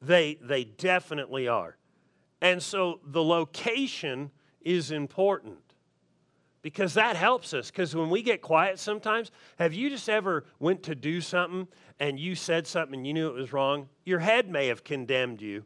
They, 0.01 0.37
they 0.41 0.63
definitely 0.63 1.47
are. 1.47 1.77
And 2.41 2.61
so 2.61 2.99
the 3.05 3.23
location 3.23 4.31
is 4.61 4.91
important 4.91 5.59
because 6.63 6.95
that 6.95 7.15
helps 7.15 7.53
us. 7.53 7.69
Because 7.69 7.95
when 7.95 8.09
we 8.09 8.23
get 8.23 8.41
quiet 8.41 8.79
sometimes 8.79 9.29
have 9.59 9.75
you 9.75 9.91
just 9.91 10.09
ever 10.09 10.45
went 10.59 10.81
to 10.83 10.95
do 10.95 11.21
something 11.21 11.67
and 11.99 12.19
you 12.19 12.33
said 12.33 12.65
something 12.65 12.95
and 12.95 13.05
you 13.05 13.13
knew 13.13 13.27
it 13.27 13.35
was 13.35 13.53
wrong? 13.53 13.87
Your 14.05 14.19
head 14.19 14.49
may 14.49 14.67
have 14.67 14.83
condemned 14.83 15.41
you. 15.41 15.65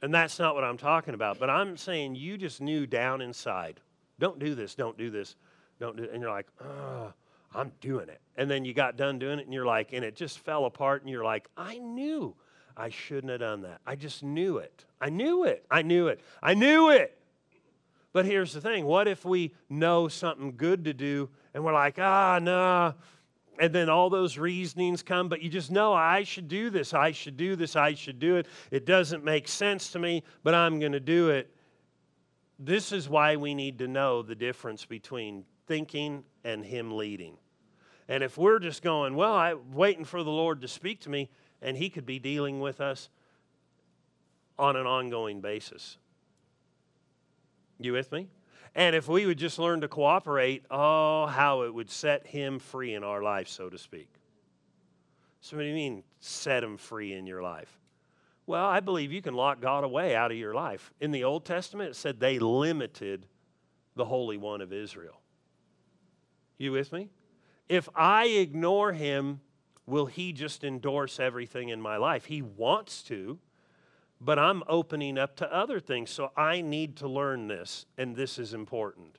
And 0.00 0.14
that's 0.14 0.38
not 0.38 0.54
what 0.54 0.64
i'm 0.64 0.78
talking 0.78 1.12
about 1.12 1.38
but 1.38 1.50
i'm 1.50 1.76
saying 1.76 2.14
you 2.14 2.38
just 2.38 2.62
knew 2.62 2.86
down 2.86 3.20
inside 3.20 3.80
don't 4.18 4.38
do 4.38 4.54
this 4.54 4.74
don't 4.74 4.96
do 4.96 5.10
this 5.10 5.36
don't 5.78 5.94
do 5.94 6.08
and 6.10 6.22
you're 6.22 6.30
like 6.30 6.46
i'm 7.54 7.70
doing 7.82 8.08
it. 8.08 8.22
And 8.36 8.50
then 8.50 8.64
you 8.64 8.72
got 8.72 8.96
done 8.96 9.18
doing 9.18 9.38
it 9.38 9.44
and 9.44 9.52
you're 9.52 9.66
like 9.66 9.92
and 9.92 10.02
it 10.02 10.16
just 10.16 10.38
fell 10.38 10.64
apart 10.64 11.02
and 11.02 11.10
you're 11.10 11.24
like 11.24 11.48
i 11.54 11.76
knew 11.76 12.34
i 12.78 12.88
shouldn't 12.88 13.30
have 13.30 13.40
done 13.40 13.60
that. 13.62 13.82
I 13.86 13.94
just 13.94 14.22
knew 14.22 14.56
it. 14.56 14.86
I 15.02 15.10
knew 15.10 15.44
it. 15.44 15.66
I 15.70 15.82
knew 15.82 16.08
it. 16.08 16.20
I 16.42 16.54
knew 16.54 16.88
it 16.88 17.19
but 18.12 18.26
here's 18.26 18.52
the 18.52 18.60
thing 18.60 18.84
what 18.84 19.08
if 19.08 19.24
we 19.24 19.54
know 19.68 20.08
something 20.08 20.54
good 20.56 20.84
to 20.84 20.92
do 20.92 21.28
and 21.54 21.64
we're 21.64 21.72
like, 21.72 21.98
ah, 21.98 22.38
nah. 22.40 22.92
And 23.58 23.74
then 23.74 23.90
all 23.90 24.08
those 24.08 24.38
reasonings 24.38 25.02
come, 25.02 25.28
but 25.28 25.42
you 25.42 25.50
just 25.50 25.70
know 25.70 25.92
I 25.92 26.22
should 26.22 26.48
do 26.48 26.70
this, 26.70 26.94
I 26.94 27.10
should 27.10 27.36
do 27.36 27.56
this, 27.56 27.76
I 27.76 27.92
should 27.92 28.18
do 28.18 28.36
it. 28.36 28.46
It 28.70 28.86
doesn't 28.86 29.22
make 29.22 29.48
sense 29.48 29.92
to 29.92 29.98
me, 29.98 30.22
but 30.42 30.54
I'm 30.54 30.80
going 30.80 30.92
to 30.92 31.00
do 31.00 31.28
it. 31.28 31.54
This 32.58 32.90
is 32.90 33.08
why 33.08 33.36
we 33.36 33.54
need 33.54 33.78
to 33.80 33.88
know 33.88 34.22
the 34.22 34.34
difference 34.34 34.86
between 34.86 35.44
thinking 35.66 36.24
and 36.42 36.64
Him 36.64 36.96
leading. 36.96 37.36
And 38.08 38.22
if 38.24 38.38
we're 38.38 38.60
just 38.60 38.82
going, 38.82 39.14
well, 39.14 39.34
I'm 39.34 39.72
waiting 39.72 40.04
for 40.04 40.22
the 40.22 40.30
Lord 40.30 40.62
to 40.62 40.68
speak 40.68 41.00
to 41.02 41.10
me, 41.10 41.30
and 41.60 41.76
He 41.76 41.90
could 41.90 42.06
be 42.06 42.18
dealing 42.18 42.60
with 42.60 42.80
us 42.80 43.10
on 44.58 44.76
an 44.76 44.86
ongoing 44.86 45.40
basis. 45.40 45.98
You 47.80 47.92
with 47.92 48.12
me? 48.12 48.28
And 48.74 48.94
if 48.94 49.08
we 49.08 49.26
would 49.26 49.38
just 49.38 49.58
learn 49.58 49.80
to 49.80 49.88
cooperate, 49.88 50.64
oh, 50.70 51.26
how 51.26 51.62
it 51.62 51.74
would 51.74 51.90
set 51.90 52.26
him 52.26 52.58
free 52.58 52.94
in 52.94 53.02
our 53.02 53.22
life, 53.22 53.48
so 53.48 53.68
to 53.68 53.78
speak. 53.78 54.08
So, 55.40 55.56
what 55.56 55.62
do 55.62 55.68
you 55.68 55.74
mean, 55.74 56.04
set 56.20 56.62
him 56.62 56.76
free 56.76 57.14
in 57.14 57.26
your 57.26 57.42
life? 57.42 57.78
Well, 58.46 58.64
I 58.64 58.80
believe 58.80 59.12
you 59.12 59.22
can 59.22 59.34
lock 59.34 59.60
God 59.60 59.84
away 59.84 60.14
out 60.14 60.30
of 60.30 60.36
your 60.36 60.54
life. 60.54 60.92
In 61.00 61.10
the 61.10 61.24
Old 61.24 61.44
Testament, 61.44 61.90
it 61.90 61.96
said 61.96 62.20
they 62.20 62.38
limited 62.38 63.26
the 63.96 64.04
Holy 64.04 64.36
One 64.36 64.60
of 64.60 64.72
Israel. 64.72 65.20
You 66.58 66.72
with 66.72 66.92
me? 66.92 67.08
If 67.68 67.88
I 67.94 68.26
ignore 68.26 68.92
him, 68.92 69.40
will 69.86 70.06
he 70.06 70.32
just 70.32 70.62
endorse 70.64 71.18
everything 71.18 71.70
in 71.70 71.80
my 71.80 71.96
life? 71.96 72.26
He 72.26 72.42
wants 72.42 73.02
to, 73.04 73.38
but 74.20 74.38
I'm 74.38 74.62
opening 74.68 75.18
up 75.18 75.36
to 75.36 75.52
other 75.52 75.80
things. 75.80 76.10
So 76.10 76.30
I 76.36 76.60
need 76.60 76.96
to 76.96 77.08
learn 77.08 77.48
this, 77.48 77.86
and 77.96 78.14
this 78.14 78.38
is 78.38 78.52
important. 78.52 79.18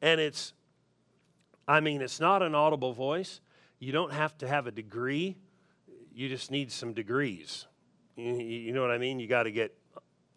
And 0.00 0.20
it's, 0.20 0.52
I 1.66 1.80
mean, 1.80 2.00
it's 2.00 2.20
not 2.20 2.42
an 2.42 2.54
audible 2.54 2.92
voice. 2.92 3.40
You 3.78 3.92
don't 3.92 4.12
have 4.12 4.38
to 4.38 4.48
have 4.48 4.66
a 4.66 4.70
degree, 4.70 5.36
you 6.14 6.28
just 6.28 6.50
need 6.50 6.72
some 6.72 6.94
degrees. 6.94 7.66
You 8.16 8.72
know 8.72 8.80
what 8.80 8.90
I 8.90 8.96
mean? 8.96 9.20
You 9.20 9.26
got 9.26 9.42
to 9.42 9.50
get 9.50 9.76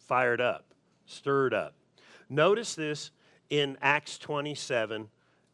fired 0.06 0.40
up, 0.40 0.74
stirred 1.06 1.54
up. 1.54 1.74
Notice 2.28 2.74
this 2.74 3.10
in 3.48 3.78
Acts 3.80 4.18
27, 4.18 5.08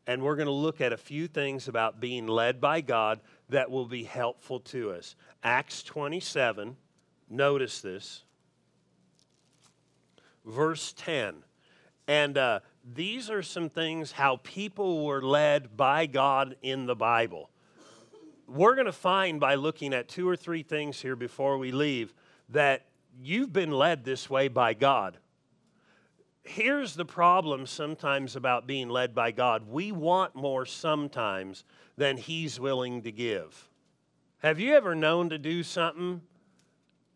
and 0.09 0.23
we're 0.23 0.35
going 0.35 0.47
to 0.47 0.53
look 0.53 0.81
at 0.81 0.93
a 0.93 0.97
few 0.97 1.29
things 1.29 1.69
about 1.69 2.01
being 2.01 2.27
led 2.27 2.61
by 2.61 2.81
God 2.81 3.21
that 3.51 3.71
will 3.71 3.87
be 3.87 4.03
helpful 4.03 4.59
to 4.61 4.91
us. 4.91 5.15
Acts 5.45 5.85
27, 5.85 6.77
notice 7.31 7.81
this 7.81 8.25
verse 10.47 10.95
10. 10.97 11.43
And 12.09 12.39
uh, 12.39 12.61
these 12.95 13.31
are 13.31 13.43
some 13.43 13.69
things 13.69 14.13
how 14.13 14.39
people 14.43 15.05
were 15.05 15.21
led 15.21 15.77
by 15.77 16.07
God 16.07 16.57
in 16.63 16.87
the 16.87 16.95
Bible. 16.95 17.51
We're 18.47 18.75
going 18.75 18.87
to 18.87 18.93
find 18.93 19.41
by 19.41 19.57
looking 19.57 19.93
at 19.93 20.09
two 20.09 20.29
or 20.29 20.37
three 20.37 20.63
things 20.63 21.03
here 21.03 21.17
before 21.17 21.59
we 21.59 21.73
leave 21.73 22.15
that 22.51 22.87
you've 23.21 23.53
been 23.53 23.73
led 23.73 24.05
this 24.05 24.31
way 24.31 24.47
by 24.47 24.73
God. 24.75 25.19
Here's 26.45 26.95
the 26.95 27.05
problem 27.05 27.67
sometimes 27.67 28.37
about 28.37 28.69
being 28.69 28.89
led 28.89 29.17
by 29.17 29.33
God 29.33 29.69
we 29.69 29.91
want 29.91 30.37
more 30.37 30.65
sometimes 30.65 31.65
than 31.97 32.17
He's 32.17 32.61
willing 32.61 33.03
to 33.03 33.11
give. 33.11 33.69
Have 34.39 34.61
you 34.61 34.75
ever 34.75 34.95
known 34.95 35.29
to 35.31 35.39
do 35.39 35.65
something 35.65 36.21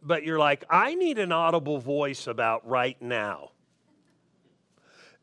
but 0.02 0.24
you're 0.24 0.38
like, 0.38 0.64
I 0.70 0.94
need 0.94 1.18
an 1.18 1.32
audible 1.32 1.78
voice 1.78 2.26
about 2.26 2.66
right 2.68 3.00
now. 3.00 3.50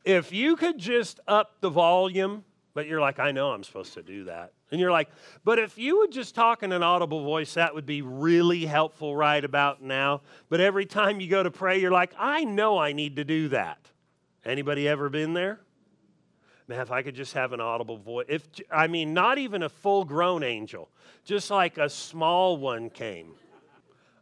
If 0.05 0.31
you 0.31 0.55
could 0.55 0.77
just 0.77 1.19
up 1.27 1.59
the 1.59 1.69
volume, 1.69 2.45
but 2.73 2.87
you're 2.87 3.01
like, 3.01 3.19
I 3.19 3.31
know 3.31 3.51
I'm 3.51 3.63
supposed 3.63 3.93
to 3.95 4.03
do 4.03 4.25
that. 4.25 4.53
And 4.71 4.79
you're 4.79 4.91
like, 4.91 5.09
but 5.43 5.59
if 5.59 5.77
you 5.77 5.99
would 5.99 6.11
just 6.11 6.35
talk 6.35 6.61
in 6.61 6.71
an 6.71 6.83
audible 6.83 7.23
voice, 7.23 7.53
that 7.55 7.73
would 7.73 7.85
be 7.85 8.01
really 8.01 8.65
helpful 8.65 9.15
right 9.15 9.43
about 9.43 9.81
now. 9.81 10.21
But 10.49 10.59
every 10.59 10.85
time 10.85 11.19
you 11.19 11.29
go 11.29 11.41
to 11.41 11.51
pray, 11.51 11.79
you're 11.79 11.91
like, 11.91 12.13
I 12.17 12.43
know 12.43 12.77
I 12.77 12.91
need 12.91 13.15
to 13.15 13.23
do 13.23 13.49
that. 13.49 13.79
Anybody 14.45 14.87
ever 14.87 15.09
been 15.09 15.33
there? 15.33 15.59
Man, 16.67 16.81
if 16.81 16.91
I 16.91 17.01
could 17.01 17.15
just 17.15 17.33
have 17.33 17.53
an 17.53 17.61
audible 17.61 17.97
voice. 17.97 18.25
If 18.27 18.47
I 18.69 18.87
mean 18.87 19.13
not 19.13 19.37
even 19.37 19.63
a 19.63 19.69
full 19.69 20.03
grown 20.03 20.43
angel, 20.43 20.89
just 21.23 21.49
like 21.49 21.77
a 21.77 21.89
small 21.89 22.57
one 22.57 22.89
came 22.89 23.33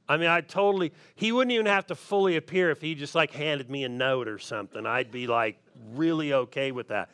I 0.08 0.18
mean, 0.18 0.30
I 0.30 0.42
totally, 0.42 0.94
he 1.16 1.32
wouldn't 1.32 1.52
even 1.52 1.66
have 1.66 1.88
to 1.88 1.96
fully 1.96 2.36
appear 2.36 2.70
if 2.70 2.82
he 2.82 2.94
just 2.96 3.16
like 3.16 3.32
handed 3.32 3.70
me 3.70 3.84
a 3.84 3.90
note 3.90 4.28
or 4.28 4.38
something. 4.38 4.86
I'd 4.86 5.12
be 5.12 5.28
like 5.28 5.58
really 5.94 6.34
okay 6.34 6.72
with 6.72 6.90
that. 6.90 7.10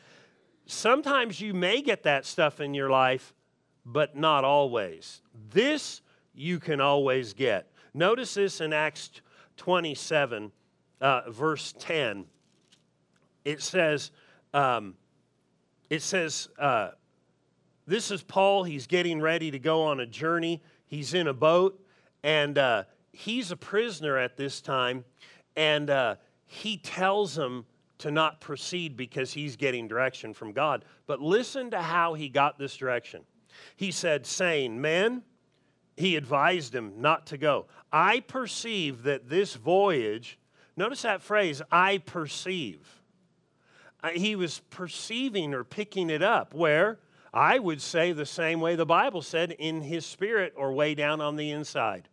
Sometimes 0.66 1.40
you 1.40 1.54
may 1.54 1.82
get 1.82 2.04
that 2.04 2.26
stuff 2.26 2.60
in 2.60 2.74
your 2.74 2.90
life, 2.90 3.34
but 3.86 4.16
not 4.16 4.44
always. 4.44 5.22
This 5.52 6.02
you 6.34 6.60
can 6.60 6.82
always 6.82 7.34
get. 7.34 7.72
Notice 7.94 8.34
this 8.34 8.62
in 8.62 8.74
Acts 8.74 9.10
27, 9.58 10.52
uh, 11.00 11.22
verse 11.30 11.74
10. 11.80 12.26
It 13.44 13.62
says, 13.62 14.12
um, 14.54 14.96
it 15.90 16.02
says, 16.02 16.50
uh, 16.60 16.90
this 17.88 18.12
is 18.12 18.22
Paul. 18.22 18.64
He's 18.64 18.88
getting 18.88 19.20
ready 19.20 19.52
to 19.52 19.60
go 19.60 19.84
on 19.84 20.00
a 20.00 20.06
journey. 20.06 20.62
He's 20.88 21.14
in 21.14 21.28
a 21.28 21.34
boat 21.34 21.81
and 22.24 22.58
uh, 22.58 22.84
he's 23.12 23.52
a 23.52 23.58
prisoner 23.58 24.18
at 24.18 24.38
this 24.38 24.62
time, 24.62 25.06
and 25.56 25.90
uh, 25.90 26.16
he 26.46 26.78
tells 26.78 27.36
them 27.36 27.66
to 28.00 28.12
not 28.12 28.42
proceed 28.42 28.98
because 28.98 29.32
he's 29.32 29.56
getting 29.56 29.88
direction 29.88 30.34
from 30.34 30.54
God. 30.54 30.86
But 31.06 31.22
listen 31.22 31.72
to 31.72 31.82
how 31.82 32.14
he 32.16 32.30
got 32.30 32.58
this 32.58 32.76
direction. 32.76 33.22
He 33.76 33.92
said, 33.92 34.26
saying, 34.26 34.80
Men, 34.80 35.24
he 35.98 36.16
advised 36.16 36.74
him 36.74 36.94
not 36.98 37.28
to 37.28 37.38
go. 37.38 37.68
I 37.92 38.22
perceive 38.22 39.04
that 39.04 39.30
this 39.30 39.56
voyage, 39.56 40.40
notice 40.76 41.04
that 41.04 41.22
phrase, 41.22 41.62
I 41.72 42.00
perceive. 42.00 43.02
Uh, 44.04 44.10
he 44.10 44.36
was 44.36 44.62
perceiving 44.72 45.54
or 45.54 45.64
picking 45.64 46.10
it 46.10 46.24
up, 46.24 46.54
where 46.54 47.00
I 47.34 47.60
would 47.60 47.82
say 47.82 48.14
the 48.14 48.26
same 48.26 48.60
way 48.60 48.76
the 48.76 48.86
Bible 48.86 49.22
said 49.22 49.52
in 49.52 49.82
his 49.82 50.06
spirit 50.06 50.54
or 50.58 50.74
way 50.74 50.96
down 50.96 51.22
on 51.22 51.36
the 51.36 51.52
inside. 51.52 52.10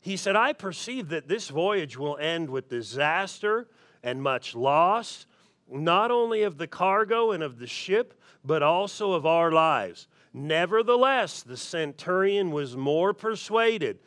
He 0.00 0.16
said, 0.16 0.34
I 0.34 0.52
perceive 0.52 1.10
that 1.10 1.28
this 1.28 1.48
voyage 1.48 1.96
will 1.96 2.16
end 2.16 2.48
with 2.48 2.70
disaster 2.70 3.68
and 4.02 4.22
much 4.22 4.54
loss, 4.54 5.26
not 5.70 6.10
only 6.10 6.42
of 6.42 6.58
the 6.58 6.66
cargo 6.66 7.32
and 7.32 7.42
of 7.42 7.58
the 7.58 7.66
ship, 7.66 8.18
but 8.44 8.62
also 8.62 9.12
of 9.12 9.26
our 9.26 9.52
lives. 9.52 10.08
Nevertheless, 10.32 11.42
the 11.42 11.56
centurion 11.56 12.50
was 12.50 12.76
more 12.76 13.12
persuaded 13.12 13.98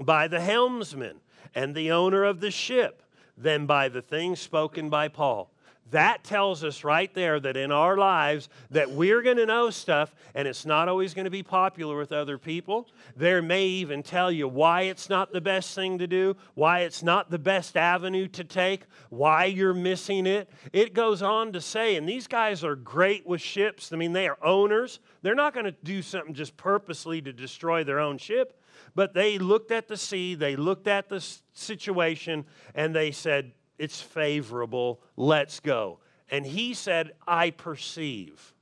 by 0.00 0.28
the 0.28 0.40
helmsman 0.40 1.20
and 1.54 1.74
the 1.74 1.90
owner 1.90 2.24
of 2.24 2.40
the 2.40 2.50
ship 2.50 3.02
than 3.36 3.64
by 3.64 3.88
the 3.88 4.02
things 4.02 4.40
spoken 4.40 4.90
by 4.90 5.08
Paul 5.08 5.50
that 5.90 6.24
tells 6.24 6.64
us 6.64 6.84
right 6.84 7.12
there 7.14 7.40
that 7.40 7.56
in 7.56 7.72
our 7.72 7.96
lives 7.96 8.48
that 8.70 8.90
we're 8.90 9.22
going 9.22 9.36
to 9.38 9.46
know 9.46 9.70
stuff 9.70 10.14
and 10.34 10.46
it's 10.46 10.66
not 10.66 10.88
always 10.88 11.14
going 11.14 11.24
to 11.24 11.30
be 11.30 11.42
popular 11.42 11.96
with 11.96 12.12
other 12.12 12.38
people. 12.38 12.88
There 13.16 13.40
may 13.40 13.66
even 13.66 14.02
tell 14.02 14.30
you 14.30 14.48
why 14.48 14.82
it's 14.82 15.08
not 15.08 15.32
the 15.32 15.40
best 15.40 15.74
thing 15.74 15.98
to 15.98 16.06
do 16.06 16.36
why 16.54 16.80
it's 16.80 17.02
not 17.02 17.30
the 17.30 17.38
best 17.38 17.76
avenue 17.76 18.28
to 18.28 18.44
take 18.44 18.82
why 19.08 19.46
you're 19.46 19.74
missing 19.74 20.26
it. 20.26 20.50
It 20.72 20.94
goes 20.94 21.22
on 21.22 21.52
to 21.52 21.60
say 21.60 21.96
and 21.96 22.08
these 22.08 22.26
guys 22.26 22.64
are 22.64 22.76
great 22.76 23.26
with 23.26 23.40
ships. 23.40 23.92
I 23.92 23.96
mean 23.96 24.12
they 24.12 24.28
are 24.28 24.38
owners. 24.42 25.00
They're 25.22 25.34
not 25.34 25.54
going 25.54 25.66
to 25.66 25.72
do 25.84 26.02
something 26.02 26.34
just 26.34 26.56
purposely 26.56 27.22
to 27.22 27.32
destroy 27.32 27.84
their 27.84 28.00
own 28.00 28.18
ship 28.18 28.60
but 28.94 29.12
they 29.12 29.38
looked 29.38 29.70
at 29.70 29.88
the 29.88 29.96
sea 29.96 30.34
they 30.34 30.56
looked 30.56 30.86
at 30.86 31.08
the 31.08 31.24
situation 31.52 32.44
and 32.74 32.94
they 32.94 33.10
said 33.10 33.52
it's 33.78 34.00
favorable. 34.00 35.00
Let's 35.16 35.60
go. 35.60 36.00
And 36.30 36.44
he 36.44 36.74
said, 36.74 37.12
I 37.26 37.50
perceive. 37.50 38.54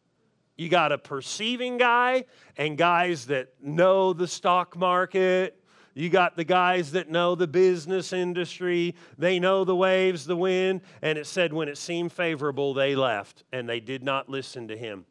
You 0.57 0.69
got 0.69 0.93
a 0.93 0.99
perceiving 0.99 1.77
guy 1.77 2.25
and 2.57 2.79
guys 2.79 3.27
that 3.27 3.53
know 3.61 4.13
the 4.13 4.29
stock 4.29 4.77
market. 4.77 5.61
You 5.95 6.09
got 6.11 6.37
the 6.37 6.45
guys 6.45 6.93
that 6.93 7.11
know 7.11 7.35
the 7.35 7.47
business 7.47 8.13
industry. 8.13 8.95
They 9.19 9.39
know 9.39 9.65
the 9.65 9.77
waves, 9.77 10.27
the 10.27 10.37
wind. 10.37 10.83
And 11.03 11.19
it 11.19 11.27
said, 11.27 11.53
when 11.53 11.69
it 11.69 11.79
seemed 11.79 12.13
favorable, 12.13 12.75
they 12.75 12.95
left 12.95 13.45
and 13.53 13.69
they 13.69 13.81
did 13.81 14.03
not 14.03 14.29
listen 14.29 14.69
to 14.69 14.77
him. 14.77 15.07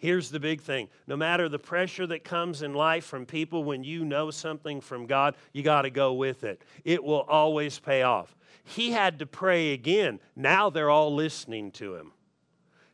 Here's 0.00 0.30
the 0.30 0.40
big 0.40 0.62
thing 0.62 0.88
no 1.06 1.14
matter 1.14 1.46
the 1.48 1.58
pressure 1.58 2.06
that 2.06 2.24
comes 2.24 2.62
in 2.62 2.72
life 2.72 3.04
from 3.04 3.26
people, 3.26 3.64
when 3.64 3.84
you 3.84 4.02
know 4.02 4.30
something 4.30 4.80
from 4.80 5.06
God, 5.06 5.36
you 5.52 5.62
got 5.62 5.82
to 5.82 5.90
go 5.90 6.14
with 6.14 6.42
it. 6.42 6.62
It 6.84 7.04
will 7.04 7.20
always 7.28 7.78
pay 7.78 8.02
off. 8.02 8.34
He 8.64 8.92
had 8.92 9.18
to 9.18 9.26
pray 9.26 9.74
again. 9.74 10.18
Now 10.34 10.70
they're 10.70 10.88
all 10.88 11.14
listening 11.14 11.70
to 11.72 11.96
him. 11.96 12.12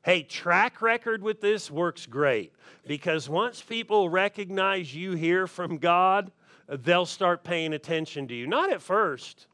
Hey, 0.03 0.25
track 0.25 0.83
record 0.83 1.23
with 1.23 1.41
this 1.41 1.71
works 1.71 2.07
great 2.07 2.53
because 2.89 3.29
once 3.29 3.63
people 3.63 4.11
recognize 4.11 4.95
you 4.95 5.13
hear 5.13 5.47
from 5.47 5.79
God, 5.79 6.33
they'll 6.69 7.07
start 7.07 7.45
paying 7.45 7.73
attention 7.73 8.27
to 8.29 8.35
you. 8.35 8.49
Not 8.49 8.73
at 8.73 8.83
first. 8.83 9.47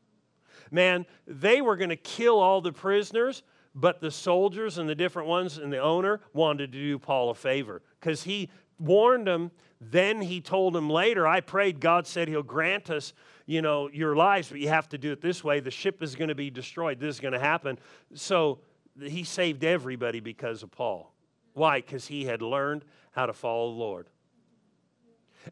Man, 0.70 1.04
they 1.26 1.60
were 1.60 1.76
going 1.76 1.90
to 1.90 1.96
kill 1.96 2.40
all 2.40 2.62
the 2.62 2.72
prisoners, 2.72 3.42
but 3.74 4.00
the 4.00 4.10
soldiers 4.10 4.78
and 4.78 4.88
the 4.88 4.94
different 4.94 5.28
ones 5.28 5.58
and 5.58 5.72
the 5.72 5.78
owner 5.78 6.20
wanted 6.32 6.72
to 6.72 6.78
do 6.78 6.98
Paul 6.98 7.30
a 7.30 7.34
favor 7.34 7.82
because 8.00 8.24
he 8.24 8.50
warned 8.78 9.26
them. 9.26 9.50
Then 9.80 10.20
he 10.20 10.40
told 10.40 10.74
them 10.74 10.88
later, 10.88 11.26
I 11.26 11.40
prayed, 11.40 11.80
God 11.80 12.06
said 12.06 12.28
he'll 12.28 12.42
grant 12.42 12.90
us 12.90 13.12
you 13.46 13.62
know, 13.62 13.88
your 13.92 14.14
lives, 14.16 14.48
but 14.48 14.60
you 14.60 14.68
have 14.68 14.88
to 14.90 14.98
do 14.98 15.12
it 15.12 15.20
this 15.20 15.42
way. 15.42 15.60
The 15.60 15.70
ship 15.70 16.02
is 16.02 16.14
going 16.14 16.28
to 16.28 16.34
be 16.34 16.50
destroyed. 16.50 17.00
This 17.00 17.16
is 17.16 17.20
going 17.20 17.32
to 17.32 17.40
happen. 17.40 17.78
So 18.14 18.60
he 19.00 19.24
saved 19.24 19.64
everybody 19.64 20.20
because 20.20 20.62
of 20.62 20.70
Paul. 20.70 21.12
Why? 21.54 21.80
Because 21.80 22.06
he 22.06 22.24
had 22.24 22.42
learned 22.42 22.84
how 23.12 23.26
to 23.26 23.32
follow 23.32 23.72
the 23.72 23.78
Lord. 23.78 24.08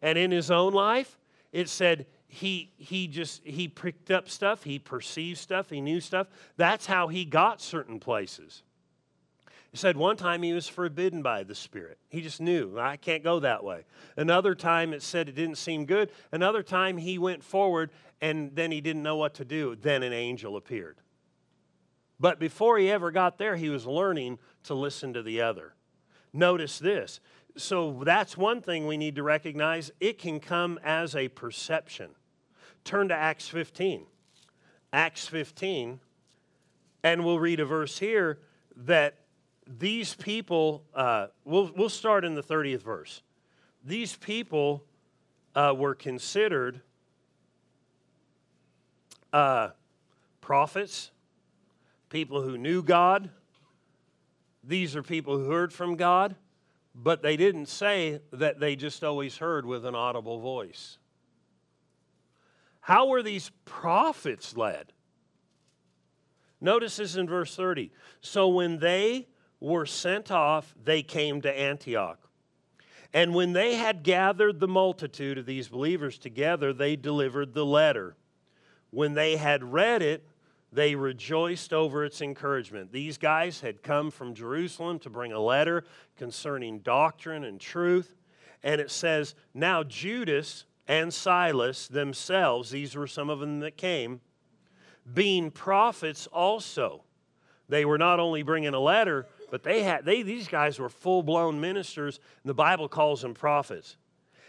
And 0.00 0.16
in 0.16 0.30
his 0.30 0.50
own 0.50 0.72
life, 0.72 1.18
it 1.52 1.68
said 1.68 2.06
he 2.30 2.72
he 2.76 3.08
just 3.08 3.44
he 3.44 3.66
picked 3.66 4.10
up 4.10 4.28
stuff, 4.28 4.62
he 4.62 4.78
perceived 4.78 5.38
stuff, 5.38 5.68
he 5.68 5.80
knew 5.80 6.00
stuff. 6.00 6.28
That's 6.56 6.86
how 6.86 7.08
he 7.08 7.24
got 7.24 7.60
certain 7.60 7.98
places. 7.98 8.62
He 9.72 9.76
said 9.76 9.96
one 9.96 10.16
time 10.16 10.42
he 10.42 10.52
was 10.52 10.68
forbidden 10.68 11.22
by 11.22 11.42
the 11.42 11.54
Spirit. 11.54 11.98
He 12.08 12.22
just 12.22 12.40
knew, 12.40 12.78
I 12.78 12.96
can't 12.96 13.22
go 13.22 13.40
that 13.40 13.62
way. 13.62 13.84
Another 14.16 14.54
time 14.54 14.92
it 14.92 15.02
said 15.02 15.28
it 15.28 15.34
didn't 15.34 15.58
seem 15.58 15.86
good. 15.86 16.10
Another 16.32 16.62
time 16.62 16.96
he 16.96 17.18
went 17.18 17.44
forward 17.44 17.90
and 18.20 18.54
then 18.54 18.72
he 18.72 18.80
didn't 18.80 19.02
know 19.02 19.16
what 19.16 19.34
to 19.34 19.44
do. 19.44 19.76
Then 19.76 20.02
an 20.02 20.12
angel 20.12 20.56
appeared. 20.56 20.98
But 22.18 22.38
before 22.38 22.78
he 22.78 22.90
ever 22.90 23.10
got 23.10 23.38
there, 23.38 23.56
he 23.56 23.68
was 23.70 23.86
learning 23.86 24.38
to 24.64 24.74
listen 24.74 25.12
to 25.14 25.22
the 25.22 25.40
other. 25.40 25.74
Notice 26.32 26.78
this. 26.78 27.20
So 27.56 28.02
that's 28.04 28.36
one 28.36 28.60
thing 28.62 28.86
we 28.86 28.96
need 28.96 29.16
to 29.16 29.22
recognize. 29.22 29.90
It 30.00 30.18
can 30.18 30.40
come 30.40 30.78
as 30.84 31.14
a 31.14 31.28
perception. 31.28 32.10
Turn 32.84 33.08
to 33.08 33.14
Acts 33.14 33.48
15. 33.48 34.06
Acts 34.92 35.26
15, 35.26 36.00
and 37.04 37.24
we'll 37.24 37.38
read 37.38 37.60
a 37.60 37.64
verse 37.64 37.98
here 37.98 38.40
that 38.76 39.18
these 39.78 40.14
people, 40.14 40.82
uh, 40.94 41.28
we'll, 41.44 41.70
we'll 41.76 41.88
start 41.88 42.24
in 42.24 42.34
the 42.34 42.42
30th 42.42 42.82
verse. 42.82 43.22
These 43.84 44.16
people 44.16 44.84
uh, 45.54 45.74
were 45.76 45.94
considered 45.94 46.80
uh, 49.32 49.70
prophets, 50.40 51.12
people 52.08 52.42
who 52.42 52.58
knew 52.58 52.82
God. 52.82 53.30
These 54.64 54.96
are 54.96 55.02
people 55.02 55.38
who 55.38 55.50
heard 55.50 55.72
from 55.72 55.94
God, 55.94 56.34
but 56.94 57.22
they 57.22 57.36
didn't 57.36 57.66
say 57.66 58.20
that 58.32 58.58
they 58.58 58.74
just 58.74 59.04
always 59.04 59.38
heard 59.38 59.64
with 59.64 59.86
an 59.86 59.94
audible 59.94 60.40
voice. 60.40 60.98
How 62.90 63.06
were 63.06 63.22
these 63.22 63.52
prophets 63.66 64.56
led? 64.56 64.92
Notice 66.60 66.96
this 66.96 67.14
in 67.14 67.28
verse 67.28 67.54
30. 67.54 67.92
So 68.20 68.48
when 68.48 68.80
they 68.80 69.28
were 69.60 69.86
sent 69.86 70.32
off, 70.32 70.74
they 70.82 71.04
came 71.04 71.40
to 71.42 71.56
Antioch. 71.56 72.18
And 73.14 73.32
when 73.32 73.52
they 73.52 73.76
had 73.76 74.02
gathered 74.02 74.58
the 74.58 74.66
multitude 74.66 75.38
of 75.38 75.46
these 75.46 75.68
believers 75.68 76.18
together, 76.18 76.72
they 76.72 76.96
delivered 76.96 77.54
the 77.54 77.64
letter. 77.64 78.16
When 78.90 79.14
they 79.14 79.36
had 79.36 79.72
read 79.72 80.02
it, 80.02 80.26
they 80.72 80.96
rejoiced 80.96 81.72
over 81.72 82.04
its 82.04 82.20
encouragement. 82.20 82.90
These 82.90 83.18
guys 83.18 83.60
had 83.60 83.84
come 83.84 84.10
from 84.10 84.34
Jerusalem 84.34 84.98
to 84.98 85.10
bring 85.10 85.30
a 85.30 85.38
letter 85.38 85.84
concerning 86.16 86.80
doctrine 86.80 87.44
and 87.44 87.60
truth. 87.60 88.16
And 88.64 88.80
it 88.80 88.90
says, 88.90 89.36
Now 89.54 89.84
Judas 89.84 90.64
and 90.90 91.14
Silas 91.14 91.86
themselves, 91.86 92.70
these 92.70 92.96
were 92.96 93.06
some 93.06 93.30
of 93.30 93.38
them 93.38 93.60
that 93.60 93.76
came, 93.76 94.20
being 95.14 95.52
prophets 95.52 96.26
also. 96.26 97.04
They 97.68 97.84
were 97.84 97.96
not 97.96 98.18
only 98.18 98.42
bringing 98.42 98.74
a 98.74 98.80
letter, 98.80 99.28
but 99.52 99.62
they 99.62 99.84
had 99.84 100.04
they 100.04 100.22
these 100.22 100.48
guys 100.48 100.80
were 100.80 100.88
full-blown 100.88 101.60
ministers, 101.60 102.18
the 102.44 102.54
Bible 102.54 102.88
calls 102.88 103.22
them 103.22 103.34
prophets. 103.34 103.98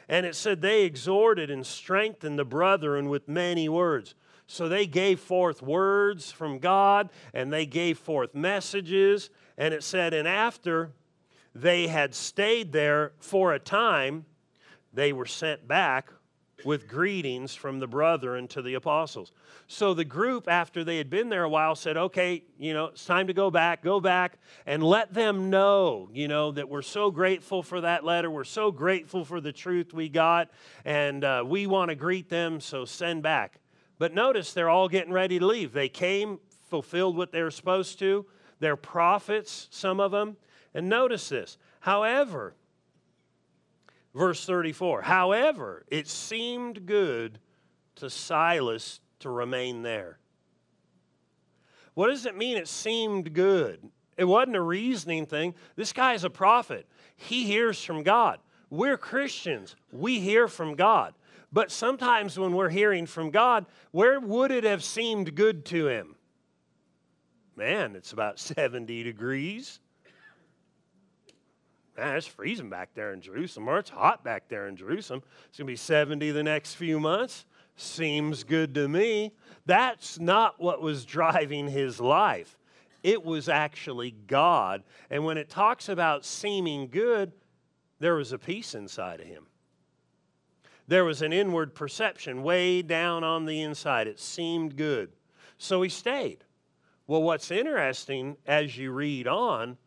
And 0.10 0.26
it 0.26 0.36
said 0.36 0.62
they 0.62 0.82
exhorted 0.82 1.52
and 1.52 1.64
strengthened 1.64 2.40
the 2.40 2.44
brethren 2.44 3.08
with 3.08 3.28
many 3.28 3.70
words. 3.70 4.16
So 4.48 4.68
they 4.68 4.88
gave 4.88 5.20
forth 5.20 5.62
words 5.62 6.32
from 6.32 6.58
God 6.58 7.12
and 7.36 7.54
they 7.54 7.68
gave 7.68 8.00
forth 8.00 8.34
messages. 8.34 9.30
And 9.60 9.76
it 9.76 9.84
said, 9.84 10.16
and 10.16 10.28
after 10.28 10.90
they 11.54 11.86
had 11.86 12.16
stayed 12.16 12.72
there 12.74 13.12
for 13.20 13.54
a 13.54 13.60
time, 13.60 14.26
they 14.92 15.14
were 15.14 15.28
sent 15.28 15.68
back 15.68 16.12
with 16.66 16.88
greetings 16.88 17.56
from 17.56 17.80
the 17.80 17.88
brethren 17.88 18.48
to 18.50 18.62
the 18.62 18.76
apostles. 18.76 19.32
So 19.68 19.94
the 19.94 20.06
group, 20.06 20.48
after 20.48 20.84
they 20.84 20.98
had 20.98 21.10
been 21.10 21.30
there 21.30 21.44
a 21.44 21.50
while, 21.50 21.76
said, 21.76 21.98
okay, 21.98 22.44
you 22.58 22.74
know, 22.74 22.86
it's 22.86 23.06
time 23.06 23.28
to 23.28 23.34
go 23.34 23.50
back, 23.50 23.84
go 23.84 24.00
back 24.00 24.38
and 24.66 24.84
let 24.84 25.14
them 25.14 25.50
know, 25.50 26.10
you 26.14 26.28
know, 26.28 26.52
that 26.52 26.70
we're 26.70 26.82
so 26.82 27.12
grateful 27.12 27.64
for 27.64 27.82
that 27.82 28.04
letter. 28.04 28.30
We're 28.30 28.44
so 28.44 28.72
grateful 28.72 29.26
for 29.26 29.42
the 29.42 29.52
truth 29.52 29.94
we 29.94 30.10
got, 30.10 30.50
and 30.86 31.24
uh, 31.24 31.44
we 31.46 31.68
want 31.68 31.90
to 31.90 31.96
greet 31.96 32.30
them, 32.30 32.60
so 32.60 32.86
send 32.86 33.24
back. 33.24 33.60
But 33.98 34.14
notice 34.14 34.54
they're 34.54 34.70
all 34.70 34.90
getting 34.90 35.14
ready 35.14 35.40
to 35.40 35.46
leave. 35.46 35.74
They 35.74 35.90
came, 35.90 36.40
fulfilled 36.70 37.16
what 37.16 37.32
they 37.32 37.44
were 37.44 37.52
supposed 37.52 38.00
to. 38.00 38.26
They're 38.60 38.76
prophets, 38.76 39.68
some 39.72 40.00
of 40.00 40.12
them. 40.12 40.38
And 40.74 40.88
notice 40.88 41.30
this. 41.30 41.58
However, 41.82 42.56
Verse 44.14 44.46
34 44.46 45.04
However, 45.04 45.86
it 45.88 46.08
seemed 46.08 46.86
good 46.86 47.40
to 47.96 48.10
Silas 48.10 49.00
to 49.20 49.30
remain 49.30 49.84
there. 49.84 50.18
What 51.94 52.08
does 52.08 52.26
it 52.26 52.38
mean 52.38 52.58
it 52.58 52.68
seemed 52.68 53.34
good? 53.34 53.90
It 54.18 54.26
wasn't 54.26 54.56
a 54.56 54.62
reasoning 54.62 55.26
thing. 55.26 55.56
This 55.76 55.94
guy 55.94 56.14
is 56.14 56.24
a 56.24 56.30
prophet, 56.30 56.88
he 57.16 57.46
hears 57.46 57.84
from 57.84 58.04
God. 58.04 58.40
We're 58.70 58.98
Christians, 58.98 59.76
we 59.92 60.20
hear 60.20 60.48
from 60.48 60.76
God. 60.76 61.14
But 61.54 61.70
sometimes 61.70 62.40
when 62.40 62.54
we're 62.54 62.70
hearing 62.70 63.06
from 63.06 63.30
God, 63.30 63.66
where 63.92 64.22
would 64.22 64.52
it 64.52 64.64
have 64.64 64.86
seemed 64.86 65.36
good 65.36 65.66
to 65.66 65.90
him? 65.90 66.16
Man, 67.58 67.98
it's 67.98 68.14
about 68.14 68.40
70 68.40 69.04
degrees 69.04 69.81
man, 72.02 72.18
it's 72.18 72.26
freezing 72.26 72.70
back 72.70 72.90
there 72.96 73.14
in 73.14 73.22
Jerusalem, 73.22 73.70
or 73.70 73.78
it's 73.78 73.92
hot 73.92 74.24
back 74.24 74.48
there 74.50 74.68
in 74.68 74.76
Jerusalem. 74.76 75.22
It's 75.48 75.60
going 75.60 75.68
to 75.68 75.72
be 75.72 75.76
70 75.76 76.32
the 76.32 76.42
next 76.42 76.74
few 76.74 77.00
months. 77.00 77.46
Seems 77.76 78.44
good 78.44 78.74
to 78.74 78.88
me. 78.88 79.34
That's 79.68 80.20
not 80.20 80.60
what 80.60 80.82
was 80.82 81.06
driving 81.18 81.68
his 81.68 82.00
life. 82.00 82.58
It 83.04 83.24
was 83.24 83.50
actually 83.50 84.16
God. 84.26 84.84
And 85.12 85.26
when 85.26 85.38
it 85.38 85.50
talks 85.50 85.90
about 85.90 86.26
seeming 86.26 86.88
good, 86.88 87.32
there 88.00 88.16
was 88.16 88.32
a 88.32 88.40
peace 88.40 88.74
inside 88.74 89.20
of 89.20 89.28
him. 89.28 89.46
There 90.88 91.06
was 91.06 91.22
an 91.22 91.32
inward 91.32 91.76
perception 91.76 92.42
way 92.42 92.82
down 92.82 93.24
on 93.24 93.46
the 93.46 93.62
inside. 93.62 94.08
It 94.08 94.20
seemed 94.20 94.76
good. 94.76 95.12
So 95.60 95.84
he 95.84 95.90
stayed. 95.90 96.44
Well, 97.06 97.22
what's 97.22 97.52
interesting 97.52 98.38
as 98.48 98.76
you 98.76 98.92
read 98.92 99.28
on, 99.28 99.78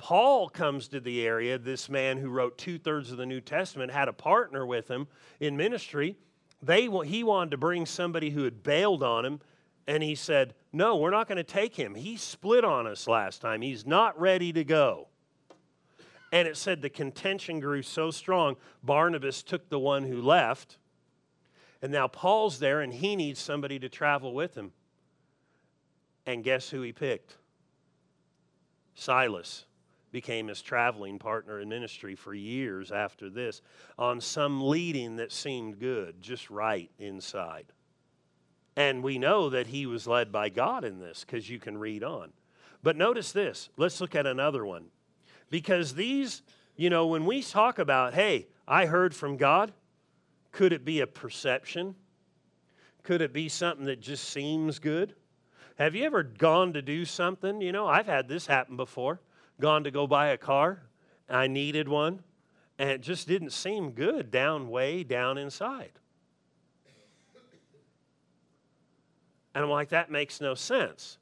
Paul 0.00 0.48
comes 0.48 0.88
to 0.88 0.98
the 0.98 1.26
area, 1.26 1.58
this 1.58 1.90
man 1.90 2.16
who 2.16 2.30
wrote 2.30 2.56
two 2.56 2.78
thirds 2.78 3.10
of 3.10 3.18
the 3.18 3.26
New 3.26 3.42
Testament, 3.42 3.92
had 3.92 4.08
a 4.08 4.14
partner 4.14 4.64
with 4.64 4.88
him 4.88 5.06
in 5.40 5.58
ministry. 5.58 6.16
They, 6.62 6.88
he 7.04 7.22
wanted 7.22 7.50
to 7.50 7.58
bring 7.58 7.84
somebody 7.84 8.30
who 8.30 8.44
had 8.44 8.62
bailed 8.62 9.02
on 9.02 9.26
him, 9.26 9.40
and 9.86 10.02
he 10.02 10.14
said, 10.14 10.54
No, 10.72 10.96
we're 10.96 11.10
not 11.10 11.28
going 11.28 11.36
to 11.36 11.44
take 11.44 11.76
him. 11.76 11.94
He 11.94 12.16
split 12.16 12.64
on 12.64 12.86
us 12.86 13.06
last 13.06 13.42
time. 13.42 13.60
He's 13.60 13.86
not 13.86 14.18
ready 14.18 14.54
to 14.54 14.64
go. 14.64 15.08
And 16.32 16.48
it 16.48 16.56
said 16.56 16.80
the 16.80 16.88
contention 16.88 17.60
grew 17.60 17.82
so 17.82 18.10
strong, 18.10 18.56
Barnabas 18.82 19.42
took 19.42 19.68
the 19.68 19.78
one 19.78 20.04
who 20.04 20.22
left. 20.22 20.78
And 21.82 21.92
now 21.92 22.08
Paul's 22.08 22.58
there, 22.58 22.80
and 22.80 22.94
he 22.94 23.16
needs 23.16 23.38
somebody 23.38 23.78
to 23.78 23.90
travel 23.90 24.32
with 24.32 24.54
him. 24.54 24.72
And 26.24 26.42
guess 26.42 26.70
who 26.70 26.80
he 26.80 26.92
picked? 26.92 27.36
Silas 28.94 29.66
became 30.12 30.48
his 30.48 30.62
traveling 30.62 31.18
partner 31.18 31.60
in 31.60 31.68
ministry 31.68 32.14
for 32.14 32.34
years 32.34 32.90
after 32.90 33.30
this 33.30 33.62
on 33.98 34.20
some 34.20 34.68
leading 34.68 35.16
that 35.16 35.32
seemed 35.32 35.78
good, 35.78 36.20
just 36.20 36.50
right 36.50 36.90
inside. 36.98 37.66
And 38.76 39.02
we 39.02 39.18
know 39.18 39.50
that 39.50 39.68
he 39.68 39.86
was 39.86 40.06
led 40.06 40.32
by 40.32 40.48
God 40.48 40.84
in 40.84 40.98
this 40.98 41.24
because 41.24 41.48
you 41.48 41.58
can 41.58 41.78
read 41.78 42.02
on. 42.02 42.32
But 42.82 42.96
notice 42.96 43.32
this. 43.32 43.68
Let's 43.76 44.00
look 44.00 44.14
at 44.14 44.26
another 44.26 44.64
one. 44.64 44.86
Because 45.50 45.94
these, 45.94 46.42
you 46.76 46.88
know, 46.88 47.06
when 47.06 47.26
we 47.26 47.42
talk 47.42 47.78
about, 47.78 48.14
hey, 48.14 48.46
I 48.66 48.86
heard 48.86 49.14
from 49.14 49.36
God, 49.36 49.72
could 50.52 50.72
it 50.72 50.84
be 50.84 51.00
a 51.00 51.06
perception? 51.06 51.94
Could 53.02 53.20
it 53.20 53.32
be 53.32 53.48
something 53.48 53.86
that 53.86 54.00
just 54.00 54.30
seems 54.30 54.78
good? 54.78 55.14
Have 55.76 55.94
you 55.94 56.04
ever 56.04 56.22
gone 56.22 56.72
to 56.74 56.82
do 56.82 57.04
something? 57.04 57.60
You 57.60 57.72
know, 57.72 57.86
I've 57.86 58.06
had 58.06 58.28
this 58.28 58.46
happen 58.46 58.76
before 58.76 59.20
gone 59.60 59.84
to 59.84 59.90
go 59.90 60.06
buy 60.06 60.28
a 60.28 60.38
car. 60.38 60.82
I 61.28 61.46
needed 61.46 61.88
one, 61.88 62.20
and 62.78 62.90
it 62.90 63.00
just 63.00 63.28
didn't 63.28 63.52
seem 63.52 63.92
good 63.92 64.30
down 64.30 64.68
way 64.68 65.04
down 65.04 65.38
inside. 65.38 65.92
And 69.54 69.64
I'm 69.64 69.70
like, 69.70 69.90
that 69.90 70.10
makes 70.10 70.40
no 70.40 70.54
sense. 70.54 71.18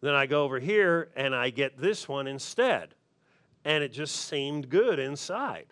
Then 0.00 0.14
I 0.14 0.26
go 0.26 0.44
over 0.44 0.60
here 0.60 1.10
and 1.16 1.34
I 1.34 1.50
get 1.50 1.76
this 1.76 2.08
one 2.08 2.26
instead. 2.26 2.94
And 3.64 3.82
it 3.82 3.92
just 3.92 4.14
seemed 4.14 4.70
good 4.70 4.98
inside 4.98 5.66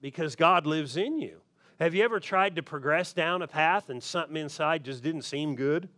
because 0.00 0.34
God 0.34 0.66
lives 0.66 0.96
in 0.96 1.18
you. 1.18 1.40
Have 1.78 1.94
you 1.94 2.02
ever 2.02 2.18
tried 2.18 2.56
to 2.56 2.62
progress 2.62 3.12
down 3.12 3.42
a 3.42 3.46
path 3.46 3.88
and 3.88 4.02
something 4.02 4.36
inside 4.36 4.84
just 4.84 5.02
didn't 5.02 5.22
seem 5.22 5.54
good? 5.54 5.88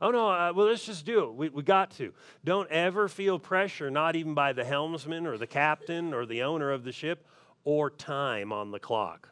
Oh, 0.00 0.10
no, 0.10 0.28
uh, 0.28 0.52
well, 0.54 0.66
let's 0.66 0.86
just 0.86 1.04
do 1.04 1.24
it. 1.24 1.34
We, 1.34 1.48
we 1.48 1.62
got 1.62 1.90
to. 1.92 2.12
Don't 2.44 2.70
ever 2.70 3.08
feel 3.08 3.38
pressure, 3.38 3.90
not 3.90 4.14
even 4.14 4.34
by 4.34 4.52
the 4.52 4.64
helmsman 4.64 5.26
or 5.26 5.36
the 5.36 5.46
captain 5.46 6.14
or 6.14 6.24
the 6.24 6.42
owner 6.42 6.70
of 6.70 6.84
the 6.84 6.92
ship 6.92 7.26
or 7.64 7.90
time 7.90 8.52
on 8.52 8.70
the 8.70 8.78
clock. 8.78 9.28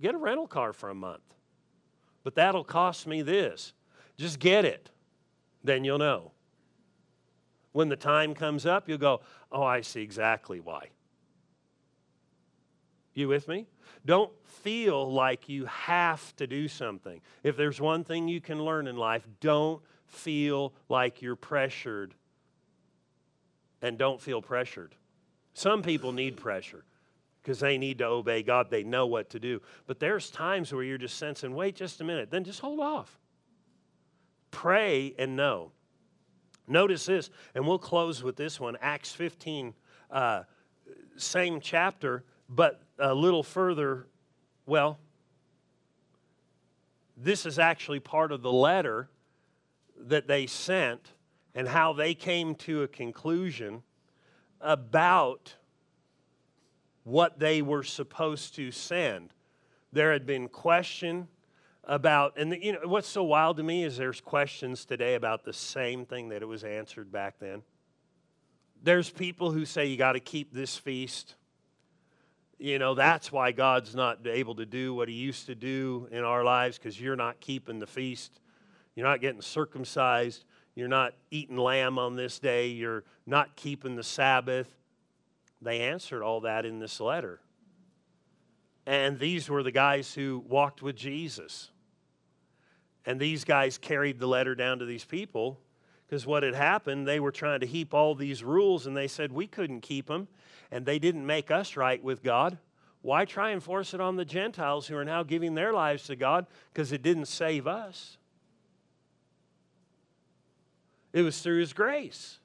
Get 0.00 0.14
a 0.14 0.18
rental 0.18 0.46
car 0.46 0.72
for 0.72 0.88
a 0.88 0.94
month. 0.94 1.22
But 2.24 2.34
that'll 2.34 2.64
cost 2.64 3.06
me 3.06 3.22
this. 3.22 3.72
Just 4.16 4.38
get 4.38 4.64
it, 4.64 4.90
then 5.62 5.84
you'll 5.84 5.98
know. 5.98 6.32
When 7.72 7.88
the 7.88 7.96
time 7.96 8.34
comes 8.34 8.66
up, 8.66 8.88
you'll 8.88 8.98
go, 8.98 9.20
Oh, 9.50 9.62
I 9.62 9.80
see 9.82 10.02
exactly 10.02 10.60
why. 10.60 10.88
You 13.14 13.28
with 13.28 13.48
me? 13.48 13.66
Don't 14.04 14.32
feel 14.44 15.12
like 15.12 15.48
you 15.48 15.66
have 15.66 16.34
to 16.36 16.46
do 16.46 16.68
something. 16.68 17.20
If 17.42 17.56
there's 17.56 17.80
one 17.80 18.04
thing 18.04 18.28
you 18.28 18.40
can 18.40 18.64
learn 18.64 18.86
in 18.86 18.96
life, 18.96 19.26
don't 19.40 19.82
feel 20.06 20.72
like 20.88 21.22
you're 21.22 21.36
pressured 21.36 22.14
and 23.80 23.98
don't 23.98 24.20
feel 24.20 24.40
pressured. 24.40 24.94
Some 25.54 25.82
people 25.82 26.12
need 26.12 26.36
pressure 26.36 26.84
because 27.42 27.58
they 27.58 27.76
need 27.76 27.98
to 27.98 28.06
obey 28.06 28.42
God. 28.42 28.70
They 28.70 28.84
know 28.84 29.06
what 29.06 29.30
to 29.30 29.40
do. 29.40 29.60
But 29.86 29.98
there's 29.98 30.30
times 30.30 30.72
where 30.72 30.84
you're 30.84 30.98
just 30.98 31.18
sensing, 31.18 31.54
wait 31.54 31.74
just 31.74 32.00
a 32.00 32.04
minute, 32.04 32.30
then 32.30 32.44
just 32.44 32.60
hold 32.60 32.80
off. 32.80 33.18
Pray 34.50 35.14
and 35.18 35.36
know. 35.36 35.72
Notice 36.68 37.06
this, 37.06 37.30
and 37.54 37.66
we'll 37.66 37.78
close 37.78 38.22
with 38.22 38.36
this 38.36 38.60
one 38.60 38.76
Acts 38.80 39.12
15, 39.12 39.74
uh, 40.10 40.42
same 41.16 41.60
chapter, 41.60 42.24
but 42.48 42.82
a 43.02 43.12
little 43.12 43.42
further. 43.42 44.06
Well, 44.64 44.98
this 47.16 47.44
is 47.44 47.58
actually 47.58 48.00
part 48.00 48.32
of 48.32 48.42
the 48.42 48.52
letter 48.52 49.10
that 49.98 50.28
they 50.28 50.46
sent 50.46 51.12
and 51.54 51.68
how 51.68 51.92
they 51.92 52.14
came 52.14 52.54
to 52.54 52.82
a 52.82 52.88
conclusion 52.88 53.82
about 54.60 55.56
what 57.02 57.40
they 57.40 57.60
were 57.60 57.82
supposed 57.82 58.54
to 58.54 58.70
send. 58.70 59.34
There 59.92 60.12
had 60.12 60.24
been 60.24 60.48
question 60.48 61.26
about, 61.84 62.34
and 62.38 62.52
the, 62.52 62.64
you 62.64 62.72
know 62.72 62.80
what's 62.84 63.08
so 63.08 63.24
wild 63.24 63.56
to 63.56 63.64
me 63.64 63.82
is 63.82 63.96
there's 63.96 64.20
questions 64.20 64.84
today 64.84 65.16
about 65.16 65.44
the 65.44 65.52
same 65.52 66.06
thing 66.06 66.28
that 66.28 66.40
it 66.40 66.46
was 66.46 66.62
answered 66.62 67.10
back 67.10 67.40
then. 67.40 67.62
There's 68.84 69.10
people 69.10 69.50
who 69.50 69.64
say 69.64 69.86
you 69.86 69.96
got 69.96 70.12
to 70.12 70.20
keep 70.20 70.52
this 70.54 70.76
feast. 70.76 71.34
You 72.62 72.78
know, 72.78 72.94
that's 72.94 73.32
why 73.32 73.50
God's 73.50 73.92
not 73.92 74.24
able 74.24 74.54
to 74.54 74.64
do 74.64 74.94
what 74.94 75.08
he 75.08 75.16
used 75.16 75.46
to 75.46 75.56
do 75.56 76.06
in 76.12 76.22
our 76.22 76.44
lives 76.44 76.78
because 76.78 77.00
you're 77.00 77.16
not 77.16 77.40
keeping 77.40 77.80
the 77.80 77.88
feast. 77.88 78.38
You're 78.94 79.04
not 79.04 79.20
getting 79.20 79.42
circumcised. 79.42 80.44
You're 80.76 80.86
not 80.86 81.14
eating 81.32 81.56
lamb 81.56 81.98
on 81.98 82.14
this 82.14 82.38
day. 82.38 82.68
You're 82.68 83.02
not 83.26 83.56
keeping 83.56 83.96
the 83.96 84.04
Sabbath. 84.04 84.68
They 85.60 85.80
answered 85.80 86.22
all 86.22 86.42
that 86.42 86.64
in 86.64 86.78
this 86.78 87.00
letter. 87.00 87.40
And 88.86 89.18
these 89.18 89.50
were 89.50 89.64
the 89.64 89.72
guys 89.72 90.14
who 90.14 90.44
walked 90.48 90.82
with 90.82 90.94
Jesus. 90.94 91.68
And 93.04 93.18
these 93.18 93.42
guys 93.42 93.76
carried 93.76 94.20
the 94.20 94.28
letter 94.28 94.54
down 94.54 94.78
to 94.78 94.84
these 94.84 95.04
people 95.04 95.58
because 96.06 96.28
what 96.28 96.44
had 96.44 96.54
happened, 96.54 97.08
they 97.08 97.18
were 97.18 97.32
trying 97.32 97.58
to 97.58 97.66
heap 97.66 97.92
all 97.92 98.14
these 98.14 98.44
rules 98.44 98.86
and 98.86 98.96
they 98.96 99.08
said 99.08 99.32
we 99.32 99.48
couldn't 99.48 99.80
keep 99.80 100.06
them 100.06 100.28
and 100.72 100.84
they 100.84 100.98
didn't 100.98 101.24
make 101.24 101.52
us 101.52 101.76
right 101.76 102.02
with 102.02 102.22
God. 102.22 102.58
Why 103.02 103.24
try 103.24 103.50
and 103.50 103.62
force 103.62 103.94
it 103.94 104.00
on 104.00 104.16
the 104.16 104.24
Gentiles 104.24 104.86
who 104.86 104.96
are 104.96 105.04
now 105.04 105.22
giving 105.22 105.54
their 105.54 105.72
lives 105.72 106.04
to 106.04 106.16
God 106.16 106.46
because 106.72 106.90
it 106.90 107.02
didn't 107.02 107.26
save 107.26 107.66
us? 107.66 108.16
It 111.12 111.22
was 111.22 111.40
through 111.42 111.60
His 111.60 111.74
grace. 111.74 112.38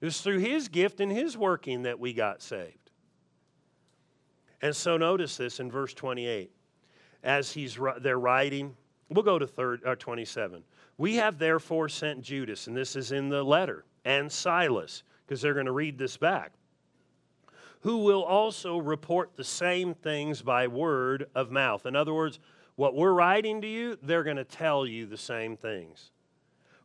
It 0.00 0.04
was 0.04 0.20
through 0.20 0.38
His 0.38 0.68
gift 0.68 1.00
and 1.00 1.10
His 1.10 1.36
working 1.36 1.82
that 1.82 1.98
we 1.98 2.12
got 2.12 2.42
saved. 2.42 2.90
And 4.60 4.76
so 4.76 4.96
notice 4.96 5.36
this 5.36 5.60
in 5.60 5.70
verse 5.70 5.94
28. 5.94 6.50
As 7.24 7.50
he's 7.50 7.78
they're 8.00 8.18
writing, 8.18 8.76
we'll 9.08 9.24
go 9.24 9.38
to 9.38 9.46
third, 9.46 9.82
uh, 9.84 9.94
27. 9.96 10.62
We 10.98 11.14
have 11.14 11.38
therefore 11.38 11.88
sent 11.88 12.22
Judas, 12.22 12.66
and 12.66 12.76
this 12.76 12.96
is 12.96 13.12
in 13.12 13.28
the 13.28 13.42
letter, 13.42 13.84
and 14.04 14.30
Silas, 14.30 15.04
because 15.24 15.40
they're 15.40 15.54
going 15.54 15.66
to 15.66 15.72
read 15.72 15.98
this 15.98 16.16
back, 16.16 16.52
who 17.80 17.98
will 17.98 18.22
also 18.22 18.78
report 18.78 19.36
the 19.36 19.44
same 19.44 19.94
things 19.94 20.42
by 20.42 20.66
word 20.66 21.26
of 21.34 21.50
mouth. 21.50 21.86
In 21.86 21.94
other 21.94 22.12
words, 22.12 22.38
what 22.76 22.94
we're 22.94 23.12
writing 23.12 23.60
to 23.62 23.68
you, 23.68 23.98
they're 24.02 24.24
going 24.24 24.36
to 24.36 24.44
tell 24.44 24.86
you 24.86 25.06
the 25.06 25.16
same 25.16 25.56
things. 25.56 26.10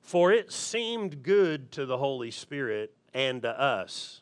For 0.01 0.31
it 0.31 0.51
seemed 0.51 1.23
good 1.23 1.71
to 1.73 1.85
the 1.85 1.97
Holy 1.97 2.31
Spirit 2.31 2.93
and 3.13 3.41
to 3.43 3.59
us. 3.59 4.21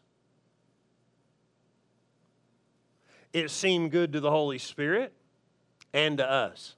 It 3.34 3.50
seemed 3.50 3.92
good 3.92 4.14
to 4.14 4.20
the 4.20 4.30
Holy 4.30 4.58
Spirit 4.58 5.14
and 5.94 6.18
to 6.18 6.30
us. 6.30 6.76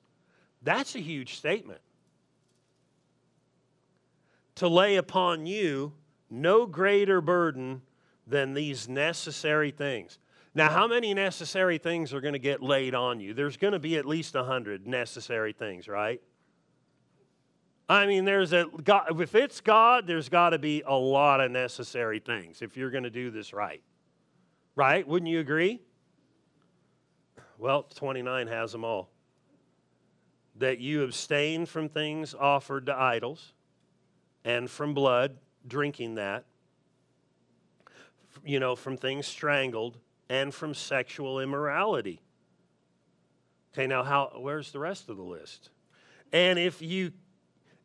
That's 0.62 0.96
a 0.96 1.00
huge 1.00 1.36
statement. 1.36 1.82
To 4.56 4.68
lay 4.68 4.96
upon 4.96 5.46
you 5.46 5.94
no 6.30 6.66
greater 6.66 7.22
burden 7.22 7.82
than 8.28 8.54
these 8.54 8.88
necessary 8.88 9.72
things. 9.72 10.20
Now, 10.56 10.70
how 10.70 10.88
many 10.88 11.14
necessary 11.14 11.78
things 11.78 12.14
are 12.14 12.22
going 12.22 12.34
to 12.34 12.40
get 12.40 12.62
laid 12.62 12.94
on 12.94 13.20
you? 13.20 13.34
There's 13.34 13.58
going 13.58 13.74
to 13.74 13.80
be 13.80 13.98
at 13.98 14.06
least 14.06 14.36
a 14.36 14.44
hundred 14.44 14.86
necessary 14.86 15.52
things, 15.52 15.88
right? 15.88 16.22
I 17.90 18.06
mean, 18.06 18.24
there's 18.24 18.54
a 18.54 18.66
God, 18.84 19.20
if 19.20 19.36
it's 19.36 19.62
God, 19.62 20.08
there's 20.08 20.30
got 20.30 20.52
to 20.52 20.60
be 20.60 20.84
a 20.86 20.96
lot 20.96 21.42
of 21.42 21.52
necessary 21.52 22.20
things 22.20 22.62
if 22.62 22.78
you're 22.78 22.92
going 22.92 23.04
to 23.04 23.10
do 23.10 23.30
this 23.30 23.52
right. 23.52 23.82
Right? 24.76 25.08
Wouldn't 25.08 25.30
you 25.30 25.40
agree? 25.40 25.82
Well, 27.58 27.84
29 27.84 28.48
has 28.48 28.72
them 28.72 28.86
all. 28.86 29.10
That 30.58 30.80
you 30.80 31.04
abstain 31.04 31.66
from 31.66 31.90
things 31.90 32.34
offered 32.34 32.86
to 32.86 32.96
idols 32.96 33.54
and 34.46 34.70
from 34.70 34.94
blood, 34.94 35.38
drinking 35.68 36.16
that, 36.16 36.46
you 38.44 38.60
know, 38.60 38.76
from 38.76 38.98
things 38.98 39.28
strangled 39.28 39.98
and 40.30 40.54
from 40.54 40.74
sexual 40.74 41.40
immorality. 41.40 42.20
Okay, 43.74 43.88
now 43.88 44.04
how 44.04 44.32
where's 44.38 44.72
the 44.72 44.80
rest 44.80 45.10
of 45.10 45.18
the 45.18 45.24
list? 45.24 45.70
And 46.32 46.60
if 46.60 46.82
you 46.82 47.12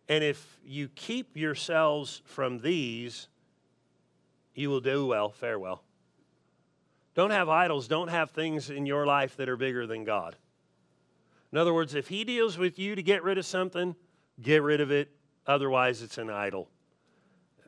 and 0.09 0.25
if 0.25 0.59
you 0.65 0.89
keep 0.89 1.37
yourselves 1.37 2.23
from 2.25 2.59
these, 2.59 3.29
you 4.55 4.71
will 4.71 4.81
do 4.81 5.07
well, 5.07 5.31
farewell. 5.31 5.83
Don't 7.15 7.31
have 7.31 7.49
idols, 7.49 7.89
don't 7.89 8.09
have 8.09 8.31
things 8.31 8.71
in 8.71 8.87
your 8.87 9.07
life 9.07 9.37
that 9.37 9.49
are 9.49 9.57
bigger 9.57 9.87
than 9.87 10.05
God. 10.05 10.37
In 11.53 11.59
other 11.59 11.75
words, 11.75 11.95
if 11.95 12.09
He 12.09 12.25
deals 12.25 12.59
with 12.59 12.79
you 12.79 12.95
to 12.95 13.03
get 13.03 13.23
rid 13.23 13.39
of 13.39 13.47
something, 13.47 13.97
get 14.41 14.63
rid 14.63 14.81
of 14.81 14.91
it, 14.91 15.11
otherwise, 15.47 16.03
it's 16.03 16.19
an 16.19 16.31
idol. 16.31 16.69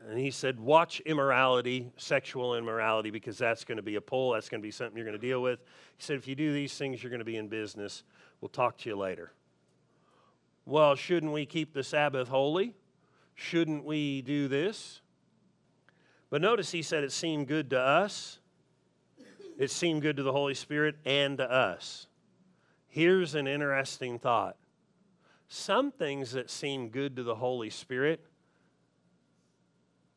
And 0.09 0.17
he 0.17 0.31
said, 0.31 0.59
Watch 0.59 0.99
immorality, 1.01 1.91
sexual 1.97 2.55
immorality, 2.55 3.11
because 3.11 3.37
that's 3.37 3.63
going 3.63 3.77
to 3.77 3.83
be 3.83 3.95
a 3.95 4.01
pull. 4.01 4.33
That's 4.33 4.49
going 4.49 4.61
to 4.61 4.65
be 4.65 4.71
something 4.71 4.97
you're 4.97 5.05
going 5.05 5.19
to 5.19 5.27
deal 5.27 5.41
with. 5.41 5.59
He 5.97 6.03
said, 6.03 6.17
If 6.17 6.27
you 6.27 6.35
do 6.35 6.53
these 6.53 6.75
things, 6.75 7.01
you're 7.01 7.09
going 7.09 7.19
to 7.19 7.25
be 7.25 7.37
in 7.37 7.47
business. 7.47 8.03
We'll 8.39 8.49
talk 8.49 8.77
to 8.79 8.89
you 8.89 8.95
later. 8.95 9.31
Well, 10.65 10.95
shouldn't 10.95 11.31
we 11.31 11.45
keep 11.45 11.73
the 11.73 11.83
Sabbath 11.83 12.27
holy? 12.27 12.75
Shouldn't 13.35 13.83
we 13.83 14.21
do 14.21 14.47
this? 14.47 15.01
But 16.29 16.41
notice 16.41 16.71
he 16.71 16.81
said 16.81 17.03
it 17.03 17.11
seemed 17.11 17.47
good 17.47 17.69
to 17.71 17.79
us, 17.79 18.39
it 19.57 19.69
seemed 19.69 20.01
good 20.01 20.17
to 20.17 20.23
the 20.23 20.31
Holy 20.31 20.53
Spirit, 20.53 20.95
and 21.05 21.37
to 21.37 21.51
us. 21.51 22.07
Here's 22.87 23.35
an 23.35 23.47
interesting 23.47 24.17
thought. 24.17 24.57
Some 25.49 25.91
things 25.91 26.31
that 26.31 26.49
seem 26.49 26.89
good 26.89 27.17
to 27.17 27.23
the 27.23 27.35
Holy 27.35 27.69
Spirit, 27.69 28.25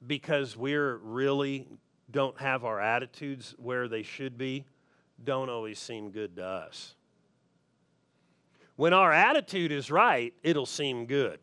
because 0.06 0.56
we're 0.56 0.96
really 0.98 1.68
don't 2.10 2.38
have 2.38 2.64
our 2.64 2.80
attitudes 2.80 3.54
where 3.58 3.88
they 3.88 4.02
should 4.02 4.38
be, 4.38 4.64
don't 5.22 5.48
always 5.48 5.78
seem 5.78 6.10
good 6.10 6.36
to 6.36 6.44
us. 6.44 6.94
When 8.76 8.92
our 8.92 9.12
attitude 9.12 9.72
is 9.72 9.90
right, 9.90 10.34
it'll 10.42 10.66
seem 10.66 11.06
good. 11.06 11.38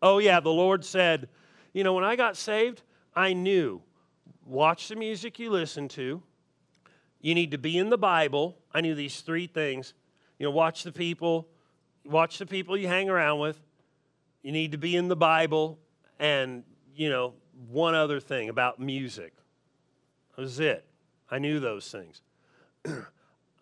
Oh, 0.00 0.18
yeah, 0.18 0.40
the 0.40 0.50
Lord 0.50 0.84
said, 0.84 1.28
you 1.72 1.82
know, 1.82 1.92
when 1.92 2.04
I 2.04 2.16
got 2.16 2.36
saved, 2.36 2.82
I 3.14 3.32
knew 3.32 3.82
watch 4.46 4.88
the 4.88 4.96
music 4.96 5.38
you 5.38 5.50
listen 5.50 5.88
to. 5.88 6.22
You 7.20 7.34
need 7.34 7.50
to 7.50 7.58
be 7.58 7.76
in 7.76 7.90
the 7.90 7.98
Bible. 7.98 8.56
I 8.72 8.80
knew 8.80 8.94
these 8.94 9.20
three 9.20 9.46
things. 9.46 9.92
You 10.38 10.46
know, 10.46 10.52
watch 10.52 10.84
the 10.84 10.92
people, 10.92 11.48
watch 12.04 12.38
the 12.38 12.46
people 12.46 12.76
you 12.76 12.86
hang 12.86 13.10
around 13.10 13.40
with. 13.40 13.60
You 14.42 14.52
need 14.52 14.72
to 14.72 14.78
be 14.78 14.96
in 14.96 15.08
the 15.08 15.16
Bible 15.16 15.78
and, 16.20 16.62
you 16.94 17.10
know, 17.10 17.34
one 17.66 17.94
other 17.94 18.20
thing 18.20 18.48
about 18.48 18.78
music. 18.78 19.34
That 20.36 20.42
was 20.42 20.60
it. 20.60 20.84
I 21.30 21.38
knew 21.38 21.60
those 21.60 21.90
things. 21.90 22.22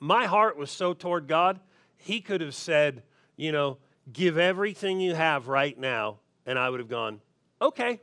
My 0.00 0.26
heart 0.26 0.56
was 0.56 0.70
so 0.70 0.92
toward 0.92 1.26
God, 1.26 1.58
he 1.96 2.20
could 2.20 2.40
have 2.40 2.54
said, 2.54 3.02
you 3.36 3.52
know, 3.52 3.78
give 4.12 4.38
everything 4.38 5.00
you 5.00 5.14
have 5.14 5.48
right 5.48 5.76
now. 5.78 6.18
And 6.44 6.58
I 6.58 6.70
would 6.70 6.80
have 6.80 6.88
gone, 6.88 7.20
okay. 7.60 8.00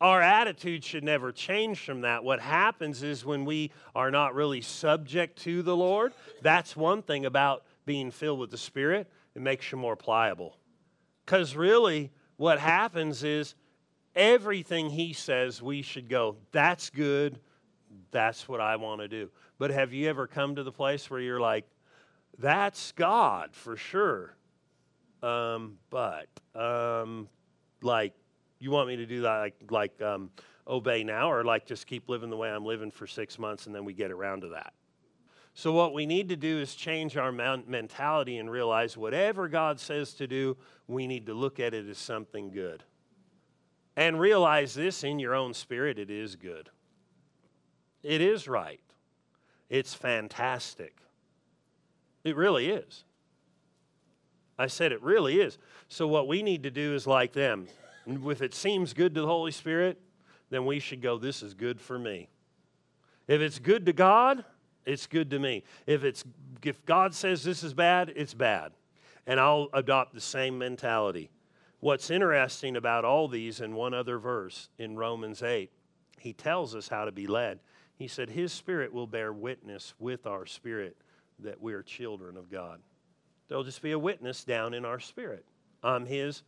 Our 0.00 0.20
attitude 0.20 0.82
should 0.82 1.04
never 1.04 1.30
change 1.30 1.78
from 1.84 2.00
that. 2.00 2.24
What 2.24 2.40
happens 2.40 3.02
is 3.02 3.24
when 3.24 3.44
we 3.44 3.70
are 3.94 4.10
not 4.10 4.34
really 4.34 4.60
subject 4.60 5.38
to 5.42 5.62
the 5.62 5.76
Lord, 5.76 6.12
that's 6.40 6.76
one 6.76 7.02
thing 7.02 7.24
about 7.24 7.64
being 7.84 8.10
filled 8.10 8.40
with 8.40 8.50
the 8.50 8.58
Spirit, 8.58 9.08
it 9.34 9.42
makes 9.42 9.70
you 9.70 9.78
more 9.78 9.94
pliable. 9.94 10.56
Because 11.24 11.54
really, 11.54 12.10
what 12.36 12.58
happens 12.58 13.22
is 13.22 13.54
everything 14.14 14.90
he 14.90 15.12
says, 15.12 15.62
we 15.62 15.82
should 15.82 16.08
go, 16.08 16.36
that's 16.50 16.90
good. 16.90 17.38
That's 18.10 18.48
what 18.48 18.60
I 18.60 18.76
want 18.76 19.00
to 19.00 19.08
do. 19.08 19.30
But 19.58 19.70
have 19.70 19.92
you 19.92 20.08
ever 20.08 20.26
come 20.26 20.54
to 20.56 20.62
the 20.62 20.72
place 20.72 21.10
where 21.10 21.20
you're 21.20 21.40
like, 21.40 21.66
that's 22.38 22.92
God 22.92 23.54
for 23.54 23.76
sure. 23.76 24.36
Um, 25.22 25.78
but 25.90 26.28
um, 26.54 27.28
like, 27.82 28.14
you 28.58 28.70
want 28.70 28.88
me 28.88 28.96
to 28.96 29.06
do 29.06 29.22
that 29.22 29.38
like 29.38 29.54
like 29.70 30.02
um, 30.02 30.30
obey 30.66 31.04
now, 31.04 31.30
or 31.30 31.44
like 31.44 31.66
just 31.66 31.86
keep 31.86 32.08
living 32.08 32.30
the 32.30 32.36
way 32.36 32.50
I'm 32.50 32.64
living 32.64 32.90
for 32.90 33.06
six 33.06 33.38
months 33.38 33.66
and 33.66 33.74
then 33.74 33.84
we 33.84 33.92
get 33.92 34.10
around 34.10 34.42
to 34.42 34.48
that. 34.50 34.72
So 35.54 35.72
what 35.72 35.92
we 35.92 36.06
need 36.06 36.30
to 36.30 36.36
do 36.36 36.58
is 36.58 36.74
change 36.74 37.16
our 37.16 37.30
mentality 37.30 38.38
and 38.38 38.50
realize 38.50 38.96
whatever 38.96 39.48
God 39.48 39.78
says 39.78 40.14
to 40.14 40.26
do, 40.26 40.56
we 40.86 41.06
need 41.06 41.26
to 41.26 41.34
look 41.34 41.60
at 41.60 41.74
it 41.74 41.88
as 41.88 41.98
something 41.98 42.50
good. 42.50 42.82
And 43.96 44.18
realize 44.18 44.74
this 44.74 45.04
in 45.04 45.18
your 45.18 45.34
own 45.34 45.54
spirit, 45.54 45.98
it 45.98 46.10
is 46.10 46.36
good. 46.36 46.70
It 48.02 48.20
is 48.20 48.48
right. 48.48 48.80
It's 49.68 49.94
fantastic. 49.94 50.96
It 52.24 52.36
really 52.36 52.68
is. 52.68 53.04
I 54.58 54.66
said 54.66 54.92
it 54.92 55.02
really 55.02 55.40
is. 55.40 55.58
So, 55.88 56.06
what 56.06 56.28
we 56.28 56.42
need 56.42 56.62
to 56.62 56.70
do 56.70 56.94
is 56.94 57.06
like 57.06 57.32
them. 57.32 57.66
If 58.06 58.42
it 58.42 58.54
seems 58.54 58.92
good 58.94 59.14
to 59.14 59.22
the 59.22 59.26
Holy 59.26 59.52
Spirit, 59.52 60.00
then 60.50 60.66
we 60.66 60.78
should 60.78 61.02
go, 61.02 61.18
This 61.18 61.42
is 61.42 61.54
good 61.54 61.80
for 61.80 61.98
me. 61.98 62.28
If 63.28 63.40
it's 63.40 63.58
good 63.58 63.86
to 63.86 63.92
God, 63.92 64.44
it's 64.84 65.06
good 65.06 65.30
to 65.30 65.38
me. 65.38 65.62
If, 65.86 66.04
it's, 66.04 66.24
if 66.62 66.84
God 66.84 67.14
says 67.14 67.44
this 67.44 67.62
is 67.62 67.72
bad, 67.72 68.12
it's 68.14 68.34
bad. 68.34 68.72
And 69.26 69.38
I'll 69.38 69.68
adopt 69.72 70.14
the 70.14 70.20
same 70.20 70.58
mentality. 70.58 71.30
What's 71.82 72.12
interesting 72.12 72.76
about 72.76 73.04
all 73.04 73.26
these 73.26 73.60
in 73.60 73.74
one 73.74 73.92
other 73.92 74.16
verse 74.16 74.68
in 74.78 74.96
Romans 74.96 75.42
8, 75.42 75.68
he 76.20 76.32
tells 76.32 76.76
us 76.76 76.86
how 76.86 77.06
to 77.06 77.10
be 77.10 77.26
led. 77.26 77.58
He 77.96 78.06
said, 78.06 78.30
His 78.30 78.52
Spirit 78.52 78.92
will 78.92 79.08
bear 79.08 79.32
witness 79.32 79.92
with 79.98 80.24
our 80.24 80.46
spirit 80.46 80.96
that 81.40 81.60
we're 81.60 81.82
children 81.82 82.36
of 82.36 82.48
God. 82.48 82.78
There'll 83.48 83.64
just 83.64 83.82
be 83.82 83.90
a 83.90 83.98
witness 83.98 84.44
down 84.44 84.74
in 84.74 84.84
our 84.84 85.00
spirit. 85.00 85.44
I'm 85.82 86.06
His, 86.06 86.44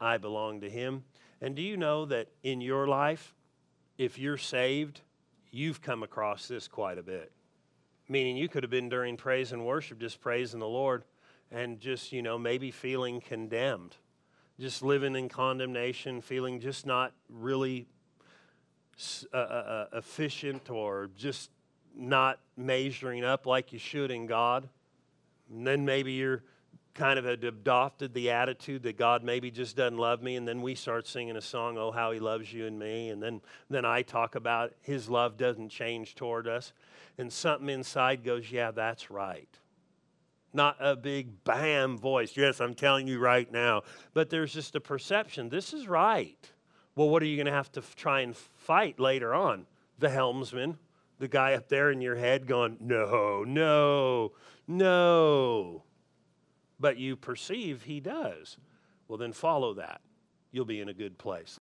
I 0.00 0.18
belong 0.18 0.60
to 0.60 0.70
Him. 0.70 1.02
And 1.40 1.56
do 1.56 1.62
you 1.62 1.76
know 1.76 2.04
that 2.04 2.28
in 2.44 2.60
your 2.60 2.86
life, 2.86 3.34
if 3.98 4.20
you're 4.20 4.38
saved, 4.38 5.00
you've 5.50 5.82
come 5.82 6.04
across 6.04 6.46
this 6.46 6.68
quite 6.68 6.98
a 6.98 7.02
bit? 7.02 7.32
Meaning 8.08 8.36
you 8.36 8.48
could 8.48 8.62
have 8.62 8.70
been 8.70 8.88
during 8.88 9.16
praise 9.16 9.50
and 9.50 9.66
worship 9.66 9.98
just 9.98 10.20
praising 10.20 10.60
the 10.60 10.68
Lord 10.68 11.02
and 11.50 11.80
just, 11.80 12.12
you 12.12 12.22
know, 12.22 12.38
maybe 12.38 12.70
feeling 12.70 13.20
condemned, 13.20 13.96
just 14.58 14.82
living 14.82 15.16
in 15.16 15.28
condemnation, 15.28 16.20
feeling 16.20 16.60
just 16.60 16.86
not 16.86 17.12
really 17.28 17.86
uh, 19.32 19.36
uh, 19.36 19.38
uh, 19.38 19.86
efficient 19.98 20.70
or 20.70 21.10
just 21.16 21.50
not 21.94 22.38
measuring 22.56 23.24
up 23.24 23.46
like 23.46 23.72
you 23.72 23.78
should 23.78 24.10
in 24.10 24.26
God. 24.26 24.68
And 25.50 25.66
then 25.66 25.84
maybe 25.84 26.12
you're 26.12 26.42
kind 26.96 27.18
of 27.18 27.26
adopted 27.26 28.14
the 28.14 28.30
attitude 28.30 28.82
that 28.84 28.96
God 28.96 29.22
maybe 29.22 29.50
just 29.50 29.76
doesn't 29.76 29.98
love 29.98 30.22
me, 30.22 30.36
and 30.36 30.48
then 30.48 30.62
we 30.62 30.74
start 30.74 31.06
singing 31.06 31.36
a 31.36 31.42
song, 31.42 31.76
Oh, 31.76 31.90
how 31.90 32.10
he 32.10 32.18
loves 32.18 32.50
you 32.52 32.66
and 32.66 32.78
me, 32.78 33.10
and 33.10 33.22
then, 33.22 33.42
then 33.68 33.84
I 33.84 34.00
talk 34.00 34.34
about 34.34 34.72
his 34.80 35.08
love 35.08 35.36
doesn't 35.36 35.68
change 35.68 36.14
toward 36.14 36.48
us, 36.48 36.72
and 37.18 37.30
something 37.30 37.68
inside 37.68 38.24
goes, 38.24 38.50
Yeah, 38.50 38.70
that's 38.70 39.10
right. 39.10 39.58
Not 40.56 40.76
a 40.80 40.96
big 40.96 41.44
bam 41.44 41.98
voice, 41.98 42.34
yes, 42.34 42.62
I'm 42.62 42.72
telling 42.72 43.06
you 43.06 43.18
right 43.18 43.52
now, 43.52 43.82
but 44.14 44.30
there's 44.30 44.54
just 44.54 44.74
a 44.74 44.80
perception, 44.80 45.50
this 45.50 45.74
is 45.74 45.86
right. 45.86 46.50
Well, 46.94 47.10
what 47.10 47.22
are 47.22 47.26
you 47.26 47.36
going 47.36 47.44
to 47.44 47.52
have 47.52 47.70
to 47.72 47.80
f- 47.80 47.94
try 47.94 48.20
and 48.20 48.34
fight 48.34 48.98
later 48.98 49.34
on? 49.34 49.66
The 49.98 50.08
helmsman, 50.08 50.78
the 51.18 51.28
guy 51.28 51.52
up 51.52 51.68
there 51.68 51.90
in 51.90 52.00
your 52.00 52.16
head 52.16 52.46
going, 52.46 52.78
No, 52.80 53.44
no, 53.44 54.32
no. 54.66 55.82
But 56.80 56.96
you 56.96 57.16
perceive 57.16 57.82
he 57.82 58.00
does. 58.00 58.56
Well, 59.08 59.18
then 59.18 59.34
follow 59.34 59.74
that. 59.74 60.00
You'll 60.52 60.64
be 60.64 60.80
in 60.80 60.88
a 60.88 60.94
good 60.94 61.18
place. 61.18 61.54